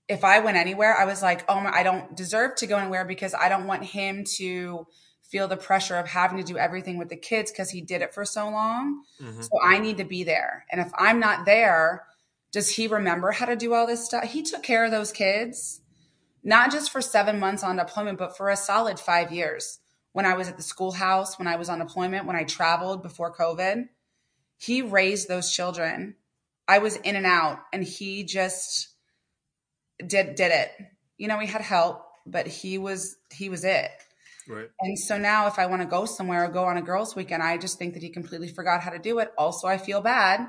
if 0.08 0.24
I 0.24 0.40
went 0.40 0.56
anywhere 0.56 0.96
I 0.96 1.04
was 1.04 1.22
like 1.22 1.44
oh 1.48 1.60
my, 1.60 1.70
I 1.70 1.82
don't 1.82 2.16
deserve 2.16 2.56
to 2.56 2.66
go 2.66 2.76
anywhere 2.76 3.04
because 3.04 3.34
I 3.34 3.48
don't 3.48 3.66
want 3.66 3.84
him 3.84 4.24
to 4.36 4.86
feel 5.22 5.48
the 5.48 5.56
pressure 5.56 5.96
of 5.96 6.06
having 6.06 6.38
to 6.38 6.44
do 6.44 6.56
everything 6.56 6.98
with 6.98 7.08
the 7.08 7.16
kids 7.16 7.50
because 7.50 7.70
he 7.70 7.80
did 7.80 8.02
it 8.02 8.14
for 8.14 8.24
so 8.24 8.48
long 8.48 9.02
mm-hmm. 9.20 9.42
so 9.42 9.50
I 9.62 9.78
need 9.78 9.98
to 9.98 10.04
be 10.04 10.24
there 10.24 10.64
and 10.70 10.80
if 10.80 10.92
I'm 10.96 11.20
not 11.20 11.46
there 11.46 12.04
does 12.52 12.70
he 12.70 12.86
remember 12.86 13.32
how 13.32 13.46
to 13.46 13.56
do 13.56 13.74
all 13.74 13.86
this 13.86 14.04
stuff 14.04 14.24
he 14.24 14.42
took 14.42 14.62
care 14.62 14.84
of 14.84 14.90
those 14.90 15.12
kids 15.12 15.80
not 16.46 16.70
just 16.70 16.92
for 16.92 17.02
seven 17.02 17.40
months 17.40 17.64
on 17.64 17.76
deployment, 17.76 18.18
but 18.18 18.36
for 18.36 18.48
a 18.48 18.56
solid 18.56 19.00
five 19.00 19.32
years. 19.32 19.80
When 20.12 20.24
I 20.24 20.34
was 20.34 20.48
at 20.48 20.56
the 20.56 20.62
schoolhouse, 20.62 21.40
when 21.40 21.48
I 21.48 21.56
was 21.56 21.68
on 21.68 21.80
deployment, 21.80 22.24
when 22.24 22.36
I 22.36 22.44
traveled 22.44 23.02
before 23.02 23.34
COVID, 23.34 23.88
he 24.56 24.80
raised 24.80 25.28
those 25.28 25.52
children. 25.52 26.14
I 26.68 26.78
was 26.78 26.96
in 26.96 27.16
and 27.16 27.26
out, 27.26 27.58
and 27.72 27.82
he 27.82 28.22
just 28.22 28.90
did 30.04 30.34
did 30.34 30.52
it. 30.52 30.70
You 31.18 31.28
know, 31.28 31.38
we 31.38 31.46
had 31.46 31.60
help, 31.60 32.02
but 32.26 32.46
he 32.46 32.78
was 32.78 33.16
he 33.32 33.48
was 33.48 33.64
it. 33.64 33.90
Right. 34.48 34.68
And 34.80 34.98
so 34.98 35.18
now, 35.18 35.48
if 35.48 35.58
I 35.58 35.66
want 35.66 35.82
to 35.82 35.88
go 35.88 36.04
somewhere 36.04 36.44
or 36.44 36.48
go 36.48 36.64
on 36.64 36.76
a 36.76 36.82
girls' 36.82 37.16
weekend, 37.16 37.42
I 37.42 37.56
just 37.56 37.78
think 37.78 37.94
that 37.94 38.02
he 38.02 38.10
completely 38.10 38.48
forgot 38.48 38.80
how 38.80 38.90
to 38.90 38.98
do 38.98 39.18
it. 39.18 39.32
Also, 39.36 39.66
I 39.66 39.76
feel 39.76 40.00
bad 40.00 40.48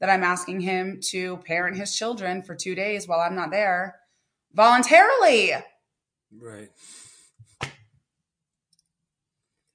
that 0.00 0.10
I'm 0.10 0.22
asking 0.22 0.60
him 0.60 1.00
to 1.10 1.38
parent 1.38 1.76
his 1.76 1.96
children 1.96 2.42
for 2.42 2.54
two 2.54 2.74
days 2.74 3.08
while 3.08 3.20
I'm 3.20 3.34
not 3.34 3.50
there 3.50 3.96
voluntarily. 4.52 5.52
Right. 6.36 6.70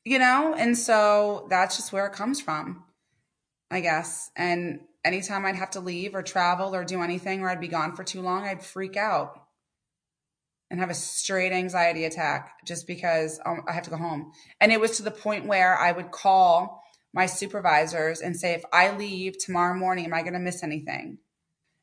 You 0.06 0.20
know, 0.20 0.54
and 0.54 0.78
so 0.78 1.48
that's 1.50 1.78
just 1.78 1.94
where 1.94 2.06
it 2.06 2.14
comes 2.14 2.42
from, 2.42 2.84
I 3.72 3.80
guess. 3.80 4.30
And 4.36 4.82
anytime 5.04 5.46
I'd 5.46 5.56
have 5.56 5.72
to 5.72 5.80
leave 5.80 6.16
or 6.16 6.24
travel 6.24 6.74
or 6.76 6.84
do 6.84 7.02
anything 7.02 7.42
or 7.42 7.50
I'd 7.50 7.60
be 7.60 7.68
gone 7.68 7.96
for 7.96 8.04
too 8.04 8.22
long, 8.22 8.44
I'd 8.44 8.64
freak 8.64 8.96
out 8.96 9.40
and 10.70 10.80
have 10.80 10.90
a 10.90 10.96
straight 10.96 11.52
anxiety 11.52 12.06
attack 12.06 12.56
just 12.66 12.88
because 12.88 13.40
um, 13.46 13.64
I 13.68 13.74
have 13.74 13.84
to 13.84 13.90
go 13.90 13.98
home. 13.98 14.32
And 14.60 14.72
it 14.72 14.80
was 14.80 14.98
to 14.98 15.04
the 15.04 15.12
point 15.12 15.46
where 15.46 15.78
I 15.78 15.92
would 15.92 16.12
call 16.12 16.82
my 17.14 17.28
supervisors 17.28 18.22
and 18.22 18.36
say, 18.36 18.54
if 18.54 18.64
I 18.74 18.96
leave 18.96 19.38
tomorrow 19.38 19.78
morning, 19.78 20.06
am 20.06 20.14
I 20.14 20.22
going 20.22 20.34
to 20.34 20.40
miss 20.40 20.64
anything? 20.64 21.20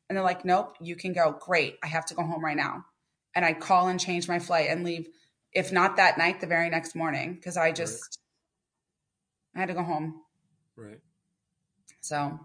And 0.09 0.17
they're 0.17 0.23
like, 0.23 0.43
nope, 0.43 0.75
you 0.81 0.97
can 0.97 1.13
go. 1.13 1.37
Great. 1.39 1.77
I 1.81 1.87
have 1.87 2.05
to 2.07 2.15
go 2.15 2.23
home 2.23 2.43
right 2.43 2.57
now. 2.57 2.83
And 3.33 3.45
I'd 3.45 3.61
call 3.61 3.87
and 3.87 3.97
change 3.97 4.27
my 4.27 4.39
flight 4.39 4.67
and 4.69 4.83
leave, 4.83 5.07
if 5.53 5.71
not 5.71 5.95
that 5.95 6.17
night, 6.17 6.41
the 6.41 6.47
very 6.47 6.69
next 6.69 6.95
morning, 6.95 7.35
because 7.35 7.55
I 7.55 7.71
just, 7.71 8.19
right. 9.55 9.57
I 9.57 9.59
had 9.61 9.69
to 9.69 9.73
go 9.73 9.83
home. 9.83 10.21
Right. 10.75 10.99
So. 12.01 12.39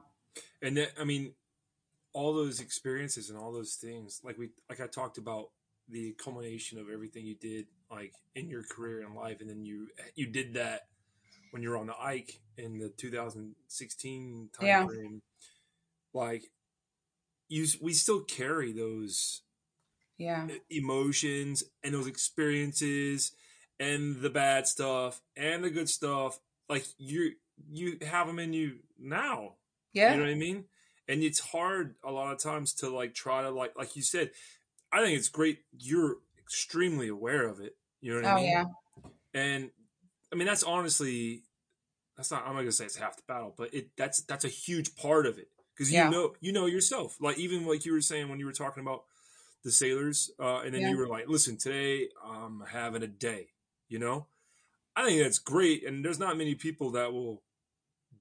And 0.66 0.76
then, 0.76 0.88
I 1.00 1.04
mean, 1.04 1.32
all 2.12 2.34
those 2.34 2.60
experiences 2.60 3.30
and 3.30 3.38
all 3.38 3.52
those 3.52 3.74
things, 3.74 4.20
like 4.24 4.36
we, 4.36 4.50
like 4.68 4.80
I 4.80 4.88
talked 4.88 5.16
about 5.16 5.50
the 5.88 6.12
culmination 6.22 6.78
of 6.78 6.90
everything 6.92 7.24
you 7.24 7.36
did, 7.36 7.66
like 7.88 8.12
in 8.34 8.50
your 8.50 8.64
career 8.64 9.02
and 9.02 9.14
life. 9.14 9.40
And 9.40 9.48
then 9.48 9.64
you, 9.64 9.86
you 10.16 10.26
did 10.26 10.54
that 10.54 10.88
when 11.52 11.62
you 11.62 11.70
were 11.70 11.76
on 11.76 11.86
the 11.86 11.98
Ike 12.00 12.40
in 12.58 12.78
the 12.78 12.88
2016 12.88 14.50
time 14.58 14.66
yeah. 14.66 14.84
frame. 14.84 15.22
Like, 16.12 16.50
you 17.48 17.66
we 17.80 17.92
still 17.92 18.22
carry 18.22 18.72
those 18.72 19.42
yeah 20.18 20.48
emotions 20.68 21.62
and 21.84 21.94
those 21.94 22.08
experiences 22.08 23.32
and 23.78 24.20
the 24.20 24.30
bad 24.30 24.66
stuff 24.66 25.20
and 25.36 25.62
the 25.62 25.70
good 25.70 25.88
stuff 25.88 26.40
like 26.68 26.84
you 26.98 27.32
you 27.70 27.98
have 28.04 28.26
them 28.26 28.40
in 28.40 28.52
you 28.52 28.78
now 28.98 29.52
yeah 29.96 30.12
you 30.12 30.18
know 30.18 30.24
what 30.24 30.30
i 30.30 30.34
mean 30.34 30.64
and 31.08 31.22
it's 31.22 31.40
hard 31.40 31.94
a 32.04 32.10
lot 32.10 32.32
of 32.32 32.40
times 32.40 32.72
to 32.72 32.88
like 32.88 33.14
try 33.14 33.42
to 33.42 33.50
like 33.50 33.76
like 33.76 33.96
you 33.96 34.02
said 34.02 34.30
i 34.92 35.02
think 35.02 35.18
it's 35.18 35.28
great 35.28 35.60
you're 35.78 36.16
extremely 36.38 37.08
aware 37.08 37.46
of 37.48 37.60
it 37.60 37.76
you 38.00 38.12
know 38.12 38.20
what 38.20 38.26
oh, 38.26 38.36
i 38.36 38.36
mean 38.36 38.46
Oh 38.46 38.48
yeah 38.52 38.64
and 39.34 39.70
i 40.32 40.36
mean 40.36 40.46
that's 40.46 40.62
honestly 40.62 41.42
that's 42.16 42.30
not 42.30 42.42
i'm 42.46 42.54
not 42.54 42.60
gonna 42.60 42.72
say 42.72 42.84
it's 42.84 42.96
half 42.96 43.16
the 43.16 43.22
battle 43.26 43.54
but 43.56 43.74
it 43.74 43.88
that's 43.96 44.22
that's 44.22 44.44
a 44.44 44.48
huge 44.48 44.94
part 44.96 45.26
of 45.26 45.38
it 45.38 45.48
because 45.76 45.92
you 45.92 45.98
yeah. 45.98 46.08
know 46.08 46.34
you 46.40 46.52
know 46.52 46.66
yourself. 46.66 47.16
Like 47.20 47.38
even 47.38 47.66
like 47.66 47.84
you 47.84 47.92
were 47.92 48.00
saying 48.00 48.28
when 48.28 48.38
you 48.38 48.46
were 48.46 48.52
talking 48.52 48.82
about 48.82 49.04
the 49.64 49.70
sailors, 49.70 50.30
uh, 50.40 50.60
and 50.60 50.72
then 50.74 50.82
yeah. 50.82 50.90
you 50.90 50.96
were 50.96 51.08
like, 51.08 51.28
"Listen, 51.28 51.56
today 51.56 52.08
I'm 52.24 52.62
having 52.68 53.02
a 53.02 53.08
day." 53.08 53.48
You 53.88 53.98
know, 53.98 54.26
I 54.94 55.04
think 55.04 55.22
that's 55.22 55.38
great, 55.38 55.86
and 55.86 56.04
there's 56.04 56.18
not 56.18 56.38
many 56.38 56.54
people 56.54 56.90
that 56.92 57.12
will 57.12 57.42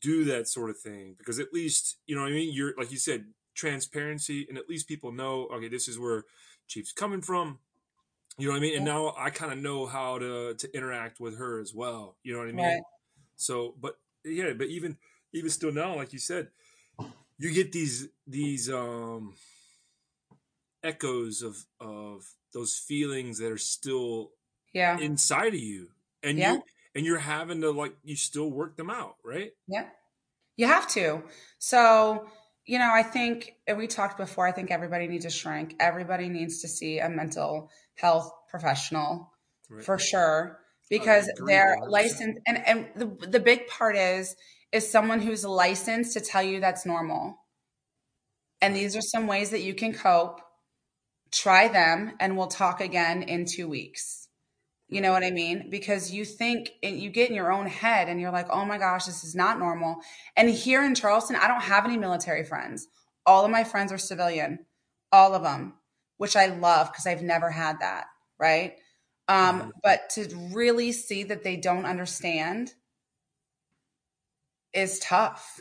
do 0.05 0.23
that 0.25 0.47
sort 0.47 0.69
of 0.69 0.77
thing 0.77 1.15
because 1.17 1.39
at 1.39 1.53
least 1.53 1.97
you 2.05 2.15
know 2.15 2.21
what 2.21 2.31
I 2.31 2.33
mean. 2.39 2.53
You're 2.53 2.73
like 2.77 2.91
you 2.91 2.97
said, 2.99 3.25
transparency, 3.55 4.45
and 4.47 4.57
at 4.57 4.69
least 4.69 4.87
people 4.87 5.11
know. 5.11 5.47
Okay, 5.53 5.69
this 5.69 5.87
is 5.87 5.97
where 5.97 6.25
Chief's 6.67 6.93
coming 6.93 7.21
from. 7.21 7.59
You 8.37 8.47
know 8.47 8.53
what 8.53 8.57
I 8.57 8.61
mean? 8.61 8.75
And 8.75 8.85
now 8.85 9.13
I 9.17 9.29
kind 9.29 9.51
of 9.53 9.59
know 9.59 9.85
how 9.85 10.19
to 10.19 10.55
to 10.55 10.67
interact 10.75 11.19
with 11.19 11.37
her 11.37 11.59
as 11.59 11.73
well. 11.73 12.17
You 12.23 12.33
know 12.33 12.39
what 12.39 12.49
I 12.49 12.53
mean? 12.53 12.65
Right. 12.65 12.83
So, 13.37 13.75
but 13.79 13.99
yeah, 14.23 14.53
but 14.53 14.67
even 14.67 14.97
even 15.33 15.49
still 15.49 15.71
now, 15.71 15.95
like 15.95 16.13
you 16.13 16.19
said, 16.19 16.49
you 17.39 17.53
get 17.53 17.71
these 17.71 18.09
these 18.27 18.69
um 18.69 19.35
echoes 20.83 21.41
of 21.41 21.65
of 21.79 22.25
those 22.53 22.77
feelings 22.77 23.39
that 23.39 23.51
are 23.51 23.57
still 23.57 24.31
Yeah. 24.73 24.99
inside 24.99 25.53
of 25.53 25.59
you, 25.59 25.91
and 26.23 26.39
Yeah. 26.39 26.53
you 26.53 26.63
and 26.95 27.05
you're 27.05 27.19
having 27.19 27.61
to 27.61 27.71
like 27.71 27.95
you 28.03 28.15
still 28.15 28.49
work 28.49 28.77
them 28.77 28.89
out, 28.89 29.15
right? 29.23 29.51
Yeah. 29.67 29.87
You 30.57 30.67
have 30.67 30.87
to. 30.89 31.23
So, 31.59 32.27
you 32.65 32.79
know, 32.79 32.89
I 32.91 33.03
think, 33.03 33.53
and 33.67 33.77
we 33.77 33.87
talked 33.87 34.17
before, 34.17 34.47
I 34.47 34.51
think 34.51 34.71
everybody 34.71 35.07
needs 35.07 35.25
to 35.25 35.31
shrink. 35.31 35.75
Everybody 35.79 36.29
needs 36.29 36.61
to 36.61 36.67
see 36.67 36.99
a 36.99 37.09
mental 37.09 37.69
health 37.95 38.31
professional 38.49 39.31
Right. 39.69 39.83
for 39.83 39.97
sure 39.97 40.59
because 40.91 41.27
they're 41.43 41.77
licensed. 41.87 42.39
And, 42.45 42.67
and 42.67 42.87
the, 42.95 43.27
the 43.27 43.39
big 43.39 43.67
part 43.67 43.95
is, 43.95 44.35
is 44.71 44.89
someone 44.89 45.19
who's 45.21 45.43
licensed 45.43 46.13
to 46.13 46.21
tell 46.21 46.43
you 46.43 46.59
that's 46.59 46.85
normal. 46.85 47.39
And 48.61 48.75
these 48.75 48.95
are 48.95 49.01
some 49.01 49.25
ways 49.25 49.49
that 49.49 49.63
you 49.63 49.73
can 49.73 49.93
cope. 49.93 50.39
Try 51.31 51.67
them 51.67 52.13
and 52.19 52.37
we'll 52.37 52.47
talk 52.47 52.79
again 52.79 53.23
in 53.23 53.45
two 53.45 53.67
weeks. 53.67 54.24
You 54.87 55.01
know 55.01 55.11
what 55.11 55.23
I 55.23 55.31
mean? 55.31 55.69
Because 55.69 56.11
you 56.11 56.25
think 56.25 56.71
and 56.83 56.99
you 56.99 57.09
get 57.09 57.29
in 57.29 57.35
your 57.35 57.51
own 57.51 57.65
head 57.65 58.07
and 58.07 58.21
you're 58.21 58.31
like, 58.31 58.47
oh 58.51 58.65
my 58.65 58.77
gosh, 58.77 59.05
this 59.05 59.23
is 59.23 59.35
not 59.35 59.57
normal. 59.59 59.97
And 60.37 60.49
here 60.49 60.83
in 60.83 60.93
Charleston, 60.95 61.35
I 61.35 61.47
don't 61.47 61.61
have 61.63 61.85
any 61.85 61.97
military 61.97 62.43
friends. 62.43 62.87
All 63.25 63.43
of 63.45 63.51
my 63.51 63.63
friends 63.63 63.91
are 63.91 63.97
civilian, 63.97 64.59
all 65.11 65.33
of 65.33 65.41
them, 65.43 65.73
which 66.17 66.35
I 66.35 66.47
love 66.47 66.91
because 66.91 67.07
I've 67.07 67.23
never 67.23 67.49
had 67.49 67.79
that. 67.79 68.05
Right. 68.39 68.75
Um, 69.27 69.61
Mhm. 69.61 69.71
But 69.81 70.09
to 70.11 70.27
really 70.53 70.91
see 70.91 71.23
that 71.23 71.43
they 71.43 71.55
don't 71.57 71.85
understand 71.85 72.73
is 74.73 74.99
tough, 74.99 75.59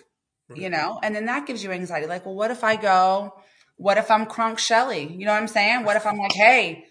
you 0.55 0.69
know? 0.69 0.99
And 1.03 1.15
then 1.15 1.27
that 1.27 1.47
gives 1.47 1.63
you 1.63 1.73
anxiety. 1.73 2.07
Like, 2.07 2.27
well, 2.27 2.35
what 2.35 2.51
if 2.51 2.65
I 2.65 2.77
go? 2.77 3.35
What 3.77 3.99
if 3.99 4.11
I'm 4.11 4.27
crunk 4.27 4.59
Shelly? 4.59 5.07
You 5.13 5.25
know 5.27 5.33
what 5.33 5.39
I'm 5.41 5.49
saying? 5.49 5.85
What 5.85 5.97
if 5.97 6.07
I'm 6.07 6.19
like, 6.19 6.33
hey, 6.33 6.85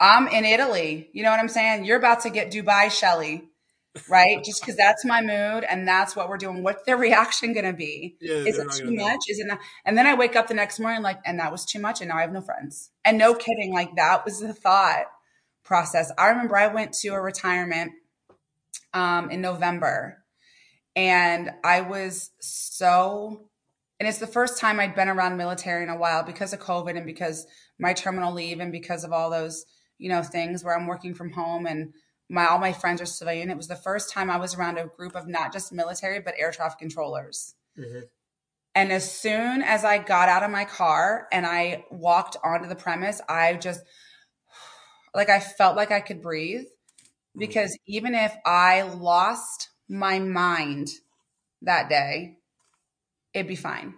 I'm 0.00 0.26
in 0.28 0.44
Italy. 0.46 1.10
You 1.12 1.22
know 1.22 1.30
what 1.30 1.38
I'm 1.38 1.48
saying? 1.48 1.84
You're 1.84 1.98
about 1.98 2.20
to 2.20 2.30
get 2.30 2.50
Dubai 2.50 2.90
Shelly, 2.90 3.44
right? 4.08 4.42
Just 4.44 4.62
because 4.62 4.76
that's 4.76 5.04
my 5.04 5.20
mood 5.20 5.64
and 5.64 5.86
that's 5.86 6.16
what 6.16 6.28
we're 6.30 6.38
doing. 6.38 6.62
What's 6.62 6.82
their 6.84 6.96
reaction 6.96 7.52
going 7.52 7.66
to 7.66 7.74
be? 7.74 8.16
Yeah, 8.20 8.36
Is 8.36 8.58
it 8.58 8.72
too 8.72 8.84
gonna 8.84 8.96
know. 8.96 9.04
much? 9.04 9.20
Is 9.28 9.38
it 9.38 9.46
not? 9.46 9.58
And 9.84 9.98
then 9.98 10.06
I 10.06 10.14
wake 10.14 10.36
up 10.36 10.48
the 10.48 10.54
next 10.54 10.80
morning 10.80 11.02
like, 11.02 11.18
and 11.26 11.38
that 11.38 11.52
was 11.52 11.66
too 11.66 11.80
much, 11.80 12.00
and 12.00 12.08
now 12.08 12.16
I 12.16 12.22
have 12.22 12.32
no 12.32 12.40
friends. 12.40 12.90
And 13.04 13.18
no 13.18 13.34
kidding, 13.34 13.74
like 13.74 13.94
that 13.96 14.24
was 14.24 14.40
the 14.40 14.54
thought 14.54 15.04
process. 15.64 16.10
I 16.16 16.28
remember 16.28 16.56
I 16.56 16.68
went 16.68 16.94
to 16.94 17.08
a 17.08 17.20
retirement 17.20 17.92
um, 18.94 19.30
in 19.30 19.42
November, 19.42 20.24
and 20.96 21.50
I 21.62 21.82
was 21.82 22.30
so. 22.40 23.46
And 23.98 24.08
it's 24.08 24.16
the 24.16 24.26
first 24.26 24.58
time 24.58 24.80
I'd 24.80 24.94
been 24.94 25.10
around 25.10 25.36
military 25.36 25.82
in 25.82 25.90
a 25.90 25.96
while 25.96 26.22
because 26.22 26.54
of 26.54 26.60
COVID 26.60 26.96
and 26.96 27.04
because 27.04 27.46
my 27.78 27.92
terminal 27.92 28.32
leave 28.32 28.58
and 28.58 28.72
because 28.72 29.04
of 29.04 29.12
all 29.12 29.28
those 29.28 29.66
you 30.00 30.08
know 30.08 30.22
things 30.22 30.64
where 30.64 30.76
I'm 30.76 30.86
working 30.86 31.14
from 31.14 31.30
home 31.30 31.66
and 31.66 31.92
my 32.28 32.46
all 32.46 32.58
my 32.58 32.72
friends 32.72 33.00
are 33.00 33.06
civilian. 33.06 33.50
It 33.50 33.56
was 33.56 33.68
the 33.68 33.76
first 33.76 34.12
time 34.12 34.30
I 34.30 34.38
was 34.38 34.54
around 34.54 34.78
a 34.78 34.86
group 34.86 35.14
of 35.14 35.28
not 35.28 35.52
just 35.52 35.72
military 35.72 36.20
but 36.20 36.34
air 36.38 36.50
traffic 36.50 36.78
controllers. 36.78 37.54
Mhm. 37.78 38.08
And 38.74 38.92
as 38.92 39.12
soon 39.12 39.62
as 39.62 39.84
I 39.84 39.98
got 39.98 40.28
out 40.28 40.42
of 40.42 40.50
my 40.50 40.64
car 40.64 41.28
and 41.32 41.44
I 41.44 41.84
walked 41.90 42.36
onto 42.42 42.68
the 42.68 42.76
premise, 42.76 43.20
I 43.28 43.54
just 43.54 43.82
like 45.14 45.28
I 45.28 45.40
felt 45.40 45.76
like 45.76 45.90
I 45.90 46.00
could 46.00 46.22
breathe 46.22 46.66
because 47.36 47.76
even 47.86 48.14
if 48.14 48.34
I 48.46 48.82
lost 48.82 49.70
my 49.88 50.18
mind 50.18 50.88
that 51.62 51.88
day, 51.88 52.38
it'd 53.34 53.48
be 53.48 53.56
fine 53.56 53.94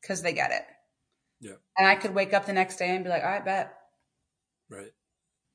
because 0.00 0.22
they 0.22 0.32
get 0.32 0.52
it. 0.52 0.64
Yeah. 1.40 1.56
And 1.76 1.86
I 1.86 1.96
could 1.96 2.14
wake 2.14 2.32
up 2.32 2.46
the 2.46 2.52
next 2.52 2.76
day 2.76 2.94
and 2.94 3.04
be 3.04 3.10
like, 3.10 3.24
I 3.24 3.40
bet 3.40 3.76
Right. 4.68 4.92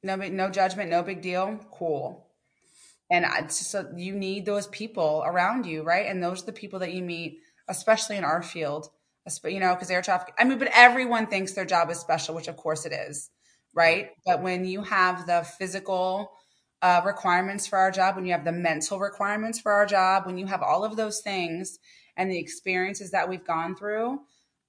No 0.03 0.15
no 0.15 0.49
judgment 0.49 0.89
no 0.89 1.03
big 1.03 1.21
deal. 1.21 1.59
Cool. 1.71 2.27
And 3.09 3.25
I, 3.25 3.47
so 3.47 3.91
you 3.95 4.13
need 4.13 4.45
those 4.45 4.67
people 4.67 5.23
around 5.25 5.65
you 5.65 5.83
right? 5.83 6.05
And 6.07 6.23
those 6.23 6.43
are 6.43 6.47
the 6.47 6.53
people 6.53 6.79
that 6.79 6.93
you 6.93 7.03
meet 7.03 7.39
especially 7.67 8.17
in 8.17 8.23
our 8.23 8.41
field 8.41 8.89
you 9.45 9.59
know 9.59 9.75
because 9.75 9.91
air 9.91 10.01
traffic 10.01 10.33
i 10.39 10.43
mean 10.43 10.57
but 10.57 10.67
everyone 10.73 11.27
thinks 11.27 11.53
their 11.53 11.63
job 11.63 11.91
is 11.91 11.99
special 11.99 12.33
which 12.33 12.47
of 12.47 12.57
course 12.57 12.87
it 12.87 12.91
is 12.91 13.29
right? 13.73 14.09
But 14.25 14.41
when 14.41 14.65
you 14.65 14.81
have 14.83 15.27
the 15.27 15.43
physical 15.43 16.31
uh, 16.81 17.01
requirements 17.05 17.67
for 17.67 17.77
our 17.77 17.91
job 17.91 18.15
when 18.15 18.25
you 18.25 18.31
have 18.31 18.43
the 18.43 18.51
mental 18.51 18.99
requirements 18.99 19.59
for 19.59 19.71
our 19.71 19.85
job 19.85 20.25
when 20.25 20.37
you 20.37 20.47
have 20.47 20.63
all 20.63 20.83
of 20.83 20.95
those 20.95 21.21
things 21.21 21.77
and 22.17 22.31
the 22.31 22.39
experiences 22.39 23.11
that 23.11 23.29
we've 23.29 23.45
gone 23.45 23.75
through 23.75 24.19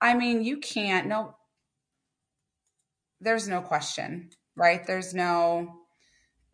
i 0.00 0.12
mean 0.14 0.44
you 0.44 0.58
can't 0.58 1.06
no 1.06 1.34
there's 3.22 3.46
no 3.46 3.60
question, 3.60 4.30
right? 4.56 4.86
There's 4.86 5.14
no, 5.14 5.80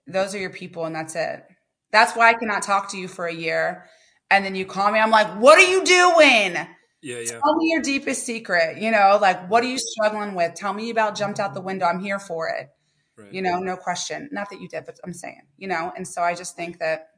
those 0.07 0.35
are 0.35 0.39
your 0.39 0.51
people 0.51 0.85
and 0.85 0.95
that's 0.95 1.15
it. 1.15 1.45
That's 1.91 2.15
why 2.15 2.31
I 2.31 2.35
cannot 2.35 2.63
talk 2.63 2.91
to 2.91 2.99
you 2.99 3.09
for 3.09 3.27
a 3.27 3.35
year. 3.35 3.87
And 4.31 4.45
then 4.45 4.55
you 4.55 4.67
call 4.67 4.93
me, 4.93 4.99
I'm 4.99 5.11
like, 5.11 5.41
what 5.41 5.59
are 5.59 5.71
you 5.71 5.85
doing? 5.85 6.67
Yeah, 7.01 7.21
yeah. 7.21 7.39
Tell 7.39 7.57
me 7.57 7.71
your 7.71 7.81
deepest 7.81 8.27
secret. 8.27 8.79
You 8.79 8.91
know, 8.91 9.19
like, 9.21 9.49
what 9.49 9.63
are 9.63 9.69
you 9.69 9.79
struggling 9.79 10.35
with? 10.35 10.55
Tell 10.55 10.75
me 10.75 10.91
about 10.91 11.17
jumped 11.17 11.41
out 11.41 11.55
the 11.55 11.61
window. 11.61 11.87
I'm 11.87 12.01
here 12.01 12.19
for 12.19 12.49
it. 12.49 12.69
Right. 13.17 13.33
You 13.33 13.43
know, 13.43 13.59
no 13.59 13.77
question. 13.77 14.29
Not 14.33 14.51
that 14.51 14.61
you 14.61 14.69
did, 14.69 14.85
but 14.85 14.99
I'm 15.05 15.13
saying, 15.13 15.43
you 15.57 15.69
know, 15.69 15.93
and 15.97 16.07
so 16.07 16.23
I 16.23 16.35
just 16.35 16.57
think 16.57 16.79
that 16.79 17.09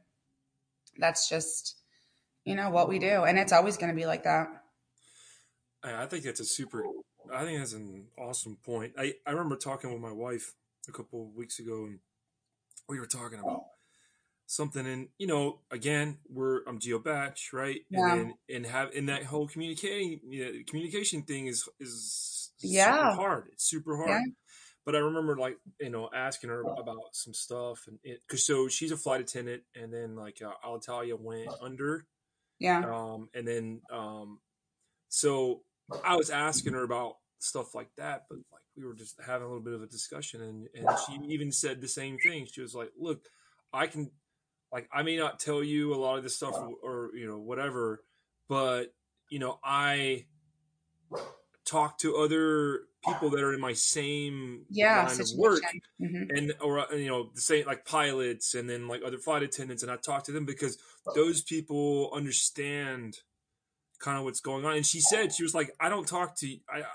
that's 0.97 1.27
just, 1.29 1.75
you 2.45 2.55
know, 2.55 2.69
what 2.69 2.89
we 2.89 2.99
do. 2.99 3.23
And 3.23 3.37
it's 3.37 3.51
always 3.51 3.77
going 3.77 3.91
to 3.91 3.95
be 3.95 4.05
like 4.05 4.23
that. 4.23 4.47
I 5.83 6.03
I 6.03 6.05
think 6.05 6.23
that's 6.23 6.39
a 6.39 6.45
super. 6.45 6.83
I 7.33 7.43
think 7.45 7.59
that's 7.59 7.73
an 7.73 8.07
awesome 8.17 8.57
point. 8.63 8.93
I 8.97 9.13
I 9.25 9.31
remember 9.31 9.55
talking 9.55 9.91
with 9.91 10.01
my 10.01 10.11
wife 10.11 10.53
a 10.87 10.91
couple 10.91 11.27
of 11.27 11.35
weeks 11.35 11.59
ago, 11.59 11.85
and 11.85 11.99
we 12.87 12.99
were 12.99 13.05
talking 13.05 13.39
about 13.39 13.63
something. 14.47 14.85
And 14.85 15.09
you 15.17 15.27
know, 15.27 15.59
again, 15.71 16.19
we're 16.29 16.63
I'm 16.67 16.79
Geo 16.79 16.99
Bach, 16.99 17.37
right? 17.53 17.81
Yeah. 17.89 18.15
And 18.15 18.33
and 18.49 18.65
have 18.65 18.93
in 18.93 19.05
that 19.07 19.23
whole 19.23 19.47
communicating 19.47 20.19
you 20.29 20.45
know, 20.45 20.51
communication 20.67 21.23
thing 21.23 21.47
is 21.47 21.67
is 21.79 22.51
Yeah. 22.59 23.13
hard. 23.15 23.49
It's 23.51 23.65
super 23.69 23.95
hard. 23.97 24.09
Yeah. 24.09 24.21
But 24.83 24.95
I 24.95 24.99
remember 24.99 25.37
like 25.37 25.57
you 25.79 25.89
know 25.91 26.09
asking 26.13 26.49
her 26.49 26.61
about 26.61 27.13
some 27.13 27.33
stuff, 27.33 27.87
and 27.87 27.99
because 28.03 28.45
so 28.45 28.67
she's 28.67 28.91
a 28.91 28.97
flight 28.97 29.21
attendant, 29.21 29.63
and 29.75 29.93
then 29.93 30.15
like 30.15 30.41
uh, 30.41 30.53
Alitalia 30.65 31.19
went 31.19 31.49
under, 31.61 32.07
Yeah. 32.57 32.79
um, 32.91 33.29
and 33.35 33.47
then 33.47 33.81
um, 33.91 34.39
so 35.09 35.61
I 36.03 36.15
was 36.15 36.31
asking 36.31 36.73
her 36.73 36.83
about 36.83 37.17
stuff 37.39 37.75
like 37.75 37.89
that, 37.97 38.25
but 38.27 38.39
like 38.51 38.60
we 38.81 38.87
were 38.87 38.93
just 38.95 39.15
having 39.25 39.43
a 39.45 39.47
little 39.47 39.63
bit 39.63 39.73
of 39.73 39.81
a 39.83 39.87
discussion, 39.87 40.41
and 40.41 40.67
and 40.73 40.87
she 41.05 41.13
even 41.33 41.51
said 41.51 41.79
the 41.81 41.87
same 41.87 42.17
thing. 42.17 42.47
She 42.51 42.61
was 42.61 42.73
like, 42.75 42.91
"Look, 42.99 43.25
I 43.71 43.87
can, 43.87 44.11
like, 44.71 44.89
I 44.91 45.03
may 45.03 45.17
not 45.17 45.39
tell 45.39 45.63
you 45.63 45.93
a 45.93 45.97
lot 45.97 46.17
of 46.17 46.23
this 46.23 46.35
stuff, 46.35 46.55
or, 46.55 46.75
or 46.83 47.15
you 47.15 47.27
know, 47.27 47.37
whatever, 47.37 48.03
but 48.49 48.93
you 49.29 49.39
know, 49.39 49.59
I 49.63 50.25
talk 51.65 51.97
to 51.99 52.17
other 52.17 52.81
people 53.07 53.29
that 53.31 53.41
are 53.43 53.53
in 53.53 53.59
my 53.61 53.73
same 53.73 54.65
Yeah. 54.69 54.97
line 55.03 55.19
of 55.21 55.27
work." 55.37 55.57
situation. 55.59 55.81
Mhm. 56.01 56.37
and 56.37 56.53
or 56.61 56.79
uh, 56.79 56.95
you 56.95 57.07
know 57.07 57.29
the 57.35 57.41
same 57.41 57.65
like 57.65 57.85
pilots 57.85 58.53
and 58.55 58.69
then 58.69 58.87
like 58.87 59.01
other 59.05 59.17
flight 59.17 59.43
attendants 59.43 59.83
and 59.83 59.91
i 59.91 59.95
talk 59.97 60.23
to 60.23 60.31
them 60.31 60.45
because 60.45 60.77
those 61.15 61.41
people 61.41 62.09
understand 62.13 63.19
kind 63.99 64.17
of 64.17 64.23
what's 64.23 64.39
going 64.39 64.65
on 64.65 64.75
and 64.75 64.85
she 64.85 64.99
said 65.01 65.33
she 65.33 65.43
was 65.43 65.53
like 65.53 65.71
i 65.79 65.89
don't 65.89 66.07
talk 66.07 66.35
to 66.35 66.47
i, 66.69 66.79
I 66.81 66.85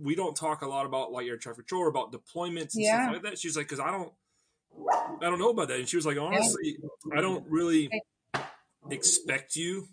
we 0.00 0.14
don't 0.14 0.34
talk 0.36 0.62
a 0.62 0.66
lot 0.66 0.86
about 0.86 1.12
like 1.12 1.26
air 1.26 1.36
traffic 1.36 1.66
control 1.66 1.82
or 1.82 1.88
about 1.88 2.12
deployments 2.12 2.74
and 2.74 2.84
Yeah. 2.84 3.02
stuff 3.02 3.12
like 3.14 3.22
that. 3.24 3.38
She's 3.38 3.56
like 3.56 3.66
because 3.66 3.80
i 3.80 3.90
don't 3.90 4.12
i 5.20 5.24
don't 5.28 5.38
know 5.38 5.50
about 5.50 5.68
that 5.68 5.78
and 5.80 5.88
she 5.88 5.96
was 5.96 6.06
like 6.06 6.16
honestly 6.18 6.76
i 7.12 7.20
don't 7.20 7.44
really 7.50 7.90
expect 8.90 9.56
you 9.56 9.88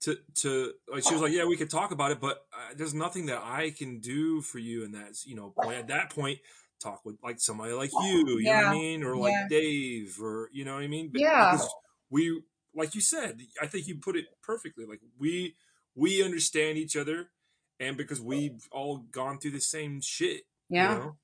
to 0.00 0.16
to 0.36 0.72
like 0.92 1.02
she 1.02 1.12
was 1.12 1.20
like 1.22 1.32
yeah 1.32 1.44
we 1.44 1.56
could 1.56 1.68
talk 1.70 1.90
about 1.90 2.12
it 2.12 2.20
but 2.20 2.38
uh, 2.52 2.74
there's 2.76 2.94
nothing 2.94 3.26
that 3.26 3.42
i 3.42 3.70
can 3.76 3.98
do 4.00 4.40
for 4.40 4.58
you 4.58 4.84
and 4.84 4.94
that's 4.94 5.26
you 5.26 5.34
know 5.34 5.52
point 5.60 5.76
at 5.76 5.88
that 5.88 6.10
point 6.10 6.38
talk 6.80 7.04
with 7.04 7.16
like 7.24 7.40
somebody 7.40 7.72
like 7.72 7.90
you 8.04 8.38
you 8.38 8.44
know 8.44 8.54
what 8.54 8.64
i 8.66 8.72
mean? 8.72 9.02
Or 9.02 9.16
like 9.16 9.32
Yeah. 9.32 9.46
dave 9.50 10.16
or 10.22 10.48
you 10.52 10.64
know 10.64 10.74
what 10.74 10.84
i 10.84 10.86
mean? 10.86 11.10
But- 11.12 11.20
Yeah. 11.22 11.50
because 11.52 11.68
we 12.08 12.40
like 12.74 12.94
you 12.94 13.00
said 13.00 13.40
i 13.60 13.66
think 13.66 13.88
you 13.88 13.96
put 13.96 14.14
it 14.16 14.26
perfectly. 14.42 14.86
Like 14.86 15.00
we 15.18 15.56
we 15.96 16.22
understand 16.22 16.78
each 16.78 16.96
other 16.96 17.30
and 17.80 17.96
because 17.96 18.20
we've 18.20 18.66
all 18.72 18.98
gone 19.10 19.38
through 19.38 19.52
the 19.52 19.60
same 19.60 20.00
shit 20.00 20.42
Yeah. 20.68 20.92
you 20.92 20.98
know? 20.98 21.16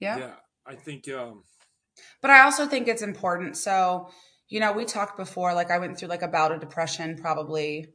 yeah. 0.00 0.18
yeah 0.18 0.34
i 0.66 0.74
think 0.74 1.08
um 1.08 1.44
But 2.22 2.30
I 2.30 2.42
also 2.42 2.66
think 2.66 2.88
it's 2.88 3.02
important. 3.02 3.56
So, 3.56 4.08
you 4.48 4.58
know, 4.60 4.72
we 4.72 4.84
talked 4.84 5.16
before, 5.16 5.54
like 5.54 5.70
I 5.70 5.78
went 5.78 5.96
through 5.96 6.08
like 6.08 6.22
a 6.22 6.28
bout 6.36 6.50
of 6.52 6.58
depression 6.60 7.16
probably 7.16 7.86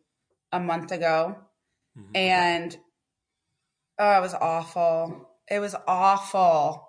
a 0.54 0.60
month 0.60 0.92
ago. 0.94 1.36
mhm. 1.98 2.16
And 2.16 2.78
oh, 4.00 4.18
it 4.18 4.22
was 4.22 4.34
awful. 4.34 5.30
It 5.50 5.60
was 5.60 5.76
awful. 5.88 6.88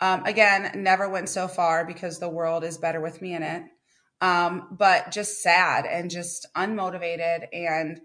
Um, 0.00 0.24
again, 0.26 0.82
never 0.82 1.08
went 1.08 1.28
so 1.30 1.48
far 1.48 1.86
because 1.86 2.18
the 2.18 2.28
world 2.28 2.62
is 2.64 2.76
better 2.78 3.00
with 3.00 3.22
me 3.22 3.34
in 3.34 3.42
it. 3.42 3.62
Um, 4.20 4.68
but 4.78 5.10
just 5.12 5.40
sad 5.42 5.86
and 5.86 6.10
just 6.10 6.46
unmotivated 6.54 7.46
and 7.52 8.00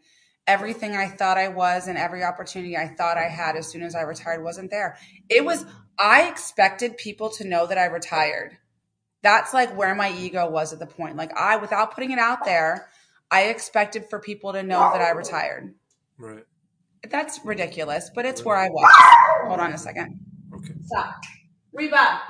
everything 0.50 0.96
I 0.96 1.08
thought 1.08 1.38
I 1.38 1.48
was 1.48 1.88
and 1.88 1.96
every 1.96 2.24
opportunity 2.24 2.76
I 2.76 2.88
thought 2.88 3.18
I 3.18 3.28
had 3.30 3.56
as 3.56 3.68
soon 3.68 3.84
as 3.84 3.94
I 3.94 4.02
retired 4.02 4.44
wasn't 4.44 4.72
there. 4.72 4.98
It 5.30 5.46
was, 5.46 5.64
I 6.00 6.28
expected 6.28 6.98
people 6.98 7.30
to 7.32 7.48
know 7.48 7.68
that 7.68 7.78
I 7.78 7.86
retired. 7.86 8.58
That's 9.22 9.54
like 9.54 9.78
where 9.78 9.94
my 9.94 10.12
ego 10.12 10.50
was 10.50 10.74
at 10.74 10.80
the 10.80 10.88
point. 10.88 11.16
Like, 11.16 11.32
I, 11.38 11.58
without 11.58 11.94
putting 11.94 12.10
it 12.10 12.18
out 12.18 12.46
there, 12.46 12.90
I 13.30 13.44
expected 13.44 14.10
for 14.10 14.20
people 14.20 14.52
to 14.54 14.64
know 14.64 14.90
that 14.92 15.02
I 15.02 15.12
retired. 15.12 15.76
Right. 16.18 16.44
That's 17.08 17.40
ridiculous, 17.46 18.10
but 18.16 18.26
it's 18.26 18.44
where 18.44 18.58
I 18.58 18.70
was. 18.70 18.92
Hold 19.48 19.60
on 19.60 19.72
a 19.74 19.78
second. 19.78 20.20
Okay. 20.56 20.74
Stop. 20.86 21.14
Reba. 21.74 22.22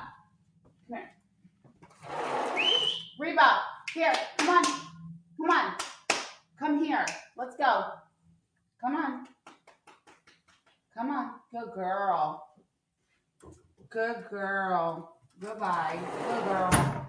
Come 0.90 0.98
here. 0.98 1.10
Reba. 3.18 3.60
Here. 3.94 4.14
Come 4.40 4.50
on. 4.50 4.64
Come 4.66 5.50
on. 5.50 5.74
Come 6.60 6.84
here. 6.84 7.06
Let's 7.38 7.56
go. 7.56 7.86
Come 8.82 8.96
on. 8.96 9.28
Come 10.98 11.10
on. 11.10 11.32
Good 11.52 11.74
girl. 11.74 12.46
Good 13.90 14.26
girl. 14.30 15.18
Goodbye. 15.40 16.00
Good 16.28 16.44
girl. 16.46 17.00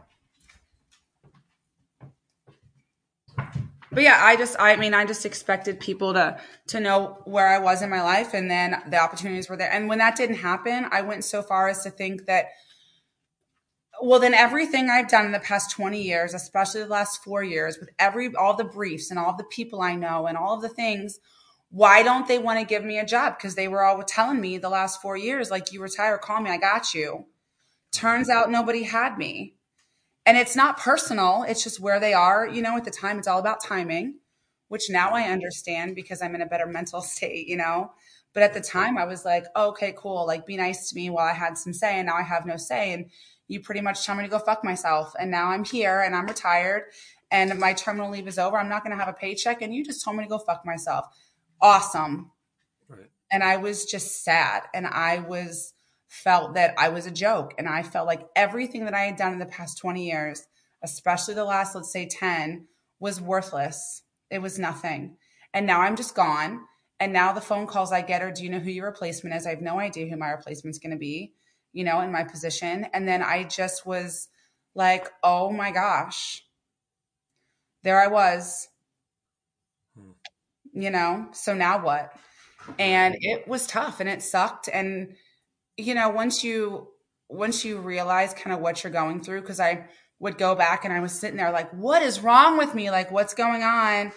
But 3.93 4.05
yeah, 4.05 4.19
I 4.21 4.37
just 4.37 4.57
I 4.59 4.77
mean 4.77 4.95
I 4.95 5.05
just 5.05 5.27
expected 5.27 5.81
people 5.81 6.15
to 6.15 6.41
to 6.69 6.81
know 6.81 7.19
where 7.25 7.49
I 7.49 7.59
was 7.59 7.83
in 7.83 7.91
my 7.91 8.03
life 8.03 8.35
and 8.35 8.51
then 8.51 8.83
the 8.89 8.99
opportunities 8.99 9.49
were 9.49 9.57
there. 9.57 9.73
And 9.73 9.89
when 9.89 9.99
that 9.99 10.17
didn't 10.17 10.37
happen, 10.37 10.87
I 10.91 11.03
went 11.03 11.25
so 11.25 11.43
far 11.43 11.69
as 11.69 11.83
to 11.83 11.91
think 11.91 12.27
that 12.27 12.47
well 14.01 14.21
then 14.21 14.35
everything 14.35 14.89
I've 14.89 15.09
done 15.09 15.27
in 15.27 15.33
the 15.33 15.41
past 15.41 15.73
20 15.73 16.01
years, 16.01 16.35
especially 16.35 16.83
the 16.83 16.89
last 16.89 17.23
4 17.25 17.43
years 17.43 17.79
with 17.79 17.91
every 17.99 18.35
all 18.35 18.57
the 18.57 18.65
briefs 18.65 19.11
and 19.11 19.19
all 19.19 19.37
the 19.37 19.45
people 19.45 19.81
I 19.81 19.97
know 19.97 20.27
and 20.27 20.37
all 20.39 20.55
of 20.55 20.63
the 20.63 20.69
things 20.69 21.19
why 21.71 22.03
don't 22.03 22.27
they 22.27 22.39
want 22.39 22.59
to 22.59 22.67
give 22.67 22.85
me 22.85 22.99
a 22.99 23.07
job? 23.07 23.37
Because 23.37 23.55
they 23.55 23.69
were 23.69 23.85
all 23.85 24.03
telling 24.03 24.41
me 24.41 24.59
the 24.59 24.69
last 24.69 25.01
four 25.01 25.17
years, 25.17 25.51
like, 25.51 25.73
you 25.73 25.81
retire, 25.81 26.19
call 26.19 26.41
me, 26.41 26.51
I 26.51 26.57
got 26.57 26.95
you. 26.95 27.27
Turns 27.93 28.29
out 28.29 28.51
nobody 28.51 28.83
had 28.83 29.17
me. 29.17 29.55
And 30.27 30.37
it's 30.37 30.57
not 30.57 30.79
personal, 30.79 31.45
it's 31.49 31.63
just 31.63 31.81
where 31.81 32.01
they 32.01 32.13
are. 32.13 32.47
You 32.47 32.63
know, 32.63 32.77
at 32.77 32.85
the 32.85 32.91
time, 32.91 33.19
it's 33.19 33.29
all 33.29 33.39
about 33.39 33.63
timing, 33.63 34.17
which 34.69 34.91
now 34.91 35.11
I 35.11 35.23
understand 35.23 35.95
because 35.95 36.21
I'm 36.21 36.35
in 36.35 36.43
a 36.43 36.47
better 36.47 36.67
mental 36.69 37.03
state, 37.03 37.47
you 37.47 37.57
know. 37.57 37.93
But 38.33 38.43
at 38.43 38.55
the 38.55 38.61
time, 38.61 38.99
I 38.99 39.07
was 39.07 39.25
like, 39.25 39.47
oh, 39.55 39.69
okay, 39.71 39.95
cool. 39.97 40.27
Like, 40.27 40.47
be 40.47 40.57
nice 40.57 40.91
to 40.91 40.97
me 40.97 41.09
while 41.11 41.27
I 41.27 41.33
had 41.33 41.57
some 41.57 41.73
say, 41.73 41.99
and 41.99 42.07
now 42.07 42.17
I 42.17 42.23
have 42.23 42.47
no 42.47 42.57
say. 42.57 42.93
And 42.93 43.11
you 43.49 43.61
pretty 43.61 43.81
much 43.81 44.05
tell 44.05 44.15
me 44.15 44.23
to 44.25 44.29
go 44.29 44.39
fuck 44.39 44.65
myself. 44.65 45.13
And 45.19 45.31
now 45.31 45.49
I'm 45.51 45.65
here 45.65 46.01
and 46.01 46.15
I'm 46.15 46.27
retired 46.27 46.85
and 47.33 47.59
my 47.59 47.73
terminal 47.73 48.11
leave 48.11 48.29
is 48.29 48.39
over. 48.39 48.57
I'm 48.57 48.69
not 48.69 48.85
going 48.85 48.97
to 48.97 49.03
have 49.03 49.13
a 49.13 49.17
paycheck. 49.17 49.63
And 49.63 49.75
you 49.75 49.85
just 49.85 50.05
told 50.05 50.17
me 50.17 50.23
to 50.25 50.29
go 50.29 50.39
fuck 50.39 50.65
myself 50.65 51.07
awesome. 51.61 52.31
Right. 52.89 53.11
And 53.33 53.43
I 53.43 53.57
was 53.57 53.85
just 53.85 54.25
sad. 54.25 54.63
And 54.75 54.87
I 54.87 55.19
was 55.19 55.73
felt 56.09 56.55
that 56.55 56.75
I 56.77 56.89
was 56.89 57.07
a 57.07 57.11
joke. 57.11 57.55
And 57.59 57.69
I 57.69 57.83
felt 57.83 58.07
like 58.07 58.27
everything 58.35 58.85
that 58.85 58.95
I 58.95 59.03
had 59.03 59.17
done 59.17 59.33
in 59.33 59.39
the 59.39 59.47
past 59.47 59.79
20 59.79 60.05
years, 60.05 60.47
especially 60.83 61.35
the 61.35 61.45
last, 61.45 61.75
let's 61.75 61.93
say 61.93 62.07
10, 62.07 62.67
was 62.99 63.21
worthless. 63.21 64.03
It 64.31 64.41
was 64.41 64.59
nothing. 64.59 65.17
And 65.55 65.67
now 65.67 65.81
I'm 65.81 65.97
just 65.97 66.15
gone. 66.15 66.61
And 66.99 67.13
now 67.13 67.33
the 67.33 67.41
phone 67.41 67.67
calls 67.67 67.93
I 67.93 68.03
get 68.03 68.23
are, 68.23 68.31
do 68.31 68.45
you 68.45 68.51
know 68.51 68.59
who 68.59 68.71
your 68.71 68.87
replacement 68.87 69.35
is? 69.35 69.47
I 69.47 69.51
have 69.51 69.63
no 69.63 69.79
idea 69.79 70.07
who 70.07 70.17
my 70.17 70.31
replacement's 70.31 70.79
going 70.79 70.93
to 70.93 70.99
be, 70.99 71.33
you 71.73 71.83
know, 71.83 72.01
in 72.01 72.13
my 72.13 72.25
position. 72.25 72.87
And 72.93 73.09
then 73.09 73.23
I 73.23 73.45
just 73.45 73.87
was 73.87 74.29
like, 74.75 75.09
oh 75.23 75.51
my 75.51 75.71
gosh, 75.71 76.45
there 77.83 78.01
I 78.01 78.09
was 78.09 78.69
you 80.73 80.91
know? 80.91 81.29
So 81.33 81.55
now 81.55 81.85
what? 81.85 82.13
And 82.79 83.17
it 83.21 83.49
was 83.49 83.67
tough 83.67 84.01
and 84.01 84.09
it 84.09 84.23
sucked. 84.23 84.69
And 84.73 85.15
you 85.81 85.95
know 85.95 86.09
once 86.09 86.45
you 86.45 86.89
once 87.29 87.65
you 87.65 87.79
realize 87.79 88.35
kind 88.35 88.53
of 88.53 88.61
what 88.61 88.83
you're 88.83 88.93
going 88.93 89.23
through 89.23 89.41
because 89.41 89.61
i 89.61 89.87
would 90.19 90.37
go 90.37 90.55
back 90.55 90.85
and 90.85 90.93
i 90.93 91.01
was 91.01 91.13
sitting 91.13 91.37
there 91.37 91.51
like 91.51 91.71
what 91.73 92.03
is 92.03 92.21
wrong 92.21 92.59
with 92.59 92.75
me? 92.75 92.91
Like 92.91 93.11
what's 93.11 93.35
going 93.35 93.63
on? 93.63 94.13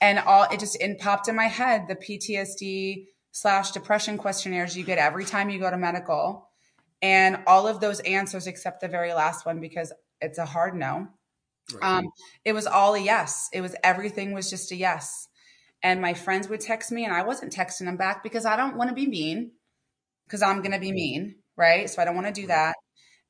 And 0.00 0.18
all 0.18 0.44
it 0.44 0.58
just 0.58 0.80
it 0.80 0.98
popped 0.98 1.28
in 1.28 1.36
my 1.36 1.46
head 1.46 1.86
the 1.88 1.96
ptsd 1.96 3.06
slash 3.32 3.70
depression 3.70 4.18
questionnaires 4.18 4.76
you 4.76 4.84
get 4.84 4.98
every 4.98 5.24
time 5.24 5.50
you 5.50 5.58
go 5.58 5.70
to 5.70 5.76
medical. 5.76 6.48
And 7.00 7.40
all 7.46 7.66
of 7.66 7.80
those 7.80 8.00
answers 8.00 8.46
except 8.46 8.80
the 8.80 8.88
very 8.88 9.12
last 9.12 9.44
one 9.44 9.60
because 9.60 9.92
it's 10.20 10.38
a 10.38 10.46
hard 10.46 10.74
no. 10.74 11.08
Right. 11.74 11.98
um, 11.98 12.04
it 12.44 12.52
was 12.52 12.66
all 12.66 12.94
a 12.94 12.98
yes. 12.98 13.48
It 13.52 13.60
was 13.60 13.74
everything 13.82 14.32
was 14.32 14.50
just 14.50 14.72
a 14.72 14.76
yes 14.76 15.28
and 15.82 16.00
my 16.00 16.14
friends 16.14 16.48
would 16.48 16.60
text 16.60 16.92
me 16.92 17.04
and 17.04 17.12
I 17.12 17.22
wasn't 17.22 17.52
texting 17.52 17.86
them 17.86 17.96
back 17.96 18.22
because 18.22 18.46
I 18.46 18.56
don't 18.56 18.76
want 18.76 18.90
to 18.90 18.94
be 18.94 19.06
mean 19.06 19.52
because 20.26 20.42
I'm 20.42 20.58
going 20.58 20.72
to 20.72 20.78
be 20.78 20.92
mean, 20.92 21.36
right? 21.56 21.90
So 21.90 22.00
I 22.00 22.04
don't 22.04 22.14
want 22.14 22.32
to 22.32 22.40
do 22.40 22.46
that. 22.46 22.74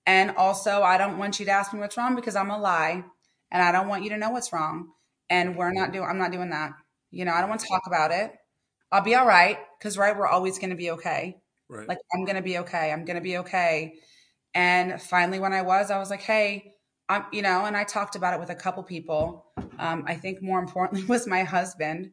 And 0.07 0.32
also, 0.32 0.82
I 0.82 0.98
don't 0.98 1.18
want 1.18 1.38
you 1.38 1.46
to 1.46 1.53
ask 1.53 1.72
me 1.72 1.80
what's 1.80 1.96
wrong 1.96 2.14
because 2.14 2.36
I'm 2.36 2.50
a 2.50 2.59
lie 2.59 3.05
and 3.50 3.62
I 3.62 3.72
don't 3.72 3.88
want 3.88 4.05
you 4.05 4.11
to 4.11 4.18
know 4.18 4.30
what's 4.30 4.53
wrong. 4.53 4.88
And 5.30 5.57
we're 5.57 5.72
not 5.72 5.92
doing, 5.92 6.07
I'm 6.09 6.18
not 6.18 6.32
doing 6.32 6.50
that. 6.50 6.72
You 7.11 7.24
know, 7.24 7.32
I 7.32 7.40
don't 7.40 7.48
want 7.48 7.61
to 7.62 7.68
talk 7.68 7.82
about 7.86 8.11
it. 8.11 8.32
I'll 8.90 9.03
be 9.03 9.14
all 9.14 9.26
right 9.26 9.59
because, 9.78 9.96
right, 9.96 10.16
we're 10.16 10.26
always 10.26 10.59
going 10.59 10.70
to 10.70 10.76
be 10.76 10.90
okay. 10.92 11.36
Right. 11.68 11.88
Like, 11.88 11.98
I'm 12.12 12.24
going 12.24 12.36
to 12.36 12.42
be 12.42 12.59
okay. 12.59 12.92
I'm 12.92 13.05
going 13.05 13.16
to 13.16 13.22
be 13.22 13.38
okay. 13.38 13.94
And 14.55 15.00
finally, 15.00 15.40
when 15.40 15.55
I 15.55 15.62
was, 15.62 15.90
I 15.90 15.98
was 15.98 16.11
like, 16.11 16.20
hey, 16.20 16.74
I'm, 17.09 17.24
you 17.32 17.40
know, 17.40 17.64
and 17.64 17.76
I 17.76 17.84
talked 17.84 18.16
about 18.16 18.34
it 18.34 18.40
with 18.40 18.50
a 18.50 18.55
couple 18.55 18.82
people. 18.82 19.46
Um, 19.78 20.05
I 20.07 20.16
think 20.16 20.42
more 20.42 20.59
importantly 20.59 21.05
was 21.09 21.26
my 21.26 21.44
husband 21.44 22.11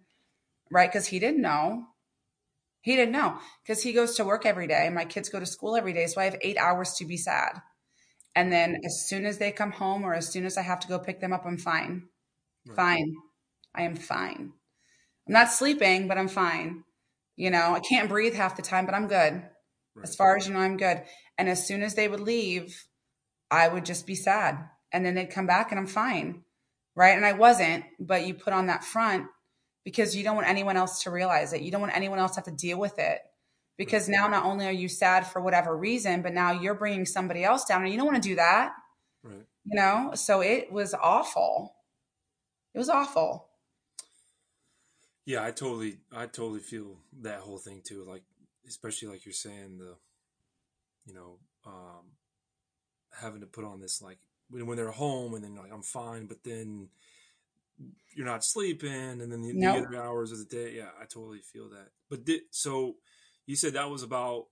right? 0.72 0.90
Because 0.90 1.08
he 1.08 1.20
didn't 1.20 1.42
know. 1.42 1.86
He 2.82 2.96
didn't 2.96 3.12
know 3.12 3.38
because 3.64 3.84
he 3.84 3.92
goes 3.92 4.16
to 4.16 4.24
work 4.24 4.46
every 4.46 4.68
day 4.68 4.84
and 4.86 4.96
my 4.96 5.06
kids 5.06 5.30
go 5.30 5.40
to 5.40 5.46
school 5.46 5.76
every 5.76 5.94
day. 5.94 6.08
So 6.08 6.22
I 6.22 6.26
have 6.26 6.38
eight 6.42 6.58
hours 6.58 6.94
to 6.94 7.06
be 7.06 7.18
sad. 7.18 7.62
And 8.36 8.52
then 8.52 8.78
as 8.86 9.06
soon 9.08 9.26
as 9.26 9.38
they 9.38 9.52
come 9.52 9.72
home 9.72 10.04
or 10.04 10.14
as 10.14 10.32
soon 10.32 10.46
as 10.46 10.58
I 10.58 10.62
have 10.62 10.80
to 10.82 10.88
go 10.88 10.98
pick 10.98 11.20
them 11.20 11.34
up, 11.34 11.46
I'm 11.46 11.58
fine. 11.58 12.04
Right. 12.66 12.76
Fine. 12.76 13.16
I 13.76 13.82
am 13.84 13.96
fine. 13.96 14.54
I'm 15.28 15.34
not 15.34 15.52
sleeping, 15.52 16.08
but 16.08 16.18
I'm 16.18 16.28
fine. 16.28 16.84
You 17.36 17.52
know, 17.52 17.76
I 17.76 17.80
can't 17.80 18.10
breathe 18.10 18.34
half 18.34 18.56
the 18.56 18.62
time, 18.62 18.86
but 18.86 18.96
I'm 18.96 19.08
good. 19.08 19.34
Right. 19.96 20.04
As 20.04 20.16
far 20.16 20.38
as 20.38 20.48
you 20.48 20.54
know, 20.54 20.60
I'm 20.60 20.78
good. 20.78 21.04
And 21.38 21.50
as 21.50 21.68
soon 21.68 21.84
as 21.84 21.96
they 21.96 22.08
would 22.08 22.20
leave, 22.22 22.86
I 23.52 23.68
would 23.68 23.86
just 23.86 24.08
be 24.08 24.16
sad. 24.16 24.58
And 24.92 25.06
then 25.06 25.16
they'd 25.16 25.30
come 25.30 25.48
back 25.48 25.72
and 25.72 25.80
I'm 25.80 25.88
fine. 25.88 26.44
Right. 26.96 27.16
And 27.16 27.26
I 27.26 27.34
wasn't, 27.34 27.84
but 28.00 28.26
you 28.26 28.34
put 28.34 28.54
on 28.54 28.68
that 28.68 28.84
front 28.84 29.28
because 29.84 30.16
you 30.16 30.24
don't 30.24 30.36
want 30.36 30.48
anyone 30.48 30.78
else 30.78 31.04
to 31.04 31.12
realize 31.12 31.54
it. 31.54 31.62
You 31.62 31.72
don't 31.72 31.82
want 31.82 31.96
anyone 31.96 32.20
else 32.20 32.32
to 32.32 32.38
have 32.38 32.46
to 32.46 32.52
deal 32.52 32.80
with 32.80 33.00
it. 33.00 33.22
Because 33.78 34.10
now 34.10 34.28
not 34.28 34.44
only 34.44 34.68
are 34.68 34.74
you 34.74 34.90
sad 34.90 35.26
for 35.26 35.42
whatever 35.42 35.76
reason, 35.76 36.22
but 36.22 36.34
now 36.34 36.52
you're 36.52 36.74
bringing 36.74 37.06
somebody 37.06 37.46
else 37.46 37.64
down 37.64 37.84
and 37.84 37.92
you 37.92 37.98
don't 37.98 38.08
want 38.08 38.22
to 38.22 38.30
do 38.30 38.36
that. 38.36 38.74
Right. 39.24 39.46
You 39.64 39.76
know, 39.76 40.12
so 40.16 40.42
it 40.42 40.72
was 40.72 40.94
awful. 40.94 41.76
It 42.74 42.78
was 42.78 42.90
awful. 42.90 43.48
Yeah, 45.26 45.46
I 45.46 45.52
totally 45.52 45.98
I 46.12 46.26
totally 46.26 46.60
feel 46.60 46.98
that 47.22 47.40
whole 47.40 47.58
thing 47.58 47.82
too. 47.84 48.04
Like 48.04 48.24
especially 48.68 49.10
like 49.10 49.26
you're 49.26 49.34
saying 49.34 49.78
the 49.78 49.96
you 51.06 51.14
know, 51.14 51.38
um 51.66 52.18
having 53.22 53.42
to 53.42 53.48
put 53.48 53.64
on 53.64 53.80
this 53.80 54.02
like 54.02 54.18
when, 54.50 54.66
when 54.66 54.78
they're 54.78 54.92
home 54.92 55.34
and 55.34 55.44
then 55.44 55.56
like 55.56 55.72
I'm 55.72 55.84
fine, 55.84 56.26
but 56.26 56.44
then 56.44 56.90
you're 58.16 58.26
not 58.26 58.44
sleeping, 58.44 59.22
and 59.22 59.32
then 59.32 59.42
the, 59.42 59.54
nope. 59.54 59.76
the 59.76 59.88
other 59.88 60.04
hours 60.04 60.32
of 60.32 60.40
the 60.40 60.46
day. 60.46 60.74
Yeah, 60.76 60.90
I 61.00 61.06
totally 61.06 61.40
feel 61.40 61.70
that. 61.70 61.88
But 62.10 62.26
did, 62.26 62.42
so 62.52 62.96
you 63.46 63.56
said 63.56 63.74
that 63.74 63.90
was 63.90 64.04
about 64.04 64.46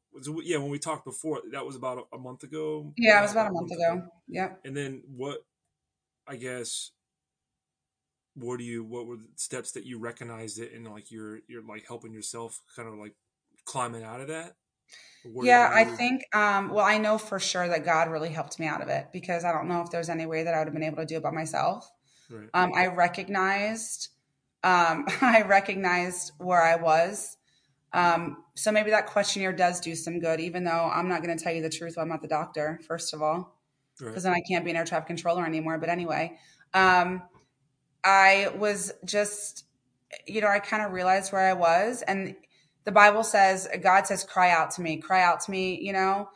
yeah 0.44 0.58
when 0.58 0.70
we 0.72 0.80
talked 0.80 1.06
before 1.06 1.42
that 1.52 1.66
was 1.66 1.76
about 1.76 2.08
a, 2.14 2.18
month 2.18 2.44
ago. 2.44 2.94
Yeah, 2.98 3.20
it 3.20 3.22
was 3.24 3.32
about 3.32 3.50
a 3.50 3.54
month 3.54 3.72
ago. 3.72 3.94
ago. 3.94 4.08
Yeah. 4.28 4.54
And 4.64 4.76
then 4.76 5.04
what? 5.16 5.40
I 6.28 6.36
guess. 6.36 6.92
What 8.36 8.60
do 8.60 8.64
you? 8.64 8.84
What 8.84 9.08
were 9.08 9.18
the 9.18 9.28
steps 9.36 9.72
that 9.74 9.86
you 9.86 10.00
recognized 10.00 10.60
it 10.60 10.72
and 10.74 10.88
like 10.88 11.12
you're 11.12 11.40
you're 11.48 11.64
like 11.64 11.86
helping 11.88 12.14
yourself 12.14 12.60
kind 12.76 12.88
of 12.88 12.96
like 12.96 13.16
climbing 13.66 14.04
out 14.04 14.22
of 14.22 14.30
that? 14.30 14.54
yeah, 15.42 15.70
I 15.74 15.84
think. 15.84 16.24
Um, 16.34 16.70
well, 16.70 16.86
I 16.86 16.98
know 16.98 17.18
for 17.18 17.40
sure 17.40 17.68
that 17.68 17.84
God 17.84 18.10
really 18.10 18.30
helped 18.30 18.60
me 18.60 18.68
out 18.68 18.82
of 18.82 18.90
it 18.90 19.08
because 19.12 19.44
I 19.44 19.52
don't 19.52 19.68
know 19.68 19.82
if 19.82 19.92
there's 19.92 20.10
any 20.10 20.26
way 20.26 20.44
that 20.44 20.54
I 20.54 20.60
would 20.60 20.68
have 20.68 20.74
been 20.74 20.84
able 20.84 20.98
to 20.98 21.06
do 21.06 21.18
it 21.18 21.24
by 21.24 21.32
myself. 21.32 21.90
Right. 22.30 22.50
Um, 22.54 22.72
I 22.76 22.88
recognized, 22.88 24.10
um, 24.64 25.06
I 25.22 25.44
recognized 25.48 26.32
where 26.38 26.62
I 26.62 26.76
was. 26.76 27.38
Um, 27.94 28.44
so 28.56 28.72
maybe 28.72 28.92
that 28.92 29.08
questionnaire 29.08 29.54
does 29.54 29.80
do 29.80 29.96
some 29.96 30.20
good, 30.20 30.40
even 30.40 30.64
though 30.64 30.92
I'm 30.94 31.08
not 31.08 31.24
going 31.24 31.36
to 31.36 31.42
tell 31.44 31.54
you 31.54 31.62
the 31.62 31.70
truth. 31.70 31.98
I'm 31.98 32.10
not 32.10 32.22
the 32.22 32.28
doctor, 32.28 32.80
first 32.88 33.14
of 33.14 33.22
all, 33.22 33.58
because 33.98 34.26
right. 34.26 34.32
then 34.32 34.34
I 34.34 34.42
can't 34.48 34.66
be 34.66 34.72
an 34.72 34.78
air 34.78 34.86
traffic 34.86 35.08
controller 35.08 35.46
anymore. 35.46 35.78
But 35.78 35.90
anyway, 35.90 36.38
um, 36.74 37.24
I 38.04 38.52
was 38.58 38.94
just, 39.06 39.66
you 40.26 40.42
know, 40.42 40.48
I 40.48 40.60
kind 40.60 40.84
of 40.84 40.92
realized 40.92 41.32
where 41.32 41.50
I 41.50 41.54
was, 41.54 42.02
and 42.04 42.36
the 42.84 42.92
Bible 42.92 43.24
says, 43.24 43.68
God 43.82 44.08
says, 44.08 44.24
"Cry 44.24 44.52
out 44.52 44.72
to 44.72 44.82
me, 44.82 44.98
cry 44.98 45.22
out 45.22 45.42
to 45.42 45.52
me," 45.52 45.80
you 45.82 45.94
know. 45.94 46.30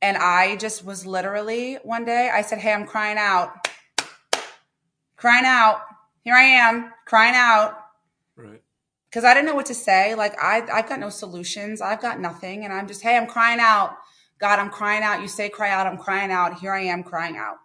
And 0.00 0.16
I 0.16 0.56
just 0.56 0.84
was 0.84 1.04
literally 1.04 1.76
one 1.82 2.04
day, 2.04 2.30
I 2.32 2.42
said, 2.42 2.58
"Hey, 2.58 2.72
I'm 2.72 2.86
crying 2.86 3.18
out." 3.18 3.67
Crying 5.18 5.44
out. 5.44 5.82
Here 6.24 6.34
I 6.34 6.42
am, 6.42 6.92
crying 7.06 7.34
out. 7.36 7.76
Right. 8.36 8.62
because 9.10 9.24
I 9.24 9.34
didn't 9.34 9.46
know 9.46 9.54
what 9.54 9.66
to 9.66 9.74
say. 9.74 10.14
Like 10.14 10.34
I, 10.42 10.62
I've 10.72 10.88
got 10.88 11.00
no 11.00 11.10
solutions. 11.10 11.80
I've 11.80 12.00
got 12.02 12.20
nothing, 12.20 12.64
and 12.64 12.72
I'm 12.72 12.86
just, 12.86 13.02
hey, 13.02 13.16
I'm 13.16 13.26
crying 13.26 13.58
out. 13.60 13.96
God, 14.38 14.58
I'm 14.58 14.70
crying 14.70 15.02
out. 15.02 15.20
You 15.22 15.28
say 15.28 15.48
cry 15.48 15.70
out. 15.70 15.86
I'm 15.86 15.98
crying 15.98 16.30
out. 16.30 16.60
Here 16.60 16.72
I 16.72 16.82
am 16.82 17.02
crying 17.02 17.36
out. 17.36 17.56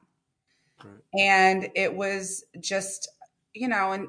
Right. 0.84 1.22
And 1.22 1.70
it 1.76 1.94
was 1.94 2.44
just, 2.60 3.10
you 3.54 3.68
know, 3.68 3.92
and 3.92 4.08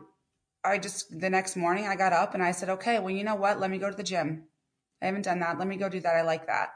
I 0.65 0.79
just 0.79 1.21
the 1.21 1.29
next 1.29 1.57
morning 1.57 1.87
I 1.87 1.97
got 1.97 2.13
up 2.13 2.35
and 2.35 2.43
I 2.43 2.53
said, 2.53 2.71
okay, 2.71 2.99
well, 2.99 3.11
you 3.11 3.25
know 3.25 3.35
what? 3.35 3.61
Let 3.61 3.71
me 3.71 3.79
go 3.79 3.91
to 3.91 3.97
the 3.97 4.03
gym. 4.03 4.45
I 5.03 5.07
haven't 5.07 5.23
done 5.23 5.41
that. 5.41 5.59
Let 5.59 5.69
me 5.69 5.77
go 5.77 5.89
do 5.91 6.01
that. 6.01 6.17
I 6.17 6.23
like 6.23 6.47
that. 6.47 6.71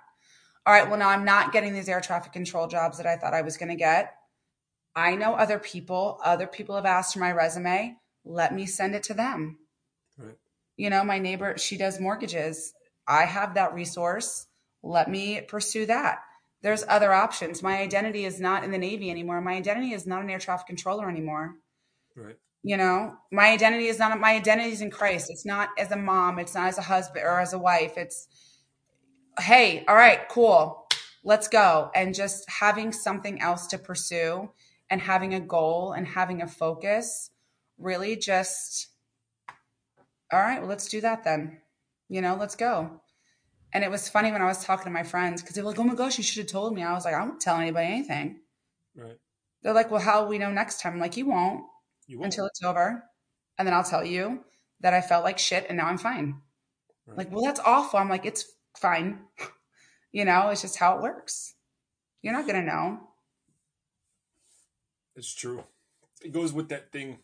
All 0.67 0.75
right. 0.75 0.87
Well, 0.87 0.99
now 0.99 1.09
I'm 1.09 1.25
not 1.25 1.53
getting 1.53 1.73
these 1.73 1.89
air 1.89 2.03
traffic 2.03 2.33
control 2.33 2.67
jobs 2.67 2.99
that 2.99 3.07
I 3.07 3.17
thought 3.17 3.33
I 3.33 3.41
was 3.41 3.57
going 3.57 3.71
to 3.71 3.75
get. 3.77 4.15
I 4.95 5.15
know 5.15 5.35
other 5.35 5.59
people. 5.59 6.21
Other 6.25 6.47
people 6.47 6.77
have 6.77 6.87
asked 6.87 7.15
for 7.15 7.21
my 7.21 7.33
resume. 7.33 7.97
Let 8.25 8.55
me 8.55 8.67
send 8.67 8.95
it 8.95 9.05
to 9.05 9.15
them. 9.15 9.59
Right. 10.17 10.37
You 10.77 10.91
know, 10.91 11.05
my 11.05 11.19
neighbor, 11.19 11.57
she 11.57 11.77
does 11.77 12.01
mortgages. 12.01 12.73
I 13.07 13.25
have 13.25 13.55
that 13.55 13.75
resource. 13.75 14.47
Let 14.83 15.11
me 15.11 15.41
pursue 15.41 15.87
that. 15.87 16.19
There's 16.63 16.85
other 16.89 17.13
options. 17.13 17.63
My 17.63 17.79
identity 17.79 18.25
is 18.25 18.41
not 18.41 18.65
in 18.65 18.71
the 18.71 18.79
Navy 18.79 19.11
anymore. 19.11 19.41
My 19.41 19.55
identity 19.55 19.93
is 19.93 20.07
not 20.07 20.23
an 20.23 20.31
air 20.31 20.39
traffic 20.39 20.67
controller 20.67 21.09
anymore. 21.09 21.55
Right. 22.17 22.37
You 22.63 22.77
know, 22.77 23.17
my 23.31 23.49
identity 23.49 23.87
is 23.87 23.99
not 23.99 24.19
my 24.19 24.35
identity 24.35 24.71
is 24.71 24.81
in 24.81 24.91
Christ. 24.91 25.31
It's 25.31 25.47
not 25.47 25.71
as 25.79 25.93
a 25.93 25.97
mom. 25.97 26.39
It's 26.39 26.55
not 26.55 26.69
as 26.69 26.79
a 26.79 26.83
husband 26.83 27.25
or 27.25 27.41
as 27.41 27.53
a 27.53 27.59
wife. 27.59 27.97
It's 27.97 28.27
hey, 29.39 29.85
all 29.87 29.95
right, 29.95 30.29
cool. 30.29 30.87
Let's 31.25 31.49
go. 31.49 31.91
And 31.95 32.15
just 32.15 32.49
having 32.51 32.93
something 32.93 33.41
else 33.41 33.69
to 33.69 33.79
pursue 33.79 34.51
and 34.91 35.01
having 35.01 35.35
a 35.35 35.41
goal 35.41 35.93
and 35.93 36.07
having 36.07 36.43
a 36.43 36.47
focus 36.47 37.31
really 37.79 38.17
just, 38.17 38.89
all 40.33 40.41
right, 40.41 40.61
well, 40.61 40.69
let's 40.69 40.89
do 40.89 41.01
that 41.01 41.25
then. 41.25 41.61
You 42.09 42.23
know, 42.23 42.37
let's 42.37 42.57
go. 42.57 43.01
And 43.73 43.85
it 43.85 43.91
was 43.91 44.09
funny 44.09 44.33
when 44.33 44.43
I 44.43 44.47
was 44.47 44.65
talking 44.65 44.85
to 44.85 44.91
my 44.91 45.03
friends 45.03 45.43
because 45.43 45.55
they 45.55 45.63
were 45.63 45.69
like, 45.69 45.79
oh 45.79 45.85
my 45.85 45.95
gosh, 45.95 46.17
you 46.17 46.25
should 46.25 46.39
have 46.43 46.51
told 46.51 46.75
me. 46.75 46.83
I 46.83 46.95
was 46.95 47.05
like, 47.05 47.15
I 47.15 47.23
won't 47.23 47.41
tell 47.41 47.57
anybody 47.57 47.87
anything. 47.87 48.41
Right. 48.97 49.19
They're 49.63 49.75
like, 49.75 49.91
well, 49.91 50.01
how 50.01 50.23
will 50.23 50.29
we 50.29 50.39
know 50.39 50.51
next 50.51 50.81
time? 50.81 50.95
I'm 50.95 51.01
like, 51.01 51.17
you 51.17 51.27
won't, 51.27 51.65
you 52.07 52.19
won't. 52.19 52.27
until 52.27 52.47
it's 52.47 52.63
over. 52.63 53.05
And 53.59 53.67
then 53.67 53.75
I'll 53.75 53.85
tell 53.85 54.05
you 54.05 54.45
that 54.81 54.95
I 54.95 55.01
felt 55.01 55.25
like 55.25 55.39
shit 55.39 55.67
and 55.69 55.77
now 55.77 55.87
I'm 55.87 55.99
fine. 55.99 56.41
Right. 57.07 57.19
Like, 57.19 57.33
well, 57.33 57.45
that's 57.45 57.61
awful. 57.61 57.99
I'm 57.99 58.09
like, 58.09 58.25
it's 58.25 58.47
fine. 58.77 59.21
you 60.13 60.25
know, 60.25 60.49
it's 60.49 60.63
just 60.63 60.79
how 60.79 60.97
it 60.97 61.03
works. 61.03 61.55
You're 62.23 62.33
not 62.33 62.47
going 62.47 62.61
to 62.61 62.67
know. 62.67 63.01
It's 65.19 65.35
true. 65.35 65.65
It 66.25 66.33
goes 66.33 66.53
with 66.53 66.69
that 66.69 66.93
thing 66.93 67.19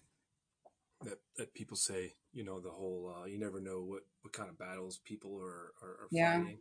that, 1.04 1.20
that 1.36 1.54
people 1.54 1.76
say, 1.76 2.14
you 2.32 2.44
know, 2.44 2.60
the 2.60 2.70
whole, 2.70 3.14
uh, 3.16 3.26
you 3.26 3.38
never 3.38 3.60
know 3.60 3.80
what, 3.82 4.02
what 4.22 4.32
kind 4.32 4.50
of 4.50 4.58
battles 4.58 5.00
people 5.04 5.38
are, 5.40 5.72
are, 5.80 5.90
are 5.90 6.08
yeah. 6.10 6.38
fighting. 6.38 6.58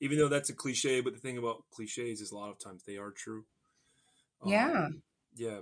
Even 0.00 0.18
though 0.18 0.28
that's 0.28 0.50
a 0.50 0.54
cliche, 0.54 1.00
but 1.00 1.14
the 1.14 1.20
thing 1.20 1.38
about 1.38 1.62
cliches 1.70 2.20
is 2.20 2.32
a 2.32 2.36
lot 2.36 2.50
of 2.50 2.58
times 2.58 2.82
they 2.82 2.96
are 2.96 3.12
true. 3.12 3.44
Yeah. 4.44 4.86
Um, 4.86 5.02
yeah. 5.36 5.60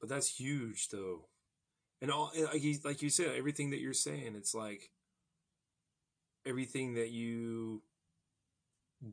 But 0.00 0.08
that's 0.08 0.28
huge 0.28 0.88
though. 0.88 1.26
And 2.00 2.10
all, 2.10 2.30
like 2.52 2.62
you, 2.62 2.78
like 2.84 3.02
you 3.02 3.10
said, 3.10 3.34
everything 3.36 3.70
that 3.70 3.80
you're 3.80 3.92
saying, 3.92 4.34
it's 4.36 4.54
like 4.54 4.90
everything 6.46 6.94
that 6.94 7.10
you 7.10 7.82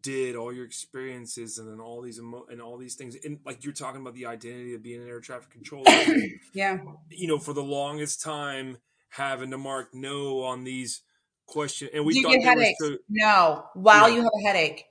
did 0.02 0.36
all 0.36 0.54
your 0.54 0.66
experiences 0.66 1.58
and 1.58 1.68
then 1.68 1.80
all 1.80 2.02
these 2.02 2.20
emo- 2.20 2.46
and 2.50 2.62
all 2.62 2.78
these 2.78 2.96
things 2.96 3.18
and 3.26 3.40
like 3.44 3.64
you're 3.64 3.74
talking 3.74 4.02
about 4.02 4.14
the 4.14 4.28
identity 4.28 4.76
of 4.76 4.84
being 4.84 5.02
an 5.02 5.08
air 5.08 5.20
traffic 5.20 5.50
controller. 5.50 5.86
Yeah. 6.54 6.80
You 7.10 7.28
know 7.28 7.40
for 7.40 7.54
the 7.54 7.64
longest 7.64 8.22
time 8.22 8.78
having 9.10 9.52
to 9.52 9.58
mark 9.58 9.94
no 9.94 10.44
on 10.44 10.64
these 10.64 11.02
questions 11.48 11.92
and 11.94 12.06
we 12.06 12.16
you 12.16 12.30
get 12.30 12.44
headaches. 12.44 12.78
so, 12.80 12.98
no. 13.10 13.66
While 13.74 14.10
yeah. 14.10 14.16
you 14.16 14.22
have 14.24 14.32
a 14.38 14.48
headache. 14.48 14.86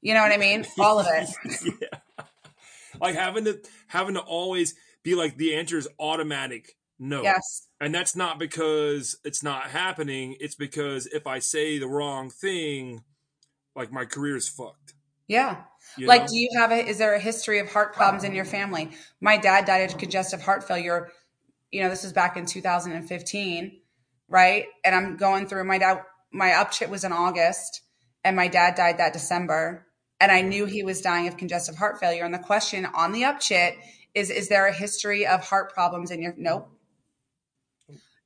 You 0.00 0.14
know 0.14 0.22
what 0.22 0.30
i 0.32 0.36
mean? 0.36 0.64
All 0.78 1.00
of 1.00 1.06
it. 1.10 1.28
Yeah. 1.82 2.24
Like 3.00 3.14
having 3.14 3.44
to 3.44 3.60
having 3.88 4.14
to 4.14 4.20
always 4.20 4.74
be 5.02 5.14
like 5.14 5.36
the 5.36 5.56
answer 5.56 5.78
is 5.78 5.88
automatic 5.98 6.76
no. 7.00 7.22
Yes. 7.22 7.68
And 7.80 7.94
that's 7.94 8.16
not 8.16 8.40
because 8.40 9.18
it's 9.24 9.40
not 9.40 9.70
happening. 9.70 10.36
It's 10.40 10.56
because 10.56 11.06
if 11.06 11.26
i 11.26 11.38
say 11.38 11.78
the 11.78 11.88
wrong 11.88 12.30
thing 12.30 13.02
like 13.78 13.92
my 13.92 14.04
career 14.04 14.36
is 14.36 14.48
fucked. 14.48 14.94
Yeah. 15.28 15.62
You 15.96 16.06
like, 16.06 16.22
know? 16.22 16.26
do 16.28 16.36
you 16.36 16.48
have 16.58 16.72
a, 16.72 16.86
is 16.86 16.98
there 16.98 17.14
a 17.14 17.20
history 17.20 17.60
of 17.60 17.70
heart 17.70 17.94
problems 17.94 18.24
in 18.24 18.34
your 18.34 18.44
family? 18.44 18.90
My 19.20 19.36
dad 19.36 19.66
died 19.66 19.88
of 19.88 19.96
congestive 19.96 20.42
heart 20.42 20.66
failure. 20.66 21.08
You 21.70 21.82
know, 21.82 21.88
this 21.88 22.02
was 22.02 22.12
back 22.12 22.36
in 22.36 22.44
2015, 22.44 23.80
right? 24.28 24.66
And 24.84 24.94
I'm 24.94 25.16
going 25.16 25.46
through 25.46 25.64
my 25.64 25.78
dad, 25.78 26.02
my 26.32 26.50
upchit 26.50 26.88
was 26.88 27.04
in 27.04 27.12
August 27.12 27.82
and 28.24 28.34
my 28.36 28.48
dad 28.48 28.74
died 28.74 28.98
that 28.98 29.12
December. 29.12 29.86
And 30.20 30.32
I 30.32 30.40
knew 30.40 30.66
he 30.66 30.82
was 30.82 31.00
dying 31.00 31.28
of 31.28 31.36
congestive 31.36 31.76
heart 31.76 32.00
failure. 32.00 32.24
And 32.24 32.34
the 32.34 32.38
question 32.38 32.86
on 32.86 33.12
the 33.12 33.22
upchit 33.22 33.76
is, 34.14 34.30
is 34.30 34.48
there 34.48 34.66
a 34.66 34.72
history 34.72 35.26
of 35.26 35.44
heart 35.44 35.72
problems 35.72 36.10
in 36.10 36.20
your, 36.20 36.34
nope. 36.36 36.68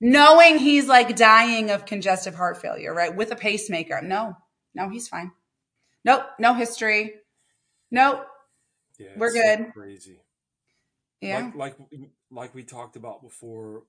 Knowing 0.00 0.58
he's 0.58 0.88
like 0.88 1.14
dying 1.14 1.70
of 1.70 1.84
congestive 1.84 2.34
heart 2.34 2.60
failure, 2.60 2.94
right? 2.94 3.14
With 3.14 3.30
a 3.30 3.36
pacemaker. 3.36 4.00
No, 4.02 4.36
no, 4.74 4.88
he's 4.88 5.06
fine. 5.06 5.32
Nope, 6.04 6.24
no 6.38 6.54
history. 6.54 7.14
Nope. 7.90 8.26
Yeah, 8.98 9.10
we're 9.16 9.32
good. 9.32 9.58
So 9.66 9.72
crazy. 9.72 10.20
Yeah. 11.20 11.50
Like, 11.54 11.78
like 11.78 12.00
like 12.30 12.54
we 12.54 12.64
talked 12.64 12.96
about 12.96 13.22
before, 13.22 13.84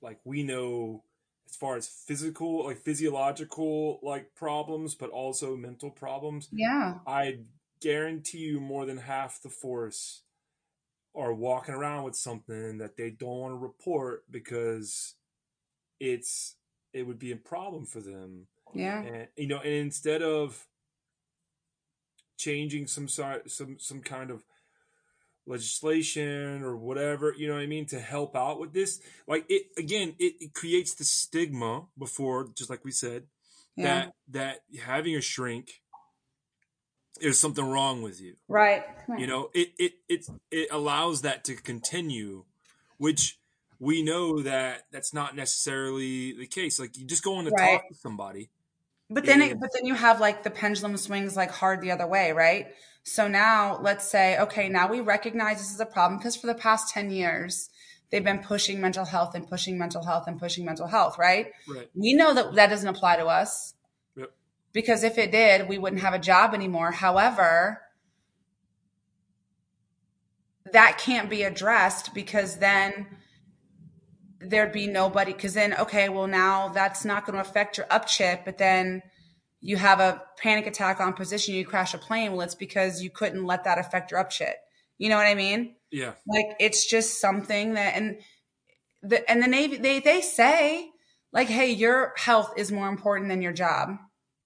like 0.00 0.18
we 0.24 0.42
know 0.42 1.04
as 1.48 1.56
far 1.56 1.76
as 1.76 1.86
physical, 1.86 2.64
like 2.64 2.78
physiological 2.78 4.00
like 4.02 4.34
problems, 4.34 4.94
but 4.94 5.10
also 5.10 5.56
mental 5.56 5.90
problems. 5.90 6.48
Yeah. 6.52 6.94
I 7.06 7.40
guarantee 7.80 8.38
you 8.38 8.60
more 8.60 8.86
than 8.86 8.96
half 8.98 9.42
the 9.42 9.48
force 9.50 10.22
are 11.14 11.34
walking 11.34 11.74
around 11.74 12.04
with 12.04 12.16
something 12.16 12.78
that 12.78 12.96
they 12.96 13.10
don't 13.10 13.38
want 13.38 13.52
to 13.52 13.58
report 13.58 14.24
because 14.30 15.14
it's 16.00 16.56
it 16.94 17.06
would 17.06 17.18
be 17.18 17.32
a 17.32 17.36
problem 17.36 17.84
for 17.84 18.00
them. 18.00 18.46
Yeah. 18.74 19.02
And 19.02 19.28
you 19.36 19.48
know, 19.48 19.58
and 19.58 19.72
instead 19.72 20.22
of 20.22 20.66
changing 22.42 22.86
some 22.86 23.08
sort 23.08 23.50
some 23.50 23.76
some 23.78 24.00
kind 24.00 24.30
of 24.30 24.42
legislation 25.46 26.62
or 26.62 26.76
whatever 26.76 27.34
you 27.36 27.48
know 27.48 27.54
what 27.54 27.62
i 27.62 27.66
mean 27.66 27.86
to 27.86 27.98
help 27.98 28.36
out 28.36 28.60
with 28.60 28.72
this. 28.72 29.00
Like 29.26 29.44
it 29.48 29.66
again 29.76 30.14
it, 30.18 30.34
it 30.40 30.54
creates 30.54 30.94
the 30.94 31.04
stigma 31.04 31.86
before 31.98 32.48
just 32.54 32.70
like 32.70 32.84
we 32.84 32.92
said 32.92 33.24
yeah. 33.76 33.84
that 33.84 34.12
that 34.28 34.80
having 34.84 35.16
a 35.16 35.20
shrink 35.20 35.80
there's 37.20 37.38
something 37.38 37.64
wrong 37.64 38.02
with 38.02 38.20
you. 38.20 38.34
Right. 38.48 38.84
You 39.18 39.26
know 39.26 39.50
it 39.54 39.68
it 39.78 39.92
it 40.08 40.26
it 40.50 40.68
allows 40.70 41.22
that 41.22 41.44
to 41.44 41.54
continue 41.54 42.44
which 42.98 43.38
we 43.78 44.02
know 44.02 44.42
that 44.42 44.82
that's 44.92 45.12
not 45.12 45.34
necessarily 45.34 46.32
the 46.32 46.46
case. 46.46 46.78
Like 46.78 46.96
you 46.96 47.04
just 47.04 47.24
go 47.24 47.36
on 47.36 47.44
to 47.44 47.50
right. 47.50 47.80
talk 47.80 47.88
to 47.88 47.94
somebody 47.94 48.50
but 49.14 49.26
then, 49.26 49.42
it, 49.42 49.60
but 49.60 49.70
then 49.74 49.86
you 49.86 49.94
have 49.94 50.20
like 50.20 50.42
the 50.42 50.50
pendulum 50.50 50.96
swings 50.96 51.36
like 51.36 51.50
hard 51.50 51.80
the 51.80 51.90
other 51.90 52.06
way, 52.06 52.32
right? 52.32 52.68
So 53.04 53.28
now 53.28 53.78
let's 53.80 54.08
say, 54.08 54.38
okay, 54.38 54.68
now 54.68 54.88
we 54.88 55.00
recognize 55.00 55.58
this 55.58 55.72
is 55.72 55.80
a 55.80 55.86
problem 55.86 56.18
because 56.18 56.36
for 56.36 56.46
the 56.46 56.54
past 56.54 56.92
10 56.92 57.10
years, 57.10 57.70
they've 58.10 58.22
been 58.22 58.38
pushing 58.40 58.80
mental 58.80 59.04
health 59.04 59.34
and 59.34 59.48
pushing 59.48 59.78
mental 59.78 60.04
health 60.04 60.24
and 60.26 60.38
pushing 60.38 60.64
mental 60.64 60.86
health, 60.86 61.18
right? 61.18 61.52
Right. 61.68 61.88
We 61.94 62.14
know 62.14 62.34
that 62.34 62.54
that 62.54 62.70
doesn't 62.70 62.88
apply 62.88 63.16
to 63.16 63.26
us. 63.26 63.74
Yep. 64.16 64.30
Because 64.72 65.02
if 65.02 65.18
it 65.18 65.32
did, 65.32 65.68
we 65.68 65.78
wouldn't 65.78 66.02
have 66.02 66.14
a 66.14 66.18
job 66.18 66.54
anymore. 66.54 66.92
However, 66.92 67.80
that 70.72 70.98
can't 70.98 71.28
be 71.28 71.42
addressed 71.42 72.14
because 72.14 72.56
then 72.58 73.06
there'd 74.48 74.72
be 74.72 74.86
nobody 74.86 75.32
because 75.32 75.54
then 75.54 75.74
okay 75.74 76.08
well 76.08 76.26
now 76.26 76.68
that's 76.68 77.04
not 77.04 77.24
going 77.24 77.34
to 77.34 77.40
affect 77.40 77.78
your 77.78 77.86
up 77.90 78.06
chit 78.06 78.42
but 78.44 78.58
then 78.58 79.02
you 79.60 79.76
have 79.76 80.00
a 80.00 80.20
panic 80.38 80.66
attack 80.66 81.00
on 81.00 81.12
position 81.12 81.54
you 81.54 81.64
crash 81.64 81.94
a 81.94 81.98
plane. 81.98 82.32
Well 82.32 82.40
it's 82.42 82.54
because 82.54 83.02
you 83.02 83.10
couldn't 83.10 83.44
let 83.44 83.64
that 83.64 83.78
affect 83.78 84.10
your 84.10 84.20
up 84.20 84.30
chit 84.30 84.56
you 84.98 85.08
know 85.08 85.16
what 85.16 85.26
i 85.26 85.34
mean? 85.34 85.74
Yeah. 85.90 86.12
Like 86.26 86.56
it's 86.60 86.88
just 86.88 87.20
something 87.20 87.74
that 87.74 87.94
and 87.96 88.18
the 89.02 89.28
and 89.30 89.42
the 89.42 89.48
navy 89.48 89.76
they 89.76 90.00
they 90.00 90.20
say 90.20 90.88
like 91.32 91.48
hey 91.48 91.70
your 91.70 92.12
health 92.16 92.54
is 92.56 92.72
more 92.72 92.88
important 92.88 93.28
than 93.28 93.42
your 93.42 93.52
job 93.52 93.90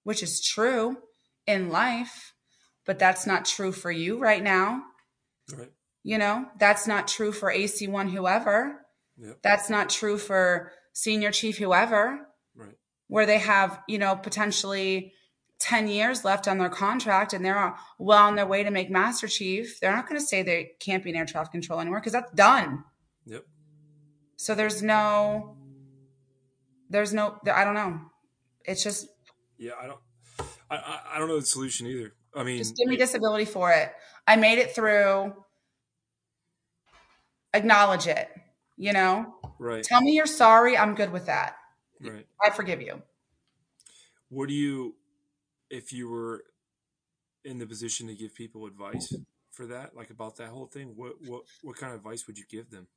which 0.03 0.23
is 0.23 0.41
true 0.41 0.97
in 1.45 1.69
life 1.69 2.33
but 2.85 2.99
that's 2.99 3.27
not 3.27 3.45
true 3.45 3.71
for 3.71 3.91
you 3.91 4.17
right 4.17 4.41
now. 4.41 4.81
Right. 5.55 5.71
You 6.03 6.17
know 6.17 6.45
that's 6.59 6.87
not 6.87 7.07
true 7.07 7.31
for 7.31 7.51
ac1 7.51 8.11
whoever 8.11 8.81
Yep. 9.17 9.39
That's 9.41 9.69
not 9.69 9.89
true 9.89 10.17
for 10.17 10.71
senior 10.93 11.31
chief 11.31 11.57
whoever, 11.57 12.27
right. 12.55 12.75
where 13.07 13.25
they 13.25 13.39
have, 13.39 13.79
you 13.87 13.97
know, 13.97 14.15
potentially 14.15 15.13
10 15.59 15.87
years 15.87 16.23
left 16.23 16.47
on 16.47 16.57
their 16.57 16.69
contract 16.69 17.33
and 17.33 17.43
they're 17.43 17.75
well 17.97 18.19
on 18.19 18.35
their 18.35 18.45
way 18.45 18.63
to 18.63 18.71
make 18.71 18.89
master 18.89 19.27
chief. 19.27 19.79
They're 19.79 19.95
not 19.95 20.07
going 20.07 20.19
to 20.19 20.25
say 20.25 20.43
they 20.43 20.71
can't 20.79 21.03
be 21.03 21.09
in 21.09 21.15
air 21.15 21.25
traffic 21.25 21.51
control 21.51 21.79
anymore 21.79 21.99
because 21.99 22.13
that's 22.13 22.31
done. 22.33 22.83
Yep. 23.25 23.43
So 24.35 24.53
there's 24.53 24.83
no, 24.83 25.57
there's 26.89 27.13
no 27.13 27.39
I 27.51 27.63
don't 27.63 27.73
know. 27.73 27.99
It's 28.65 28.83
just 28.83 29.07
Yeah, 29.57 29.71
I 29.81 29.87
don't. 29.87 29.99
I, 30.69 30.75
I, 30.75 31.01
I 31.15 31.19
don't 31.19 31.27
know 31.27 31.39
the 31.39 31.45
solution 31.45 31.87
either. 31.87 32.13
I 32.35 32.43
mean, 32.43 32.57
just 32.57 32.75
give 32.75 32.87
me 32.87 32.97
disability 32.97 33.45
for 33.45 33.71
it. 33.71 33.91
I 34.27 34.35
made 34.35 34.59
it 34.59 34.75
through. 34.75 35.33
Acknowledge 37.53 38.05
it. 38.05 38.29
You 38.77 38.93
know, 38.93 39.35
right, 39.59 39.83
tell 39.83 40.01
me 40.01 40.11
you're 40.13 40.25
sorry. 40.27 40.77
I'm 40.77 40.93
good 40.95 41.11
with 41.11 41.25
that. 41.25 41.55
right. 42.01 42.27
I 42.43 42.51
forgive 42.51 42.81
you. 42.81 43.01
What 44.29 44.49
do 44.49 44.53
you, 44.53 44.95
if 45.69 45.91
you 45.91 46.09
were 46.09 46.43
in 47.43 47.59
the 47.59 47.65
position 47.65 48.07
to 48.07 48.13
give 48.15 48.35
people 48.35 48.65
advice 48.65 49.13
for 49.51 49.65
that, 49.67 49.95
like 49.95 50.09
about 50.11 50.35
that 50.37 50.49
whole 50.49 50.67
thing, 50.67 50.93
what 50.95 51.13
what 51.25 51.43
what 51.63 51.75
kind 51.77 51.91
of 51.93 51.97
advice 51.99 52.27
would 52.27 52.37
you 52.37 52.45
give 52.49 52.69
them? 52.69 52.87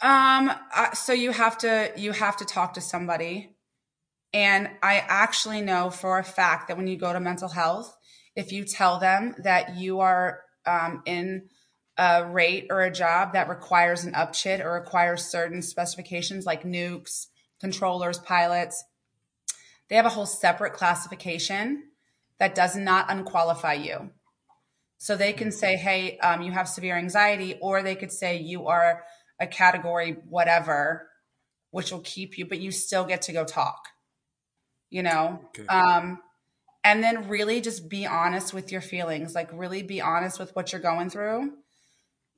Um. 0.00 0.50
uh, 0.74 0.92
So 0.92 1.12
you 1.12 1.32
have 1.32 1.56
to 1.58 1.92
you 1.96 2.12
have 2.12 2.36
to 2.38 2.44
talk 2.44 2.74
to 2.74 2.80
somebody, 2.80 3.56
and 4.34 4.68
I 4.82 5.02
actually 5.06 5.62
know 5.62 5.90
for 5.90 6.18
a 6.18 6.24
fact 6.24 6.68
that 6.68 6.76
when 6.76 6.86
you 6.88 6.96
go 6.96 7.12
to 7.12 7.20
mental 7.20 7.48
health, 7.48 7.96
if 8.36 8.52
you 8.52 8.64
tell 8.64 8.98
them 8.98 9.34
that 9.44 9.76
you 9.76 10.00
are 10.00 10.40
um, 10.66 11.02
in 11.06 11.48
a 11.96 12.26
rate 12.26 12.66
or 12.70 12.80
a 12.82 12.90
job 12.90 13.34
that 13.34 13.48
requires 13.48 14.04
an 14.04 14.12
upchit 14.14 14.64
or 14.64 14.72
requires 14.72 15.24
certain 15.24 15.62
specifications 15.62 16.46
like 16.46 16.64
nukes, 16.64 17.26
controllers, 17.60 18.18
pilots, 18.18 18.84
they 19.88 19.96
have 19.96 20.06
a 20.06 20.10
whole 20.10 20.26
separate 20.26 20.72
classification 20.72 21.84
that 22.38 22.54
does 22.54 22.76
not 22.76 23.10
unqualify 23.10 23.74
you. 23.74 24.10
So 24.96 25.16
they 25.16 25.32
can 25.32 25.52
say, 25.52 25.76
hey, 25.76 26.18
um, 26.18 26.42
you 26.42 26.52
have 26.52 26.68
severe 26.68 26.96
anxiety, 26.96 27.58
or 27.60 27.82
they 27.82 27.94
could 27.94 28.12
say 28.12 28.38
you 28.38 28.68
are 28.68 29.04
a 29.38 29.46
category 29.46 30.16
whatever, 30.28 31.08
which 31.72 31.90
will 31.92 32.00
keep 32.00 32.38
you, 32.38 32.46
but 32.46 32.60
you 32.60 32.70
still 32.70 33.04
get 33.04 33.22
to 33.22 33.32
go 33.32 33.44
talk, 33.44 33.88
you 34.90 35.02
know? 35.02 35.40
Okay. 35.58 35.66
Um, 35.66 36.20
and 36.84 37.02
then 37.02 37.28
really 37.28 37.60
just 37.60 37.88
be 37.88 38.06
honest 38.06 38.54
with 38.54 38.72
your 38.72 38.80
feelings, 38.80 39.34
like 39.34 39.50
really 39.52 39.82
be 39.82 40.00
honest 40.00 40.38
with 40.38 40.54
what 40.56 40.72
you're 40.72 40.80
going 40.80 41.10
through. 41.10 41.52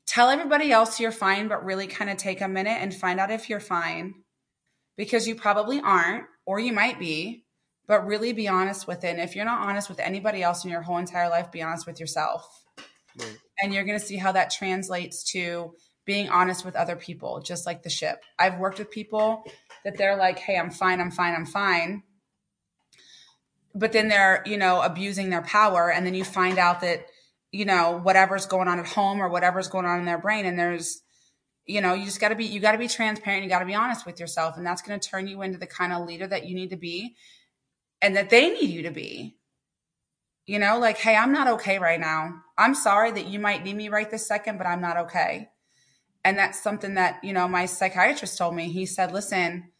Tell 0.07 0.29
everybody 0.31 0.71
else 0.71 1.01
you're 1.01 1.13
fine, 1.13 1.49
but 1.49 1.65
really 1.65 1.87
kind 1.87 2.11
of 2.11 2.17
take 2.19 2.41
a 2.41 2.49
minute 2.49 2.79
and 2.81 2.95
find 2.95 3.19
out 3.19 3.31
if 3.31 3.49
you're 3.49 3.61
fine 3.61 4.15
because 4.97 5.27
you 5.27 5.35
probably 5.35 5.81
aren't, 5.81 6.25
or 6.47 6.59
you 6.61 6.73
might 6.73 6.99
be, 6.99 7.45
but 7.87 8.07
really 8.07 8.33
be 8.33 8.47
honest 8.49 8.87
with 8.87 9.03
it. 9.05 9.09
And 9.09 9.21
if 9.21 9.35
you're 9.35 9.45
not 9.45 9.67
honest 9.67 9.89
with 9.89 9.99
anybody 10.01 10.43
else 10.43 10.65
in 10.65 10.71
your 10.71 10.83
whole 10.83 10.99
entire 10.99 11.29
life, 11.29 11.51
be 11.51 11.63
honest 11.63 11.87
with 11.87 12.01
yourself 12.01 12.65
Right. 13.17 13.39
and 13.63 13.73
you're 13.73 13.85
going 13.85 13.99
to 13.99 14.05
see 14.05 14.17
how 14.17 14.33
that 14.33 14.51
translates 14.51 15.23
to 15.33 15.75
being 16.05 16.29
honest 16.29 16.65
with 16.65 16.77
other 16.77 16.97
people, 16.97 17.41
just 17.41 17.65
like 17.65 17.83
the 17.83 17.91
ship. 17.91 18.23
I've 18.39 18.59
worked 18.59 18.79
with 18.79 18.91
people 18.91 19.45
that 19.85 19.97
they're 19.97 20.17
like, 20.17 20.39
"Hey, 20.39 20.59
I'm 20.59 20.71
fine, 20.71 21.01
I'm 21.01 21.11
fine, 21.11 21.35
I'm 21.35 21.47
fine," 21.47 22.03
but 23.75 23.93
then 23.93 24.09
they're 24.09 24.43
you 24.47 24.57
know 24.57 24.83
abusing 24.83 25.31
their 25.31 25.43
power, 25.43 25.91
and 25.91 26.05
then 26.05 26.15
you 26.15 26.25
find 26.25 26.59
out 26.59 26.81
that 26.81 27.07
you 27.55 27.65
know 27.65 28.01
whatever's 28.03 28.47
going 28.47 28.67
on 28.67 28.81
at 28.81 28.87
home 28.87 29.23
or 29.23 29.29
whatever's 29.29 29.69
going 29.69 29.87
on 29.87 30.01
in 30.01 30.05
their 30.05 30.19
brain, 30.19 30.45
and 30.45 30.59
there's 30.59 31.03
you 31.67 31.81
know 31.81 31.95
you 31.95 32.05
just 32.05 32.21
got 32.21 32.31
to 32.31 32.35
be 32.35 32.45
you 32.45 32.59
got 32.59 32.73
to 32.73 32.79
be 32.79 32.89
transparent, 32.89 33.45
you 33.45 33.49
got 33.49 33.61
to 33.61 33.65
be 33.65 33.77
honest 33.77 34.05
with 34.05 34.19
yourself, 34.19 34.57
and 34.57 34.67
that's 34.67 34.83
going 34.83 34.99
to 34.99 35.09
turn 35.09 35.29
you 35.29 35.41
into 35.43 35.57
the 35.57 35.67
kind 35.67 35.93
of 35.93 36.05
leader 36.05 36.27
that 36.27 36.47
you 36.47 36.55
need 36.57 36.71
to 36.71 36.77
be, 36.77 37.15
and 38.03 38.17
that 38.17 38.31
they 38.31 38.51
need 38.51 38.71
you 38.71 38.83
to 38.83 38.91
be. 38.91 39.37
You 40.47 40.59
know, 40.59 40.79
like, 40.79 40.99
hey, 40.99 41.17
I'm 41.17 41.33
not 41.33 41.49
okay 41.55 41.79
right 41.79 41.99
now. 41.99 42.35
I'm 42.59 42.75
sorry 42.75 43.13
that 43.13 43.29
you 43.29 43.39
might 43.39 43.65
need 43.65 43.77
me 43.77 43.89
right 43.89 44.11
this 44.11 44.27
second, 44.27 44.59
but 44.59 44.67
I'm 44.67 44.83
not 44.83 44.99
okay. 44.99 45.49
And 46.23 46.37
that's 46.37 46.63
something 46.63 46.95
that, 46.95 47.23
you 47.25 47.33
know, 47.33 47.49
my 47.49 47.65
psychiatrist 47.65 48.37
told 48.37 48.55
me. 48.55 48.69
He 48.69 48.85
said, 48.85 49.11
listen, 49.11 49.71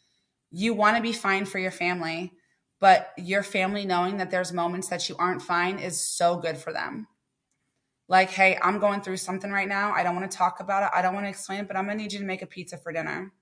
you 0.51 0.73
want 0.73 0.97
to 0.97 1.03
be 1.03 1.13
fine 1.13 1.45
for 1.45 1.59
your 1.59 1.71
family, 1.71 2.33
but 2.81 3.13
your 3.19 3.43
family 3.43 3.85
knowing 3.85 4.17
that 4.17 4.31
there's 4.31 4.55
moments 4.55 4.89
that 4.89 5.07
you 5.07 5.17
aren't 5.19 5.43
fine 5.43 5.79
is 5.79 6.01
so 6.01 6.37
good 6.37 6.57
for 6.57 6.73
them. 6.73 7.09
Like, 8.09 8.31
hey, 8.31 8.59
I'm 8.63 8.79
going 8.79 9.01
through 9.01 9.17
something 9.17 9.51
right 9.51 9.69
now. 9.69 9.93
I 9.93 10.03
don't 10.03 10.15
want 10.15 10.31
to 10.31 10.37
talk 10.37 10.61
about 10.61 10.83
it. 10.83 10.91
I 10.95 11.03
don't 11.03 11.15
want 11.15 11.27
to 11.27 11.31
explain 11.31 11.61
it, 11.61 11.69
but 11.69 11.77
I'm 11.77 11.87
going 11.87 11.97
to 11.97 12.03
need 12.03 12.13
you 12.13 12.19
to 12.19 12.25
make 12.25 12.43
a 12.43 12.47
pizza 12.47 12.77
for 12.77 12.93
dinner. 12.93 13.33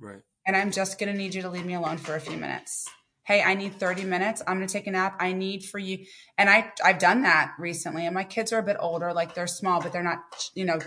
Right. 0.00 0.22
And 0.46 0.56
I'm 0.56 0.72
just 0.72 0.98
going 0.98 1.12
to 1.12 1.16
need 1.16 1.34
you 1.34 1.42
to 1.42 1.48
leave 1.48 1.64
me 1.64 1.74
alone 1.74 1.98
for 1.98 2.14
a 2.16 2.20
few 2.20 2.36
minutes 2.36 2.88
hey 3.24 3.42
i 3.42 3.54
need 3.54 3.74
30 3.74 4.04
minutes 4.04 4.42
i'm 4.46 4.56
going 4.56 4.66
to 4.66 4.72
take 4.72 4.86
a 4.86 4.90
nap 4.90 5.16
i 5.18 5.32
need 5.32 5.64
for 5.64 5.78
you 5.78 6.04
and 6.38 6.48
i 6.48 6.70
i've 6.84 6.98
done 6.98 7.22
that 7.22 7.54
recently 7.58 8.06
and 8.06 8.14
my 8.14 8.24
kids 8.24 8.52
are 8.52 8.58
a 8.58 8.62
bit 8.62 8.76
older 8.78 9.12
like 9.12 9.34
they're 9.34 9.46
small 9.46 9.80
but 9.80 9.92
they're 9.92 10.02
not 10.02 10.18
you 10.54 10.64
know 10.64 10.78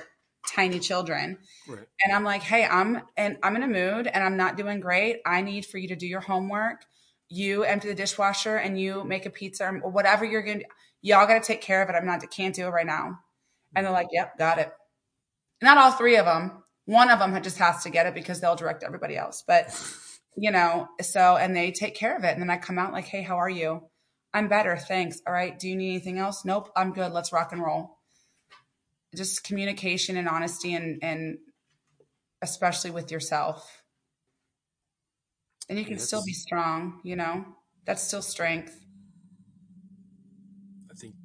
tiny 0.47 0.79
children 0.79 1.37
Right. 1.67 1.85
and 2.03 2.15
i'm 2.15 2.23
like 2.23 2.41
hey 2.41 2.65
i'm 2.65 3.01
and 3.17 3.37
i'm 3.43 3.55
in 3.55 3.63
a 3.63 3.67
mood 3.67 4.07
and 4.07 4.23
i'm 4.23 4.37
not 4.37 4.55
doing 4.55 4.79
great 4.79 5.19
i 5.25 5.41
need 5.41 5.65
for 5.65 5.77
you 5.77 5.89
to 5.89 5.95
do 5.95 6.07
your 6.07 6.21
homework 6.21 6.85
you 7.29 7.63
empty 7.63 7.89
the 7.89 7.95
dishwasher 7.95 8.55
and 8.55 8.79
you 8.79 9.03
make 9.03 9.25
a 9.25 9.29
pizza 9.29 9.67
or 9.83 9.91
whatever 9.91 10.23
you're 10.23 10.43
going 10.43 10.59
to 10.59 10.65
y'all 11.01 11.27
got 11.27 11.41
to 11.41 11.47
take 11.47 11.61
care 11.61 11.81
of 11.83 11.89
it 11.89 11.93
i'm 11.93 12.05
not 12.05 12.23
can't 12.31 12.55
do 12.55 12.67
it 12.67 12.71
right 12.71 12.85
now 12.85 13.19
and 13.75 13.85
they're 13.85 13.93
like 13.93 14.07
yep 14.11 14.37
got 14.37 14.57
it 14.59 14.71
not 15.61 15.77
all 15.77 15.91
three 15.91 16.17
of 16.17 16.25
them 16.25 16.63
one 16.85 17.09
of 17.09 17.19
them 17.19 17.41
just 17.43 17.57
has 17.57 17.83
to 17.83 17.89
get 17.89 18.05
it 18.05 18.13
because 18.13 18.39
they'll 18.41 18.55
direct 18.55 18.83
everybody 18.83 19.17
else 19.17 19.43
but 19.47 19.69
you 20.37 20.51
know, 20.51 20.87
so, 21.01 21.35
and 21.35 21.55
they 21.55 21.71
take 21.71 21.95
care 21.95 22.15
of 22.15 22.23
it. 22.23 22.33
And 22.33 22.41
then 22.41 22.49
I 22.51 22.57
come 22.57 22.77
out 22.77 22.93
like, 22.93 23.05
hey, 23.05 23.23
how 23.23 23.37
are 23.37 23.49
you? 23.49 23.81
I'm 24.33 24.47
better. 24.47 24.77
Thanks. 24.77 25.19
All 25.25 25.33
right. 25.33 25.57
Do 25.57 25.67
you 25.67 25.75
need 25.75 25.89
anything 25.89 26.19
else? 26.19 26.45
Nope. 26.45 26.69
I'm 26.75 26.93
good. 26.93 27.11
Let's 27.11 27.33
rock 27.33 27.51
and 27.51 27.61
roll. 27.63 27.97
Just 29.15 29.43
communication 29.43 30.15
and 30.15 30.29
honesty 30.29 30.75
and, 30.75 30.99
and 31.01 31.39
especially 32.43 32.91
with 32.91 33.11
yourself. 33.11 33.81
And 35.69 35.79
you 35.79 35.85
can 35.85 35.95
Yeah, 35.95 35.99
still 35.99 36.23
be 36.23 36.33
strong, 36.33 37.01
you 37.03 37.15
know, 37.15 37.45
that's 37.85 38.03
still 38.03 38.21
strength. 38.21 38.79
I 40.91 40.95
think. 40.95 41.15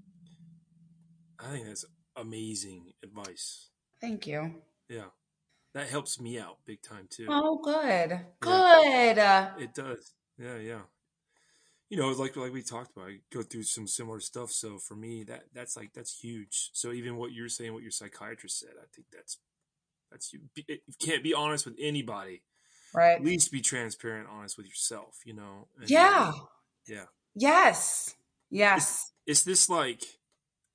I 1.42 1.50
think 1.50 1.66
that's 1.66 1.84
amazing 2.16 2.92
advice. 3.02 3.68
Thank 4.00 4.26
you. 4.26 4.54
Yeah, 4.88 5.10
that 5.74 5.88
helps 5.88 6.20
me 6.20 6.38
out 6.38 6.58
big 6.66 6.82
time 6.82 7.06
too. 7.10 7.26
Oh, 7.28 7.58
good. 7.62 8.20
Good. 8.40 9.18
Uh, 9.18 9.50
It 9.58 9.74
does. 9.74 10.12
Yeah, 10.38 10.56
yeah. 10.58 10.80
You 11.88 11.98
know, 11.98 12.08
like 12.10 12.36
like 12.36 12.52
we 12.52 12.62
talked 12.62 12.96
about, 12.96 13.08
I 13.10 13.18
go 13.32 13.42
through 13.42 13.64
some 13.64 13.86
similar 13.86 14.20
stuff. 14.20 14.50
So 14.50 14.78
for 14.78 14.94
me, 14.94 15.24
that 15.24 15.44
that's 15.54 15.76
like 15.76 15.92
that's 15.92 16.18
huge. 16.18 16.70
So 16.72 16.92
even 16.92 17.16
what 17.16 17.32
you're 17.32 17.48
saying, 17.50 17.74
what 17.74 17.82
your 17.82 17.90
psychiatrist 17.90 18.58
said, 18.60 18.70
I 18.80 18.86
think 18.94 19.08
that's 19.12 19.38
that's 20.10 20.32
you. 20.32 20.40
You 20.56 20.78
can't 20.98 21.22
be 21.22 21.34
honest 21.34 21.66
with 21.66 21.74
anybody. 21.78 22.42
right. 22.94 23.16
At 23.18 23.24
least 23.24 23.52
be 23.52 23.60
transparent, 23.60 24.28
honest 24.30 24.56
with 24.56 24.66
yourself. 24.66 25.18
You 25.26 25.34
know. 25.34 25.68
And, 25.78 25.90
Yeah. 25.90 26.32
Yeah. 26.86 27.04
Yes. 27.34 28.14
Yes. 28.50 29.12
It's 29.26 29.42
this 29.42 29.68
like 29.68 30.02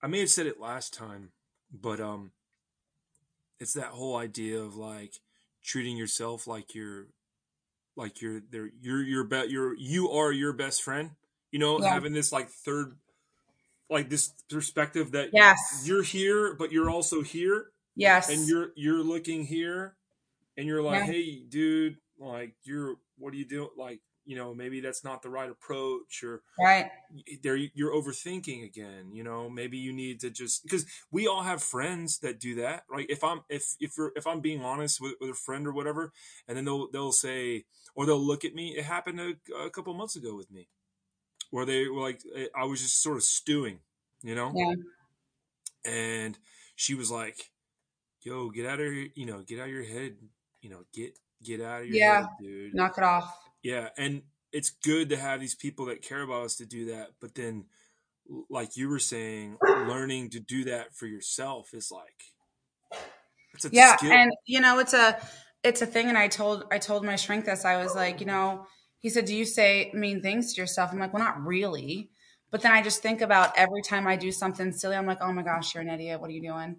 I 0.02 0.08
may 0.08 0.20
have 0.20 0.30
said 0.30 0.48
it 0.48 0.60
last 0.60 0.94
time, 0.94 1.32
but 1.72 2.00
um, 2.00 2.32
it's 3.60 3.74
that 3.74 3.88
whole 3.88 4.16
idea 4.16 4.60
of 4.60 4.76
like 4.76 5.14
treating 5.64 5.98
yourself 5.98 6.48
like 6.48 6.76
you're 6.76 7.08
like 7.96 8.22
you're 8.22 8.42
there 8.52 8.70
you're 8.80 9.02
your 9.02 9.24
bet 9.24 9.50
you're 9.50 9.74
you 9.76 10.10
are 10.12 10.32
your 10.32 10.54
best 10.54 10.84
friend 10.84 11.12
you 11.52 11.58
know 11.60 11.82
Yeah. 11.82 11.90
having 11.92 12.14
this 12.14 12.32
like 12.32 12.48
third 12.48 12.96
like 13.90 14.08
this 14.08 14.32
perspective 14.50 15.12
that 15.12 15.32
Yes. 15.34 15.82
you're 15.84 16.04
here 16.04 16.54
but 16.54 16.72
you're 16.72 16.90
also 16.92 17.22
here 17.24 17.72
Yes. 17.96 18.30
and 18.30 18.48
you're 18.48 18.70
you're 18.76 19.04
looking 19.04 19.46
here 19.46 19.96
and 20.56 20.68
you're 20.68 20.84
like 20.84 21.08
Yeah. 21.08 21.12
hey 21.12 21.40
dude 21.50 21.98
like 22.20 22.54
you're 22.64 22.96
what 23.18 23.34
do 23.34 23.40
you 23.40 23.46
do 23.46 23.70
like 23.76 24.00
you 24.28 24.36
know 24.36 24.54
maybe 24.54 24.82
that's 24.82 25.04
not 25.04 25.22
the 25.24 25.30
right 25.30 25.50
approach 25.50 26.24
or 26.24 26.44
right. 26.60 26.92
there 27.42 27.56
you're 27.56 27.94
overthinking 27.94 28.66
again 28.66 29.12
you 29.14 29.24
know 29.24 29.50
maybe 29.50 29.78
you 29.78 29.94
need 29.94 30.20
to 30.20 30.30
just 30.30 30.64
because 30.64 30.86
we 31.10 31.26
all 31.26 31.44
have 31.44 31.64
friends 31.64 32.20
that 32.20 32.40
do 32.40 32.56
that 32.56 32.84
right 32.90 33.06
if 33.10 33.24
i'm 33.24 33.42
if 33.50 33.76
if 33.80 33.94
you're 33.98 34.12
if 34.16 34.28
i'm 34.28 34.42
being 34.42 34.62
honest 34.62 35.00
with, 35.00 35.14
with 35.22 35.30
a 35.30 35.34
friend 35.34 35.66
or 35.68 35.72
whatever 35.72 36.12
and 36.48 36.58
then 36.58 36.66
they'll 36.66 36.90
they'll 36.92 37.14
say 37.14 37.64
or 37.96 38.06
they'll 38.06 38.20
look 38.20 38.44
at 38.44 38.54
me 38.54 38.76
it 38.78 38.84
happened 38.84 39.20
a, 39.22 39.36
a 39.56 39.70
couple 39.70 39.94
months 39.94 40.18
ago 40.18 40.36
with 40.36 40.52
me 40.52 40.68
where 41.52 41.66
they 41.66 41.88
were 41.88 42.02
like 42.02 42.22
eh, 42.36 42.48
i 42.56 42.66
was 42.66 42.82
just 42.82 43.02
sort 43.04 43.18
of 43.18 43.24
stewing 43.24 43.82
you 44.24 44.36
know 44.36 44.54
Yeah. 44.54 44.74
and 45.86 46.38
she 46.76 46.94
was 46.94 47.10
like 47.12 47.52
yo 48.22 48.50
get 48.52 48.66
out 48.66 48.80
of 48.80 48.92
here 48.92 49.10
you 49.16 49.26
know 49.26 49.44
get 49.44 49.60
out 49.60 49.66
of 49.68 49.72
your 49.74 49.84
head 49.86 50.18
you 50.62 50.70
know 50.70 50.86
get 50.94 51.18
get 51.44 51.62
out 51.62 51.82
of 51.82 51.88
your 51.88 52.00
Yeah. 52.00 52.02
head 52.02 52.30
dude 52.40 52.76
Knock 52.76 52.98
it 52.98 53.04
off. 53.04 53.47
Yeah, 53.68 53.90
and 53.98 54.22
it's 54.54 54.70
good 54.70 55.10
to 55.10 55.18
have 55.18 55.42
these 55.42 55.56
people 55.56 55.88
that 55.88 56.02
care 56.02 56.22
about 56.22 56.46
us 56.46 56.56
to 56.56 56.66
do 56.66 56.86
that. 56.86 57.10
But 57.20 57.36
then, 57.36 57.66
like 58.50 58.78
you 58.78 58.88
were 58.88 58.98
saying, 58.98 59.58
learning 59.62 60.30
to 60.30 60.40
do 60.40 60.64
that 60.64 60.96
for 60.96 61.06
yourself 61.06 61.74
is 61.74 61.92
like 61.92 62.24
it's 63.54 63.66
a 63.66 63.70
yeah 63.74 63.98
skill. 63.98 64.14
and 64.14 64.32
you 64.46 64.62
know 64.62 64.80
it's 64.80 64.94
a 64.94 65.20
it's 65.64 65.82
a 65.82 65.86
thing 65.86 66.08
and 66.08 66.18
i 66.18 66.28
told 66.28 66.64
i 66.72 66.78
told 66.78 67.04
my 67.04 67.16
shrink 67.16 67.44
this 67.46 67.66
i 67.66 67.82
was 67.82 67.96
like 67.96 68.20
you 68.20 68.26
know 68.26 68.66
he 69.00 69.10
said 69.10 69.26
do 69.26 69.36
you 69.36 69.46
say 69.46 69.92
mean 69.94 70.22
things 70.22 70.54
to 70.54 70.62
yourself 70.62 70.92
i'm 70.92 71.00
like 71.00 71.14
well 71.14 71.24
not 71.24 71.44
really 71.44 72.10
but 72.52 72.62
then 72.62 72.72
i 72.72 72.82
just 72.82 73.02
think 73.02 73.22
about 73.22 73.58
every 73.58 73.82
time 73.82 74.08
i 74.08 74.16
do 74.16 74.32
something 74.32 74.72
silly 74.72 74.96
i'm 74.96 75.08
like 75.08 75.18
oh 75.22 75.34
my 75.34 75.42
gosh 75.42 75.74
you're 75.74 75.82
an 75.82 75.90
idiot 75.90 76.22
what 76.22 76.30
are 76.30 76.34
you 76.34 76.42
doing 76.42 76.76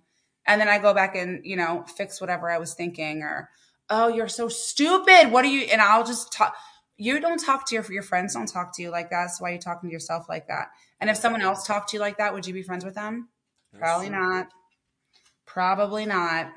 and 0.47 0.61
then 0.61 0.69
i 0.69 0.79
go 0.79 0.95
back 0.95 1.17
and 1.17 1.45
you 1.45 1.57
know 1.57 1.85
fix 1.97 2.21
whatever 2.21 2.49
i 2.51 2.59
was 2.59 2.75
thinking 2.75 3.23
or 3.23 3.51
oh 3.91 4.09
you're 4.09 4.29
so 4.29 4.49
stupid 4.49 5.33
what 5.33 5.45
are 5.45 5.49
you 5.49 5.63
and 5.63 5.81
i'll 5.81 6.05
just 6.05 6.33
talk 6.33 6.55
you 6.99 7.21
don't 7.21 7.39
talk 7.39 7.67
to 7.69 7.77
your 7.77 7.85
your 7.91 8.03
friends 8.03 8.35
don't 8.35 8.47
talk 8.47 8.75
to 8.77 8.83
you 8.83 8.91
like 8.91 9.11
that. 9.11 9.25
That's 9.25 9.41
why 9.41 9.51
you're 9.51 9.61
talking 9.61 9.89
to 9.89 9.93
yourself 9.93 10.29
like 10.29 10.49
that. 10.49 10.69
And 11.01 11.09
if 11.09 11.17
someone 11.17 11.43
else 11.43 11.67
talked 11.67 11.91
to 11.91 11.97
you 11.97 12.01
like 12.01 12.19
that, 12.19 12.35
would 12.35 12.47
you 12.47 12.53
be 12.53 12.63
friends 12.63 12.85
with 12.85 12.97
them? 12.97 13.29
That's 13.73 13.81
Probably 13.81 14.09
true. 14.09 14.19
not. 14.19 14.47
Probably 15.47 16.07
not. 16.07 16.51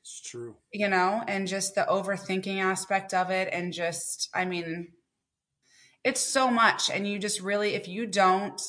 It's 0.00 0.20
true. 0.20 0.56
You 0.72 0.88
know, 0.88 1.22
and 1.28 1.46
just 1.46 1.74
the 1.74 1.86
overthinking 1.88 2.60
aspect 2.60 3.14
of 3.14 3.30
it, 3.30 3.48
and 3.52 3.72
just, 3.72 4.30
I 4.34 4.46
mean, 4.46 4.88
it's 6.02 6.20
so 6.20 6.50
much. 6.50 6.90
And 6.90 7.06
you 7.06 7.18
just 7.18 7.40
really, 7.40 7.74
if 7.74 7.86
you 7.86 8.06
don't 8.06 8.60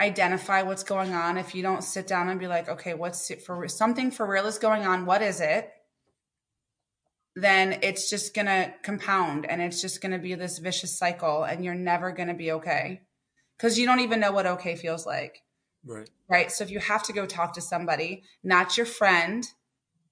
identify 0.00 0.62
what's 0.62 0.82
going 0.82 1.12
on, 1.12 1.36
if 1.36 1.54
you 1.54 1.62
don't 1.62 1.84
sit 1.84 2.06
down 2.06 2.28
and 2.28 2.40
be 2.40 2.48
like, 2.48 2.68
okay, 2.68 2.94
what's 2.94 3.30
it 3.30 3.42
for 3.42 3.68
something 3.68 4.10
for 4.10 4.26
real 4.26 4.46
is 4.46 4.58
going 4.58 4.86
on, 4.86 5.06
what 5.06 5.22
is 5.22 5.40
it? 5.40 5.70
Then 7.36 7.78
it's 7.82 8.10
just 8.10 8.34
going 8.34 8.46
to 8.46 8.72
compound 8.82 9.46
and 9.46 9.62
it's 9.62 9.80
just 9.80 10.00
going 10.00 10.12
to 10.12 10.18
be 10.18 10.34
this 10.34 10.58
vicious 10.58 10.98
cycle, 10.98 11.44
and 11.44 11.64
you're 11.64 11.74
never 11.74 12.10
going 12.10 12.28
to 12.28 12.34
be 12.34 12.50
okay 12.52 13.02
because 13.56 13.78
you 13.78 13.86
don't 13.86 14.00
even 14.00 14.20
know 14.20 14.32
what 14.32 14.46
okay 14.46 14.74
feels 14.74 15.06
like 15.06 15.42
Right. 15.86 16.10
right? 16.28 16.50
So 16.50 16.64
if 16.64 16.70
you 16.70 16.80
have 16.80 17.04
to 17.04 17.12
go 17.12 17.26
talk 17.26 17.54
to 17.54 17.60
somebody, 17.60 18.24
not 18.42 18.76
your 18.76 18.86
friend, 18.86 19.46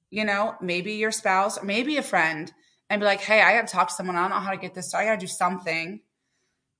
you 0.08 0.24
know, 0.24 0.54
maybe 0.60 0.92
your 0.92 1.10
spouse, 1.10 1.58
or 1.58 1.64
maybe 1.64 1.96
a 1.96 2.02
friend, 2.02 2.52
and 2.88 3.00
be 3.00 3.06
like, 3.06 3.20
hey, 3.20 3.42
I 3.42 3.54
got 3.54 3.66
to 3.66 3.72
talk 3.72 3.88
to 3.88 3.94
someone. 3.94 4.14
I 4.14 4.20
don't 4.20 4.30
know 4.30 4.36
how 4.36 4.52
to 4.52 4.56
get 4.56 4.74
this. 4.74 4.92
So 4.92 4.98
I 4.98 5.04
got 5.04 5.14
to 5.14 5.18
do 5.18 5.26
something. 5.26 6.00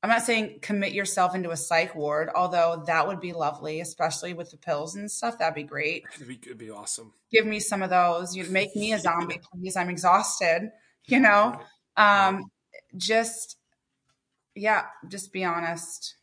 I'm 0.04 0.10
not 0.10 0.22
saying 0.22 0.58
commit 0.60 0.92
yourself 0.92 1.34
into 1.34 1.50
a 1.50 1.56
psych 1.56 1.94
ward, 1.94 2.28
although 2.34 2.82
that 2.88 3.06
would 3.08 3.20
be 3.20 3.32
lovely, 3.32 3.80
especially 3.80 4.34
with 4.34 4.50
the 4.50 4.58
pills 4.58 4.94
and 4.94 5.10
stuff. 5.10 5.38
That'd 5.38 5.54
be 5.54 5.62
great. 5.62 6.04
It'd 6.16 6.28
be, 6.28 6.38
it'd 6.44 6.58
be 6.58 6.68
awesome. 6.70 7.14
Give 7.32 7.46
me 7.46 7.58
some 7.58 7.82
of 7.82 7.88
those. 7.88 8.36
You 8.36 8.44
make 8.50 8.76
me 8.76 8.92
a 8.92 8.98
zombie, 8.98 9.40
please. 9.50 9.76
I'm 9.78 9.88
exhausted. 9.88 10.70
You 11.06 11.20
know, 11.20 11.58
um, 11.96 12.50
just 12.98 13.56
yeah, 14.54 14.82
just 15.08 15.32
be 15.32 15.42
honest. 15.42 16.16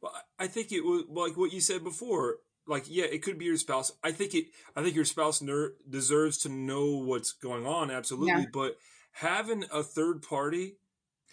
Well, 0.00 0.12
I- 0.40 0.48
think 0.48 0.72
it 0.72 0.80
was 0.84 1.04
like 1.08 1.36
what 1.36 1.52
you 1.52 1.60
said 1.60 1.84
before. 1.84 2.38
Like, 2.66 2.86
yeah, 2.88 3.04
it 3.04 3.22
could 3.22 3.38
be 3.38 3.44
your 3.44 3.56
spouse. 3.56 3.92
I 4.02 4.10
think 4.10 4.34
it. 4.34 4.46
I 4.74 4.82
think 4.82 4.96
your 4.96 5.04
spouse 5.04 5.40
ner- 5.40 5.74
deserves 5.88 6.38
to 6.38 6.48
know 6.48 6.96
what's 6.96 7.30
going 7.30 7.66
on. 7.68 7.92
Absolutely, 7.92 8.32
Yeah. 8.42 8.44
but 8.52 8.78
having 9.12 9.64
a 9.72 9.84
third 9.84 10.22
party 10.22 10.74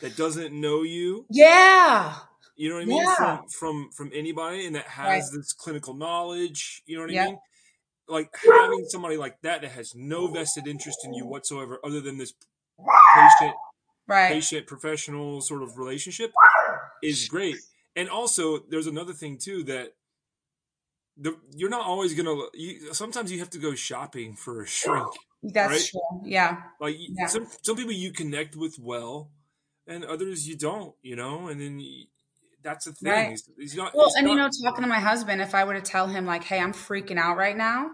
that 0.01 0.15
doesn't 0.17 0.53
know 0.53 0.81
you, 0.83 1.25
Yeah, 1.29 2.15
you 2.55 2.69
know 2.69 2.75
what 2.75 2.83
I 2.83 2.85
mean, 2.85 3.03
Yeah. 3.03 3.15
from 3.15 3.47
from 3.49 3.91
from 3.91 4.11
anybody, 4.13 4.65
and 4.65 4.75
that 4.75 4.87
has 4.87 5.07
Right. 5.07 5.23
this 5.39 5.53
clinical 5.53 5.93
knowledge, 5.93 6.83
you 6.85 6.95
know 6.97 7.03
what 7.03 7.11
I 7.15 7.25
mean. 7.27 7.39
Like 8.07 8.29
having 8.43 8.85
somebody 8.89 9.15
like 9.17 9.41
that 9.41 9.61
that 9.61 9.71
has 9.71 9.95
no 9.95 10.27
vested 10.27 10.67
interest 10.67 10.99
in 11.05 11.13
you 11.13 11.25
whatsoever, 11.25 11.79
other 11.83 12.01
than 12.01 12.17
this 12.17 12.33
patient 13.15 13.55
right. 14.07 14.33
patient 14.33 14.67
professional 14.67 15.41
sort 15.41 15.63
of 15.63 15.77
relationship 15.77 16.33
is 17.01 17.27
great. 17.29 17.55
And 17.95 18.09
also, 18.09 18.59
there's 18.59 18.87
another 18.87 19.13
thing 19.13 19.37
too 19.37 19.63
that 19.65 19.93
the, 21.15 21.37
you're 21.55 21.69
not 21.69 21.85
always 21.85 22.13
gonna. 22.13 22.35
You, 22.53 22.93
sometimes 22.93 23.31
you 23.31 23.39
have 23.39 23.51
to 23.51 23.59
go 23.59 23.75
shopping 23.75 24.35
for 24.35 24.63
a 24.63 24.67
shrink. 24.67 25.07
That's 25.43 25.71
right? 25.71 25.85
true. 25.85 26.21
Yeah. 26.25 26.61
Like 26.79 26.95
Yeah. 26.99 27.27
some 27.27 27.47
some 27.61 27.75
people 27.75 27.91
you 27.93 28.11
connect 28.11 28.55
with 28.55 28.77
well, 28.79 29.29
and 29.87 30.05
others 30.05 30.47
you 30.47 30.55
don't. 30.57 30.95
You 31.01 31.15
know, 31.15 31.47
and 31.47 31.59
then 31.59 31.79
you, 31.79 32.05
that's 32.63 32.85
the 32.85 32.93
thing. 32.93 33.11
Right. 33.11 33.31
It's, 33.33 33.49
it's 33.57 33.75
not, 33.75 33.93
Well, 33.95 34.11
and 34.17 34.29
you 34.29 34.35
know, 34.35 34.49
talking 34.63 34.83
to 34.83 34.87
my 34.89 34.99
husband, 34.99 35.41
if 35.41 35.53
I 35.53 35.63
were 35.65 35.73
to 35.73 35.81
tell 35.81 36.07
him 36.07 36.25
like, 36.25 36.43
"Hey, 36.43 36.59
I'm 36.59 36.73
freaking 36.73 37.17
out 37.17 37.37
right 37.37 37.55
now," 37.57 37.91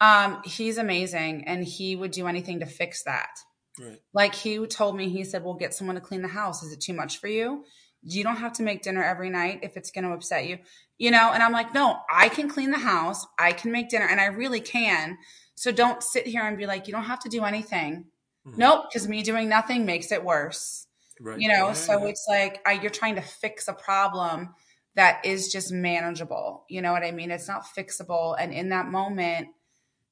um, 0.00 0.40
he's 0.44 0.78
amazing, 0.78 1.44
and 1.46 1.64
he 1.64 1.96
would 1.96 2.10
do 2.10 2.26
anything 2.26 2.60
to 2.60 2.66
fix 2.66 3.02
that. 3.04 3.30
right. 3.78 3.98
Like 4.12 4.34
he 4.34 4.66
told 4.66 4.96
me, 4.96 5.08
he 5.08 5.24
said, 5.24 5.44
"We'll 5.44 5.54
get 5.54 5.74
someone 5.74 5.96
to 5.96 6.00
clean 6.00 6.22
the 6.22 6.28
house. 6.28 6.62
Is 6.62 6.72
it 6.72 6.80
too 6.80 6.94
much 6.94 7.18
for 7.18 7.28
you? 7.28 7.64
You 8.02 8.24
don't 8.24 8.36
have 8.36 8.54
to 8.54 8.62
make 8.62 8.80
dinner 8.82 9.02
every 9.02 9.28
night 9.28 9.60
if 9.62 9.76
it's 9.76 9.90
going 9.90 10.04
to 10.04 10.12
upset 10.12 10.46
you, 10.46 10.58
you 10.98 11.10
know." 11.10 11.30
And 11.32 11.42
I'm 11.42 11.52
like, 11.52 11.74
"No, 11.74 12.00
I 12.10 12.28
can 12.30 12.48
clean 12.48 12.70
the 12.70 12.78
house. 12.78 13.26
I 13.38 13.52
can 13.52 13.72
make 13.72 13.90
dinner, 13.90 14.06
and 14.08 14.20
I 14.20 14.26
really 14.26 14.60
can." 14.60 15.18
So 15.54 15.70
don't 15.70 16.02
sit 16.02 16.26
here 16.26 16.42
and 16.42 16.56
be 16.56 16.66
like, 16.66 16.86
"You 16.86 16.94
don't 16.94 17.04
have 17.04 17.20
to 17.20 17.28
do 17.28 17.44
anything." 17.44 18.06
Mhm. 18.46 18.56
Nope, 18.56 18.86
because 18.88 19.06
me 19.06 19.22
doing 19.22 19.50
nothing 19.50 19.84
makes 19.84 20.10
it 20.12 20.24
worse 20.24 20.86
right. 21.20 21.38
you 21.38 21.48
know 21.48 21.68
Yeah, 21.68 21.72
so 21.72 22.06
it's 22.06 22.26
like 22.28 22.60
I, 22.66 22.72
you're 22.72 22.90
trying 22.90 23.16
to 23.16 23.20
fix 23.20 23.68
a 23.68 23.72
problem 23.72 24.54
that 24.96 25.24
is 25.24 25.52
just 25.52 25.72
manageable. 25.72 26.64
You 26.68 26.82
know 26.82 26.92
what 26.92 27.04
i 27.04 27.10
mean? 27.10 27.30
It's 27.30 27.48
not 27.48 27.64
fixable. 27.64 28.36
And 28.38 28.52
in 28.52 28.70
that 28.70 28.86
moment 28.86 29.48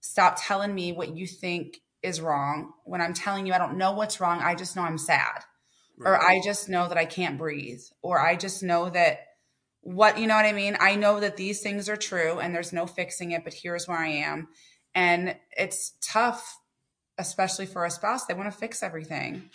stop 0.01 0.39
telling 0.41 0.73
me 0.73 0.93
what 0.93 1.17
you 1.17 1.27
think 1.27 1.79
is 2.03 2.21
wrong. 2.21 2.73
When 2.85 3.01
i'm 3.01 3.15
telling 3.15 3.47
you 3.47 3.53
i 3.53 3.59
don't 3.59 3.79
know 3.79 3.93
what's 3.93 4.21
wrong 4.21 4.41
i 4.41 4.55
just 4.55 4.77
know 4.77 4.83
i'm 4.83 4.99
sad. 4.99 5.43
Or 6.01 6.17
i 6.17 6.41
just 6.45 6.69
know 6.69 6.89
that 6.89 6.99
i 6.99 7.05
can't 7.05 7.39
breathe. 7.39 7.81
Or 8.03 8.21
i 8.21 8.37
just 8.37 8.63
know 8.63 8.89
that 8.91 9.21
what 9.81 10.19
you 10.19 10.27
know 10.27 10.37
what 10.37 10.45
i 10.45 10.53
mean? 10.53 10.77
I 10.81 10.95
know 10.95 11.21
that 11.21 11.37
these 11.37 11.61
things 11.61 11.89
are 11.89 11.97
true 11.97 12.39
and 12.39 12.55
there's 12.55 12.73
no 12.73 12.87
fixing 12.87 13.33
it 13.33 13.45
but 13.45 13.55
here's 13.55 13.89
where 13.89 13.99
i 13.99 14.09
am. 14.09 14.49
And 14.95 15.37
it's 15.57 15.95
tough 16.01 16.59
especially 17.19 17.67
for 17.67 17.85
a 17.85 17.91
spouse. 17.91 18.27
They 18.27 18.35
want 18.35 18.51
to 18.53 18.57
fix 18.57 18.83
everything 18.83 19.51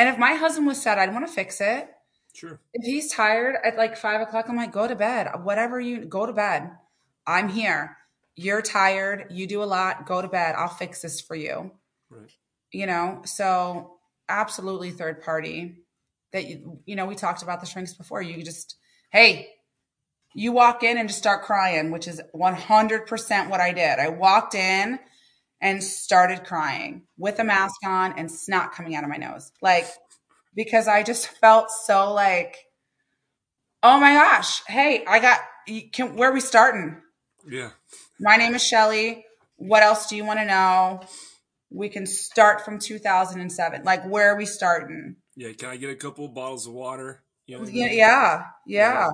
and 0.00 0.08
if 0.08 0.18
my 0.18 0.34
husband 0.34 0.66
was 0.66 0.80
sad 0.82 0.98
i'd 0.98 1.12
want 1.12 1.26
to 1.26 1.32
fix 1.32 1.60
it. 1.60 1.88
Sure. 2.32 2.60
if 2.72 2.84
he's 2.84 3.12
tired 3.12 3.56
at 3.64 3.76
like 3.76 3.96
five 3.96 4.20
o'clock 4.20 4.46
i'm 4.48 4.56
like 4.56 4.72
go 4.72 4.86
to 4.88 4.96
bed. 4.96 5.28
Whatever 5.42 5.80
you 5.80 6.04
go 6.04 6.26
to 6.26 6.32
bed. 6.32 6.70
I'm 7.26 7.48
here. 7.48 7.96
You're 8.34 8.62
tired. 8.62 9.26
You 9.30 9.46
do 9.46 9.62
a 9.62 9.64
lot. 9.64 10.06
Go 10.06 10.22
to 10.22 10.28
bed. 10.28 10.54
I'll 10.56 10.68
fix 10.68 11.02
this 11.02 11.20
for 11.20 11.36
you. 11.36 11.72
Right. 12.08 12.32
you 12.72 12.86
know? 12.86 13.20
So 13.24 13.98
absolutely 14.28 14.90
third 14.92 15.22
party 15.22 15.82
that 16.32 16.46
you, 16.48 16.78
you 16.86 16.96
know 16.96 17.06
we 17.06 17.14
talked 17.16 17.42
about 17.42 17.60
the 17.60 17.66
shrinks 17.66 17.92
before. 17.94 18.22
You 18.22 18.42
just 18.42 18.76
hey 19.10 19.48
you 20.32 20.52
walk 20.52 20.84
in 20.84 20.96
and 20.96 21.08
just 21.08 21.18
start 21.18 21.42
crying 21.42 21.90
which 21.90 22.06
is 22.06 22.22
100% 22.34 23.50
what 23.50 23.60
i 23.60 23.72
did. 23.72 23.98
I 23.98 24.08
walked 24.08 24.54
in 24.54 24.98
and 25.60 25.82
started 25.82 26.44
crying 26.44 27.02
with 27.18 27.38
a 27.38 27.44
mask 27.44 27.76
on 27.84 28.12
and 28.18 28.30
snot 28.30 28.72
coming 28.72 28.94
out 28.94 29.04
of 29.04 29.10
my 29.10 29.16
nose 29.16 29.52
like 29.62 29.86
because 30.54 30.88
i 30.88 31.02
just 31.02 31.28
felt 31.28 31.70
so 31.70 32.12
like 32.12 32.56
oh 33.82 33.98
my 34.00 34.14
gosh 34.14 34.62
hey 34.66 35.04
i 35.06 35.18
got 35.18 35.40
you 35.66 35.90
can 35.90 36.16
where 36.16 36.30
are 36.30 36.34
we 36.34 36.40
starting 36.40 37.00
Yeah. 37.46 37.70
my 38.18 38.36
name 38.36 38.54
is 38.54 38.66
Shelly. 38.66 39.24
What 39.56 39.82
else 39.82 40.08
do 40.08 40.16
you 40.16 40.24
want 40.24 40.38
to 40.40 40.46
know? 40.46 41.00
We 41.70 41.90
can 41.90 42.06
start 42.06 42.64
from 42.64 42.78
2007. 42.78 43.84
Like, 43.84 44.04
where 44.08 44.32
are 44.32 44.36
we 44.36 44.46
starting? 44.46 45.16
Yeah. 45.36 45.52
Can 45.52 45.68
I 45.68 45.76
get 45.76 45.90
a 45.90 45.96
couple 45.96 46.26
bottles 46.28 46.66
of 46.66 46.72
water? 46.72 47.22
You 47.46 47.58
know 47.58 47.66
Yeah, 47.66 47.90
yeah, 47.92 48.42
yeah. 48.66 49.10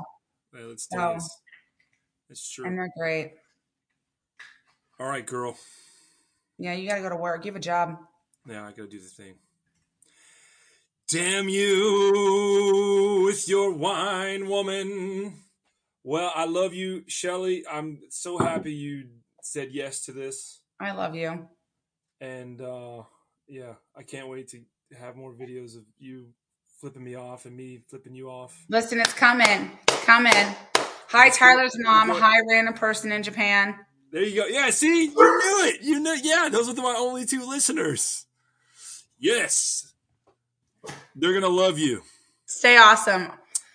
Yeah, 0.55 0.65
let's 0.67 0.87
do 0.87 0.99
No. 0.99 1.15
this. 1.15 1.29
It's 2.31 2.49
true. 2.49 2.65
And 2.65 2.79
they're 2.79 2.93
great. 2.97 3.33
All 5.01 5.09
right, 5.09 5.27
girl. 5.27 5.57
Yeah, 6.59 6.73
you 6.73 6.89
got 6.89 6.97
to 6.97 7.03
go 7.03 7.11
to 7.11 7.17
work. 7.17 7.45
You 7.45 7.51
have 7.53 7.57
a 7.57 7.61
job. 7.61 7.99
Yeah, 8.49 8.63
I 8.65 8.71
gotta 8.71 8.87
do 8.87 9.01
the 9.01 9.07
thing. 9.07 9.35
Damn 11.09 11.49
you 11.49 13.25
with 13.27 13.49
your 13.49 13.73
wine, 13.73 14.49
woman. 14.49 15.35
Well, 16.05 16.33
I 16.35 16.47
love 16.47 16.73
you, 16.73 17.03
Shelly. 17.09 17.65
I'm 17.71 18.01
so 18.11 18.39
happy 18.39 18.73
you 18.73 19.09
said 19.43 19.73
yes 19.73 20.05
to 20.07 20.13
this. 20.13 20.61
I 20.79 20.93
love 20.93 21.17
you. 21.17 21.49
And 22.21 22.61
uh 22.61 23.03
yeah, 23.49 23.75
I 23.97 24.03
can't 24.03 24.29
wait 24.29 24.49
to 24.49 24.61
have 24.99 25.17
more 25.17 25.33
videos 25.33 25.77
of 25.77 25.83
you 25.99 26.29
flipping 26.81 27.03
me 27.05 27.17
off 27.17 27.47
and 27.47 27.57
me 27.57 27.81
flipping 27.89 28.15
you 28.15 28.29
off. 28.29 28.65
Listen, 28.69 29.01
it's 29.01 29.13
coming. 29.13 29.71
It's 29.89 30.05
coming. 30.05 30.33
Hi, 31.09 31.31
Tyler's 31.31 31.77
mom. 31.79 32.11
Hi, 32.11 32.41
random 32.49 32.75
person 32.75 33.11
in 33.13 33.23
Japan. 33.23 33.77
There 34.13 34.23
you 34.23 34.37
go. 34.37 34.47
Yeah, 34.47 34.71
see? 34.71 35.07
You 35.07 35.15
knew 35.15 35.67
it. 35.69 35.83
You 35.83 36.01
knew 36.01 36.17
yeah, 36.23 36.49
those 36.51 36.69
are 36.69 36.75
my 36.75 36.95
only 36.99 37.27
two 37.27 37.47
listeners. 37.47 38.27
Yes. 39.19 39.93
They're 41.15 41.33
gonna 41.33 41.49
love 41.49 41.79
you. 41.79 42.03
Stay 42.47 42.77
awesome. 42.77 43.29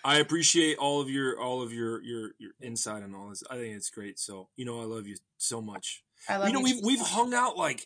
I 0.04 0.18
appreciate 0.18 0.78
all 0.78 1.02
of 1.02 1.10
your 1.10 1.40
all 1.40 1.62
of 1.62 1.74
your 1.74 2.02
your 2.04 2.32
your 2.40 2.52
insight 2.62 3.04
and 3.04 3.16
all 3.16 3.30
this. 3.30 3.44
I 3.50 3.56
think 3.56 3.76
it's 3.76 3.90
great. 3.90 4.20
So 4.20 4.48
you 4.56 4.66
know, 4.66 4.80
I 4.80 4.86
love 4.86 5.08
you 5.08 5.18
so 5.38 5.62
much. 5.62 6.04
I 6.30 6.38
love 6.38 6.48
you 6.48 6.54
know, 6.54 6.60
you. 6.60 6.76
we've 6.76 6.84
we've 6.84 7.08
hung 7.08 7.34
out 7.34 7.58
like 7.58 7.86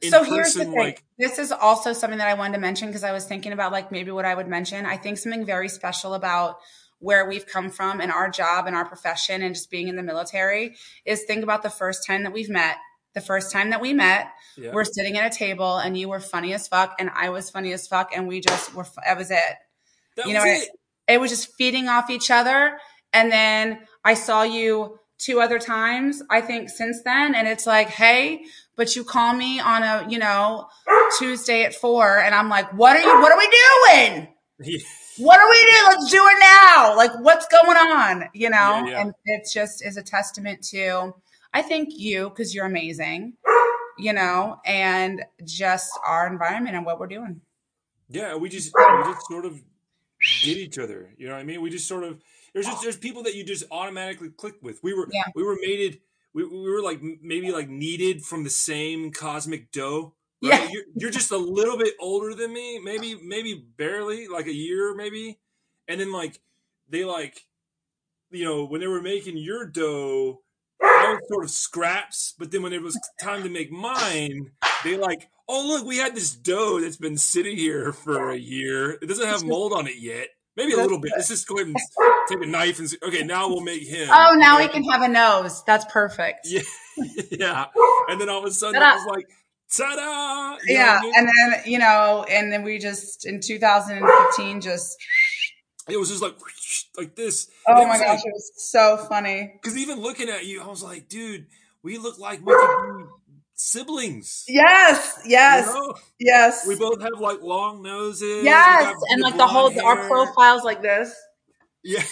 in 0.00 0.10
so 0.10 0.20
person, 0.20 0.34
here's 0.34 0.54
the 0.54 0.64
thing. 0.64 0.74
like 0.74 1.04
this 1.18 1.38
is 1.38 1.52
also 1.52 1.92
something 1.92 2.18
that 2.18 2.28
I 2.28 2.34
wanted 2.34 2.54
to 2.54 2.60
mention 2.60 2.88
because 2.88 3.04
I 3.04 3.12
was 3.12 3.24
thinking 3.24 3.52
about 3.52 3.72
like 3.72 3.92
maybe 3.92 4.10
what 4.10 4.24
I 4.24 4.34
would 4.34 4.48
mention. 4.48 4.86
I 4.86 4.96
think 4.96 5.18
something 5.18 5.44
very 5.44 5.68
special 5.68 6.14
about 6.14 6.56
where 7.04 7.28
we've 7.28 7.46
come 7.46 7.70
from 7.70 8.00
and 8.00 8.10
our 8.10 8.30
job 8.30 8.66
and 8.66 8.74
our 8.74 8.84
profession 8.86 9.42
and 9.42 9.54
just 9.54 9.70
being 9.70 9.88
in 9.88 9.96
the 9.96 10.02
military 10.02 10.74
is 11.04 11.22
think 11.24 11.42
about 11.42 11.62
the 11.62 11.70
first 11.70 12.06
time 12.06 12.22
that 12.24 12.32
we've 12.32 12.48
met. 12.48 12.76
The 13.14 13.20
first 13.20 13.52
time 13.52 13.70
that 13.70 13.80
we 13.80 13.92
met, 13.92 14.26
yeah, 14.56 14.72
we're 14.72 14.84
sitting 14.84 15.16
at 15.16 15.32
a 15.32 15.38
table 15.38 15.76
and 15.76 15.96
you 15.96 16.08
were 16.08 16.18
funny 16.18 16.52
as 16.52 16.66
fuck 16.66 16.96
and 16.98 17.10
I 17.14 17.28
was 17.28 17.48
funny 17.48 17.72
as 17.72 17.86
fuck 17.86 18.10
and 18.12 18.26
we 18.26 18.40
just 18.40 18.74
were. 18.74 18.86
That 19.04 19.16
was 19.16 19.30
it. 19.30 19.38
that 20.16 20.26
you 20.26 20.34
know 20.34 20.42
it. 20.44 20.68
It 21.06 21.20
was 21.20 21.30
just 21.30 21.54
feeding 21.54 21.88
off 21.88 22.10
each 22.10 22.30
other. 22.30 22.78
And 23.12 23.30
then 23.30 23.80
I 24.04 24.14
saw 24.14 24.42
you 24.42 24.98
two 25.18 25.40
other 25.40 25.58
times, 25.58 26.22
I 26.28 26.40
think, 26.40 26.70
since 26.70 27.02
then. 27.04 27.34
And 27.34 27.46
it's 27.46 27.66
like, 27.66 27.88
hey, 27.88 28.44
but 28.76 28.96
you 28.96 29.04
call 29.04 29.32
me 29.34 29.60
on 29.60 29.82
a, 29.82 30.06
you 30.08 30.18
know, 30.18 30.66
Tuesday 31.18 31.64
at 31.64 31.74
four 31.74 32.18
and 32.18 32.34
I'm 32.34 32.48
like, 32.48 32.72
what 32.72 32.96
are 32.96 33.00
you, 33.00 33.20
what 33.20 33.30
are 33.30 33.38
we 33.38 34.12
doing? 34.12 34.33
What 35.18 35.38
are 35.38 35.48
we 35.48 35.60
doing? 35.60 35.82
Let's 35.88 36.10
do 36.10 36.22
it 36.26 36.38
now. 36.40 36.96
Like, 36.96 37.12
what's 37.20 37.46
going 37.46 37.76
on? 37.76 38.24
You 38.34 38.50
know? 38.50 38.56
Yeah, 38.56 38.86
yeah. 38.86 39.00
And 39.00 39.14
it 39.26 39.48
just 39.52 39.84
is 39.84 39.96
a 39.96 40.02
testament 40.02 40.62
to, 40.70 41.14
I 41.52 41.62
think 41.62 41.90
you, 41.92 42.30
because 42.30 42.54
you're 42.54 42.66
amazing, 42.66 43.34
you 43.98 44.12
know, 44.12 44.60
and 44.64 45.24
just 45.44 45.90
our 46.04 46.26
environment 46.26 46.74
and 46.74 46.84
what 46.84 46.98
we're 46.98 47.06
doing. 47.06 47.40
Yeah, 48.08 48.34
we 48.36 48.48
just 48.48 48.72
we 48.76 49.04
just 49.04 49.26
sort 49.26 49.44
of 49.46 49.60
get 50.42 50.56
each 50.56 50.78
other. 50.78 51.12
You 51.16 51.28
know 51.28 51.34
what 51.34 51.40
I 51.40 51.44
mean? 51.44 51.62
We 51.62 51.70
just 51.70 51.86
sort 51.86 52.04
of 52.04 52.20
there's 52.52 52.66
just 52.66 52.82
there's 52.82 52.96
people 52.96 53.22
that 53.24 53.34
you 53.34 53.44
just 53.44 53.64
automatically 53.70 54.30
click 54.30 54.56
with. 54.62 54.82
We 54.82 54.94
were 54.94 55.08
Yeah. 55.10 55.22
we 55.34 55.42
were 55.42 55.56
mated. 55.60 56.00
We, 56.32 56.44
we 56.44 56.70
were 56.70 56.82
like 56.82 57.00
maybe 57.02 57.52
like 57.52 57.68
kneaded 57.68 58.22
from 58.22 58.44
the 58.44 58.50
same 58.50 59.12
cosmic 59.12 59.70
dough. 59.70 60.14
Yeah. 60.40 60.68
You're, 60.70 60.84
you're 60.96 61.10
just 61.10 61.30
a 61.30 61.38
little 61.38 61.78
bit 61.78 61.94
older 62.00 62.34
than 62.34 62.52
me, 62.52 62.78
maybe 62.78 63.16
maybe 63.22 63.64
barely 63.76 64.28
like 64.28 64.46
a 64.46 64.54
year 64.54 64.94
maybe, 64.94 65.38
and 65.88 66.00
then 66.00 66.12
like 66.12 66.40
they 66.88 67.04
like 67.04 67.40
you 68.30 68.44
know 68.44 68.64
when 68.64 68.80
they 68.80 68.86
were 68.86 69.02
making 69.02 69.36
your 69.36 69.66
dough. 69.66 70.40
I 70.82 71.12
was 71.12 71.28
sort 71.28 71.44
of 71.44 71.50
scraps, 71.50 72.34
but 72.38 72.50
then 72.50 72.62
when 72.62 72.72
it 72.72 72.82
was 72.82 72.98
time 73.20 73.42
to 73.42 73.48
make 73.48 73.70
mine, 73.70 74.50
they 74.82 74.96
like, 74.96 75.28
oh 75.48 75.66
look, 75.66 75.86
we 75.86 75.96
had 75.98 76.14
this 76.14 76.34
dough 76.34 76.80
that's 76.80 76.96
been 76.96 77.16
sitting 77.16 77.56
here 77.56 77.92
for 77.92 78.30
a 78.30 78.36
year. 78.36 78.92
It 78.92 79.06
doesn't 79.08 79.26
have 79.26 79.44
mold 79.44 79.72
on 79.72 79.86
it 79.86 79.96
yet. 79.98 80.28
Maybe 80.56 80.72
a 80.72 80.76
little 80.76 81.00
bit. 81.00 81.12
Let's 81.16 81.28
just 81.28 81.48
go 81.48 81.56
ahead 81.56 81.66
and 81.66 81.76
take 82.28 82.42
a 82.42 82.46
knife 82.46 82.78
and 82.78 82.88
say, 82.88 82.96
okay, 83.02 83.24
now 83.24 83.48
we'll 83.48 83.60
make 83.60 83.82
him. 83.82 84.08
Oh, 84.10 84.36
now 84.36 84.58
he 84.58 84.68
can 84.68 84.84
have 84.84 85.02
a 85.02 85.08
nose. 85.08 85.64
That's 85.64 85.84
perfect. 85.86 86.40
Yeah, 86.44 86.62
yeah. 87.30 87.66
And 88.08 88.20
then 88.20 88.28
all 88.28 88.38
of 88.38 88.44
a 88.44 88.52
sudden, 88.52 88.80
it 88.80 88.84
was 88.84 89.06
like, 89.08 89.26
ta-da! 89.76 90.58
You 90.66 90.74
yeah. 90.74 90.98
I 90.98 91.02
mean? 91.02 91.12
And 91.16 91.28
then, 91.28 91.60
you 91.66 91.78
know, 91.78 92.24
and 92.30 92.52
then 92.52 92.62
we 92.62 92.78
just, 92.78 93.26
in 93.26 93.40
2015, 93.40 94.60
just, 94.60 94.96
it 95.88 95.96
was 95.98 96.08
just 96.08 96.22
like, 96.22 96.34
like 96.96 97.14
this. 97.16 97.48
oh 97.68 97.86
my 97.86 97.98
gosh, 97.98 98.20
it 98.24 98.32
was 98.32 98.52
so 98.56 98.96
funny. 99.08 99.52
Because 99.60 99.76
even 99.76 100.00
looking 100.00 100.28
at 100.28 100.46
you, 100.46 100.62
I 100.62 100.66
was 100.66 100.82
like, 100.82 101.08
dude, 101.08 101.46
we 101.82 101.98
look 101.98 102.18
like 102.18 102.44
we 102.44 102.52
could 102.54 102.98
be 102.98 103.04
siblings. 103.54 104.44
Yes. 104.48 105.20
Yes. 105.26 105.66
You 105.66 105.74
know? 105.74 105.94
Yes. 106.18 106.66
We 106.66 106.76
both 106.76 107.00
have 107.02 107.20
like 107.20 107.40
long 107.42 107.82
noses. 107.82 108.44
Yes. 108.44 108.94
And 109.10 109.20
like 109.22 109.36
the 109.36 109.46
whole, 109.46 109.70
blonde 109.70 109.86
our 109.86 110.08
profiles 110.08 110.64
like 110.64 110.82
this, 110.82 111.14
Yeah. 111.82 112.02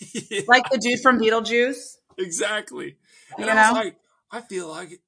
like 0.48 0.68
the 0.70 0.78
dude 0.78 1.00
from 1.00 1.18
Beetlejuice. 1.20 1.96
exactly. 2.18 2.96
And 3.36 3.46
You 3.46 3.52
I 3.52 3.54
was 3.54 3.72
know? 3.74 3.80
like, 3.80 3.96
I 4.32 4.40
feel 4.40 4.68
like 4.68 5.00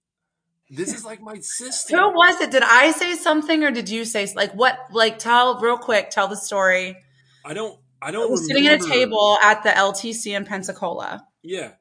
this 0.73 0.95
is 0.95 1.05
like 1.05 1.21
my 1.21 1.39
sister. 1.41 1.97
Who 1.97 2.15
was 2.15 2.41
it? 2.41 2.51
Did 2.51 2.63
I 2.63 2.93
say 2.93 3.15
something 3.15 3.63
or 3.63 3.71
did 3.71 3.91
you 3.91 4.05
say 4.05 4.27
like 4.35 4.53
what? 4.53 4.79
Like 4.91 5.19
tell 5.19 5.61
real 5.61 5.77
quick. 5.77 6.11
Tell 6.11 6.29
the 6.29 6.37
story. 6.37 6.97
I 7.45 7.53
don't. 7.55 7.79
I 8.01 8.11
don't. 8.11 8.25
I 8.25 8.31
was 8.31 8.47
sitting 8.47 8.67
at 8.67 8.83
a 8.83 8.89
table 8.89 9.39
at 9.43 9.63
the 9.63 9.69
LTC 9.69 10.35
in 10.35 10.45
Pensacola. 10.45 11.25
Yeah, 11.43 11.73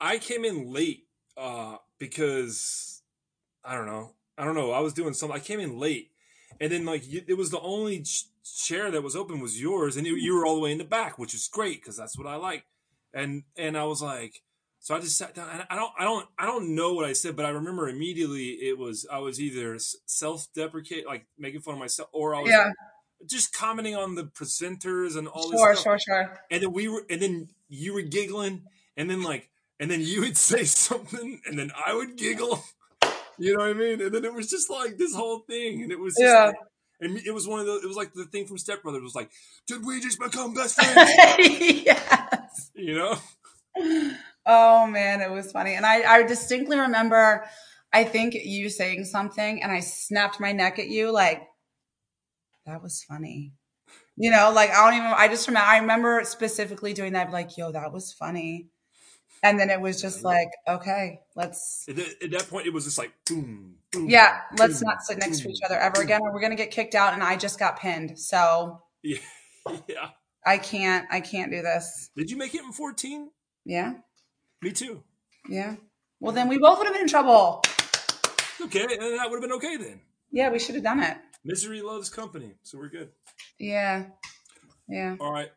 I 0.00 0.18
came 0.18 0.44
in 0.44 0.72
late 0.72 1.06
uh, 1.36 1.76
because 1.98 3.02
I 3.64 3.74
don't 3.74 3.86
know. 3.86 4.12
I 4.36 4.44
don't 4.44 4.54
know. 4.54 4.72
I 4.72 4.80
was 4.80 4.92
doing 4.92 5.14
something. 5.14 5.36
I 5.36 5.40
came 5.40 5.60
in 5.60 5.78
late, 5.78 6.10
and 6.60 6.70
then 6.70 6.84
like 6.84 7.10
you, 7.10 7.22
it 7.26 7.34
was 7.34 7.50
the 7.50 7.60
only 7.60 8.02
ch- 8.02 8.26
chair 8.44 8.90
that 8.90 9.02
was 9.02 9.16
open 9.16 9.40
was 9.40 9.60
yours, 9.60 9.96
and 9.96 10.06
you 10.06 10.34
were 10.36 10.44
all 10.44 10.54
the 10.54 10.60
way 10.60 10.72
in 10.72 10.78
the 10.78 10.84
back, 10.84 11.18
which 11.18 11.34
is 11.34 11.48
great 11.48 11.80
because 11.80 11.96
that's 11.96 12.18
what 12.18 12.26
I 12.26 12.36
like. 12.36 12.64
And 13.14 13.44
and 13.56 13.76
I 13.76 13.84
was 13.84 14.02
like, 14.02 14.42
so 14.84 14.94
I 14.94 15.00
just 15.00 15.16
sat 15.16 15.34
down. 15.34 15.48
And 15.48 15.64
I 15.70 15.76
don't. 15.76 15.92
I 15.98 16.04
don't. 16.04 16.26
I 16.38 16.44
don't 16.44 16.74
know 16.74 16.92
what 16.92 17.06
I 17.06 17.14
said, 17.14 17.36
but 17.36 17.46
I 17.46 17.48
remember 17.48 17.88
immediately 17.88 18.48
it 18.68 18.76
was 18.76 19.06
I 19.10 19.18
was 19.18 19.40
either 19.40 19.78
self 19.78 20.46
deprecate, 20.54 21.06
like 21.06 21.26
making 21.38 21.62
fun 21.62 21.72
of 21.74 21.80
myself, 21.80 22.10
or 22.12 22.34
I 22.34 22.40
was 22.42 22.50
Yeah. 22.50 22.70
just 23.26 23.54
commenting 23.54 23.96
on 23.96 24.14
the 24.14 24.24
presenters 24.24 25.16
and 25.16 25.26
all 25.26 25.48
this 25.50 25.58
Sure, 25.58 25.74
stuff 25.74 25.84
sure, 25.84 25.98
sure. 26.26 26.40
and 26.50 26.62
then 26.62 26.72
we 26.72 26.88
were 26.88 27.06
and 27.08 27.22
then 27.22 27.48
you 27.70 27.94
were 27.94 28.02
giggling 28.02 28.64
and 28.98 29.08
then 29.08 29.22
like 29.22 29.48
and 29.80 29.90
then 29.90 30.02
you 30.02 30.20
would 30.20 30.36
say 30.50 30.64
something 30.64 31.40
and 31.46 31.58
then 31.58 31.70
i 31.86 31.94
would 31.94 32.16
giggle 32.16 32.62
you 33.38 33.56
know 33.56 33.60
what 33.64 33.70
i 33.70 33.72
mean 33.72 34.02
and 34.02 34.12
then 34.14 34.26
it 34.26 34.34
was 34.34 34.50
just 34.50 34.68
like 34.68 34.98
this 34.98 35.14
whole 35.14 35.38
thing 35.48 35.82
and 35.82 35.90
it 35.90 35.98
was 35.98 36.16
Yeah. 36.18 36.46
like, 36.48 36.56
and 37.00 37.16
it 37.26 37.32
was 37.32 37.48
one 37.48 37.60
of 37.60 37.66
the. 37.66 37.76
it 37.76 37.86
was 37.86 37.96
like 37.96 38.12
the 38.12 38.26
thing 38.26 38.46
from 38.46 38.58
step 38.58 38.82
brothers 38.82 39.02
was 39.02 39.14
like 39.14 39.30
did 39.66 39.86
we 39.86 40.00
just 40.02 40.18
become 40.20 40.52
best 40.52 40.74
friends 40.78 41.10
yes. 41.86 42.70
you 42.74 42.94
know 42.98 43.16
Oh 44.46 44.86
man, 44.86 45.20
it 45.20 45.30
was 45.30 45.52
funny. 45.52 45.74
And 45.74 45.86
I, 45.86 46.02
I 46.02 46.22
distinctly 46.22 46.78
remember 46.78 47.44
I 47.94 48.02
think 48.02 48.34
you 48.34 48.68
saying 48.70 49.04
something 49.04 49.62
and 49.62 49.70
I 49.70 49.78
snapped 49.78 50.40
my 50.40 50.50
neck 50.50 50.80
at 50.80 50.88
you 50.88 51.12
like 51.12 51.42
that 52.66 52.82
was 52.82 53.04
funny. 53.04 53.52
You 54.16 54.30
know, 54.30 54.50
like 54.52 54.70
I 54.70 54.84
don't 54.84 54.98
even 54.98 55.12
I 55.16 55.28
just 55.28 55.46
remember 55.46 55.66
I 55.66 55.78
remember 55.78 56.24
specifically 56.24 56.92
doing 56.92 57.12
that 57.12 57.30
like, 57.30 57.56
yo, 57.56 57.70
that 57.70 57.92
was 57.92 58.12
funny. 58.12 58.68
And 59.44 59.60
then 59.60 59.70
it 59.70 59.80
was 59.80 60.00
just 60.00 60.24
like, 60.24 60.48
okay, 60.66 61.20
let's 61.36 61.84
at 61.88 61.96
that, 61.96 62.22
at 62.22 62.30
that 62.32 62.48
point 62.48 62.66
it 62.66 62.72
was 62.72 62.84
just 62.84 62.98
like 62.98 63.12
boom, 63.26 63.76
boom 63.92 64.08
yeah, 64.08 64.40
let's 64.58 64.82
not 64.82 65.02
sit 65.02 65.18
next 65.18 65.40
to 65.40 65.48
each 65.50 65.60
other 65.64 65.78
ever 65.78 66.00
again 66.00 66.20
or 66.22 66.32
we're 66.32 66.40
gonna 66.40 66.56
get 66.56 66.70
kicked 66.70 66.94
out 66.94 67.12
and 67.12 67.22
I 67.22 67.36
just 67.36 67.58
got 67.58 67.78
pinned. 67.78 68.18
So 68.18 68.82
yeah 69.02 69.18
yeah 69.88 70.08
I 70.44 70.58
can't 70.58 71.06
I 71.10 71.20
can't 71.20 71.52
do 71.52 71.62
this. 71.62 72.10
did 72.16 72.30
you 72.30 72.36
make 72.36 72.54
it 72.54 72.62
in 72.62 72.72
14 72.72 73.30
Yeah. 73.64 73.94
Me 74.64 74.72
too 74.72 75.02
Yeah. 75.48 75.76
Well 76.20 76.32
then 76.32 76.48
we 76.48 76.58
both 76.58 76.78
would 76.78 76.86
have 76.86 76.94
been 76.94 77.02
in 77.02 77.08
trouble. 77.08 77.62
okay 78.62 78.82
and 78.82 79.18
that 79.18 79.28
would 79.30 79.36
have 79.36 79.42
been 79.42 79.52
okay 79.52 79.76
then 79.76 80.00
Yeah, 80.32 80.50
we 80.50 80.58
should 80.58 80.74
have 80.74 80.84
done 80.84 81.02
it. 81.02 81.16
misery 81.44 81.82
loves 81.82 82.08
company 82.10 82.54
so 82.62 82.78
we're 82.78 82.88
good 82.88 83.10
Yeah. 83.58 84.06
Yeah. 84.88 85.16
all 85.20 85.32
right 85.32 85.50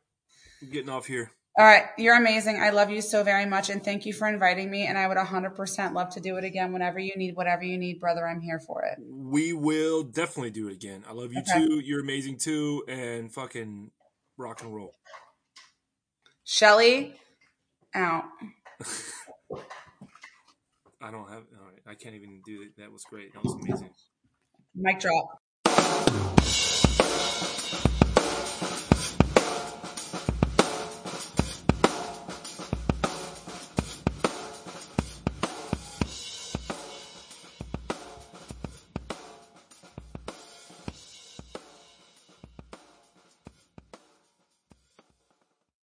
i'm 0.62 0.70
getting 0.70 0.90
off 0.90 1.06
here 1.08 1.32
All 1.60 1.66
right. 1.66 1.86
You're 1.98 2.16
amazing. 2.16 2.62
I 2.62 2.70
love 2.70 2.92
you 2.92 3.02
so 3.02 3.24
very 3.24 3.48
much. 3.48 3.72
And 3.72 3.84
thank 3.84 4.06
you 4.06 4.14
for 4.14 4.28
inviting 4.30 4.70
me. 4.70 4.86
And 4.86 4.96
I 4.96 5.08
would 5.08 5.18
100% 5.18 5.94
love 6.00 6.10
to 6.12 6.20
do 6.20 6.38
it 6.38 6.44
again 6.44 6.72
whenever 6.72 7.00
you 7.00 7.16
need, 7.18 7.36
whatever 7.36 7.64
you 7.64 7.80
need, 7.80 8.00
brother. 8.00 8.28
I'm 8.28 8.42
here 8.42 8.60
for 8.60 8.84
it. 8.86 9.00
We 9.02 9.54
will 9.54 10.04
definitely 10.04 10.52
do 10.52 10.68
it 10.68 10.74
again. 10.74 11.04
I 11.10 11.14
love 11.14 11.34
you 11.34 11.42
Okay. 11.42 11.66
too. 11.66 11.80
You're 11.84 12.02
amazing 12.02 12.38
too. 12.38 12.84
And 12.88 13.34
fucking 13.34 13.90
rock 14.38 14.62
and 14.62 14.72
roll. 14.76 14.94
Shelly, 16.44 17.16
out. 17.96 18.26
I 21.02 21.12
don't 21.12 21.30
have, 21.30 21.44
all 21.60 21.66
right, 21.66 21.82
I 21.88 21.96
can't 21.96 22.16
even 22.16 22.42
do 22.46 22.62
it. 22.64 22.76
That 22.78 22.92
was 22.92 23.04
great. 23.10 23.34
That 23.34 23.44
was 23.44 23.54
amazing. 23.54 23.92
Mic 24.76 25.00
drop. 25.00 25.42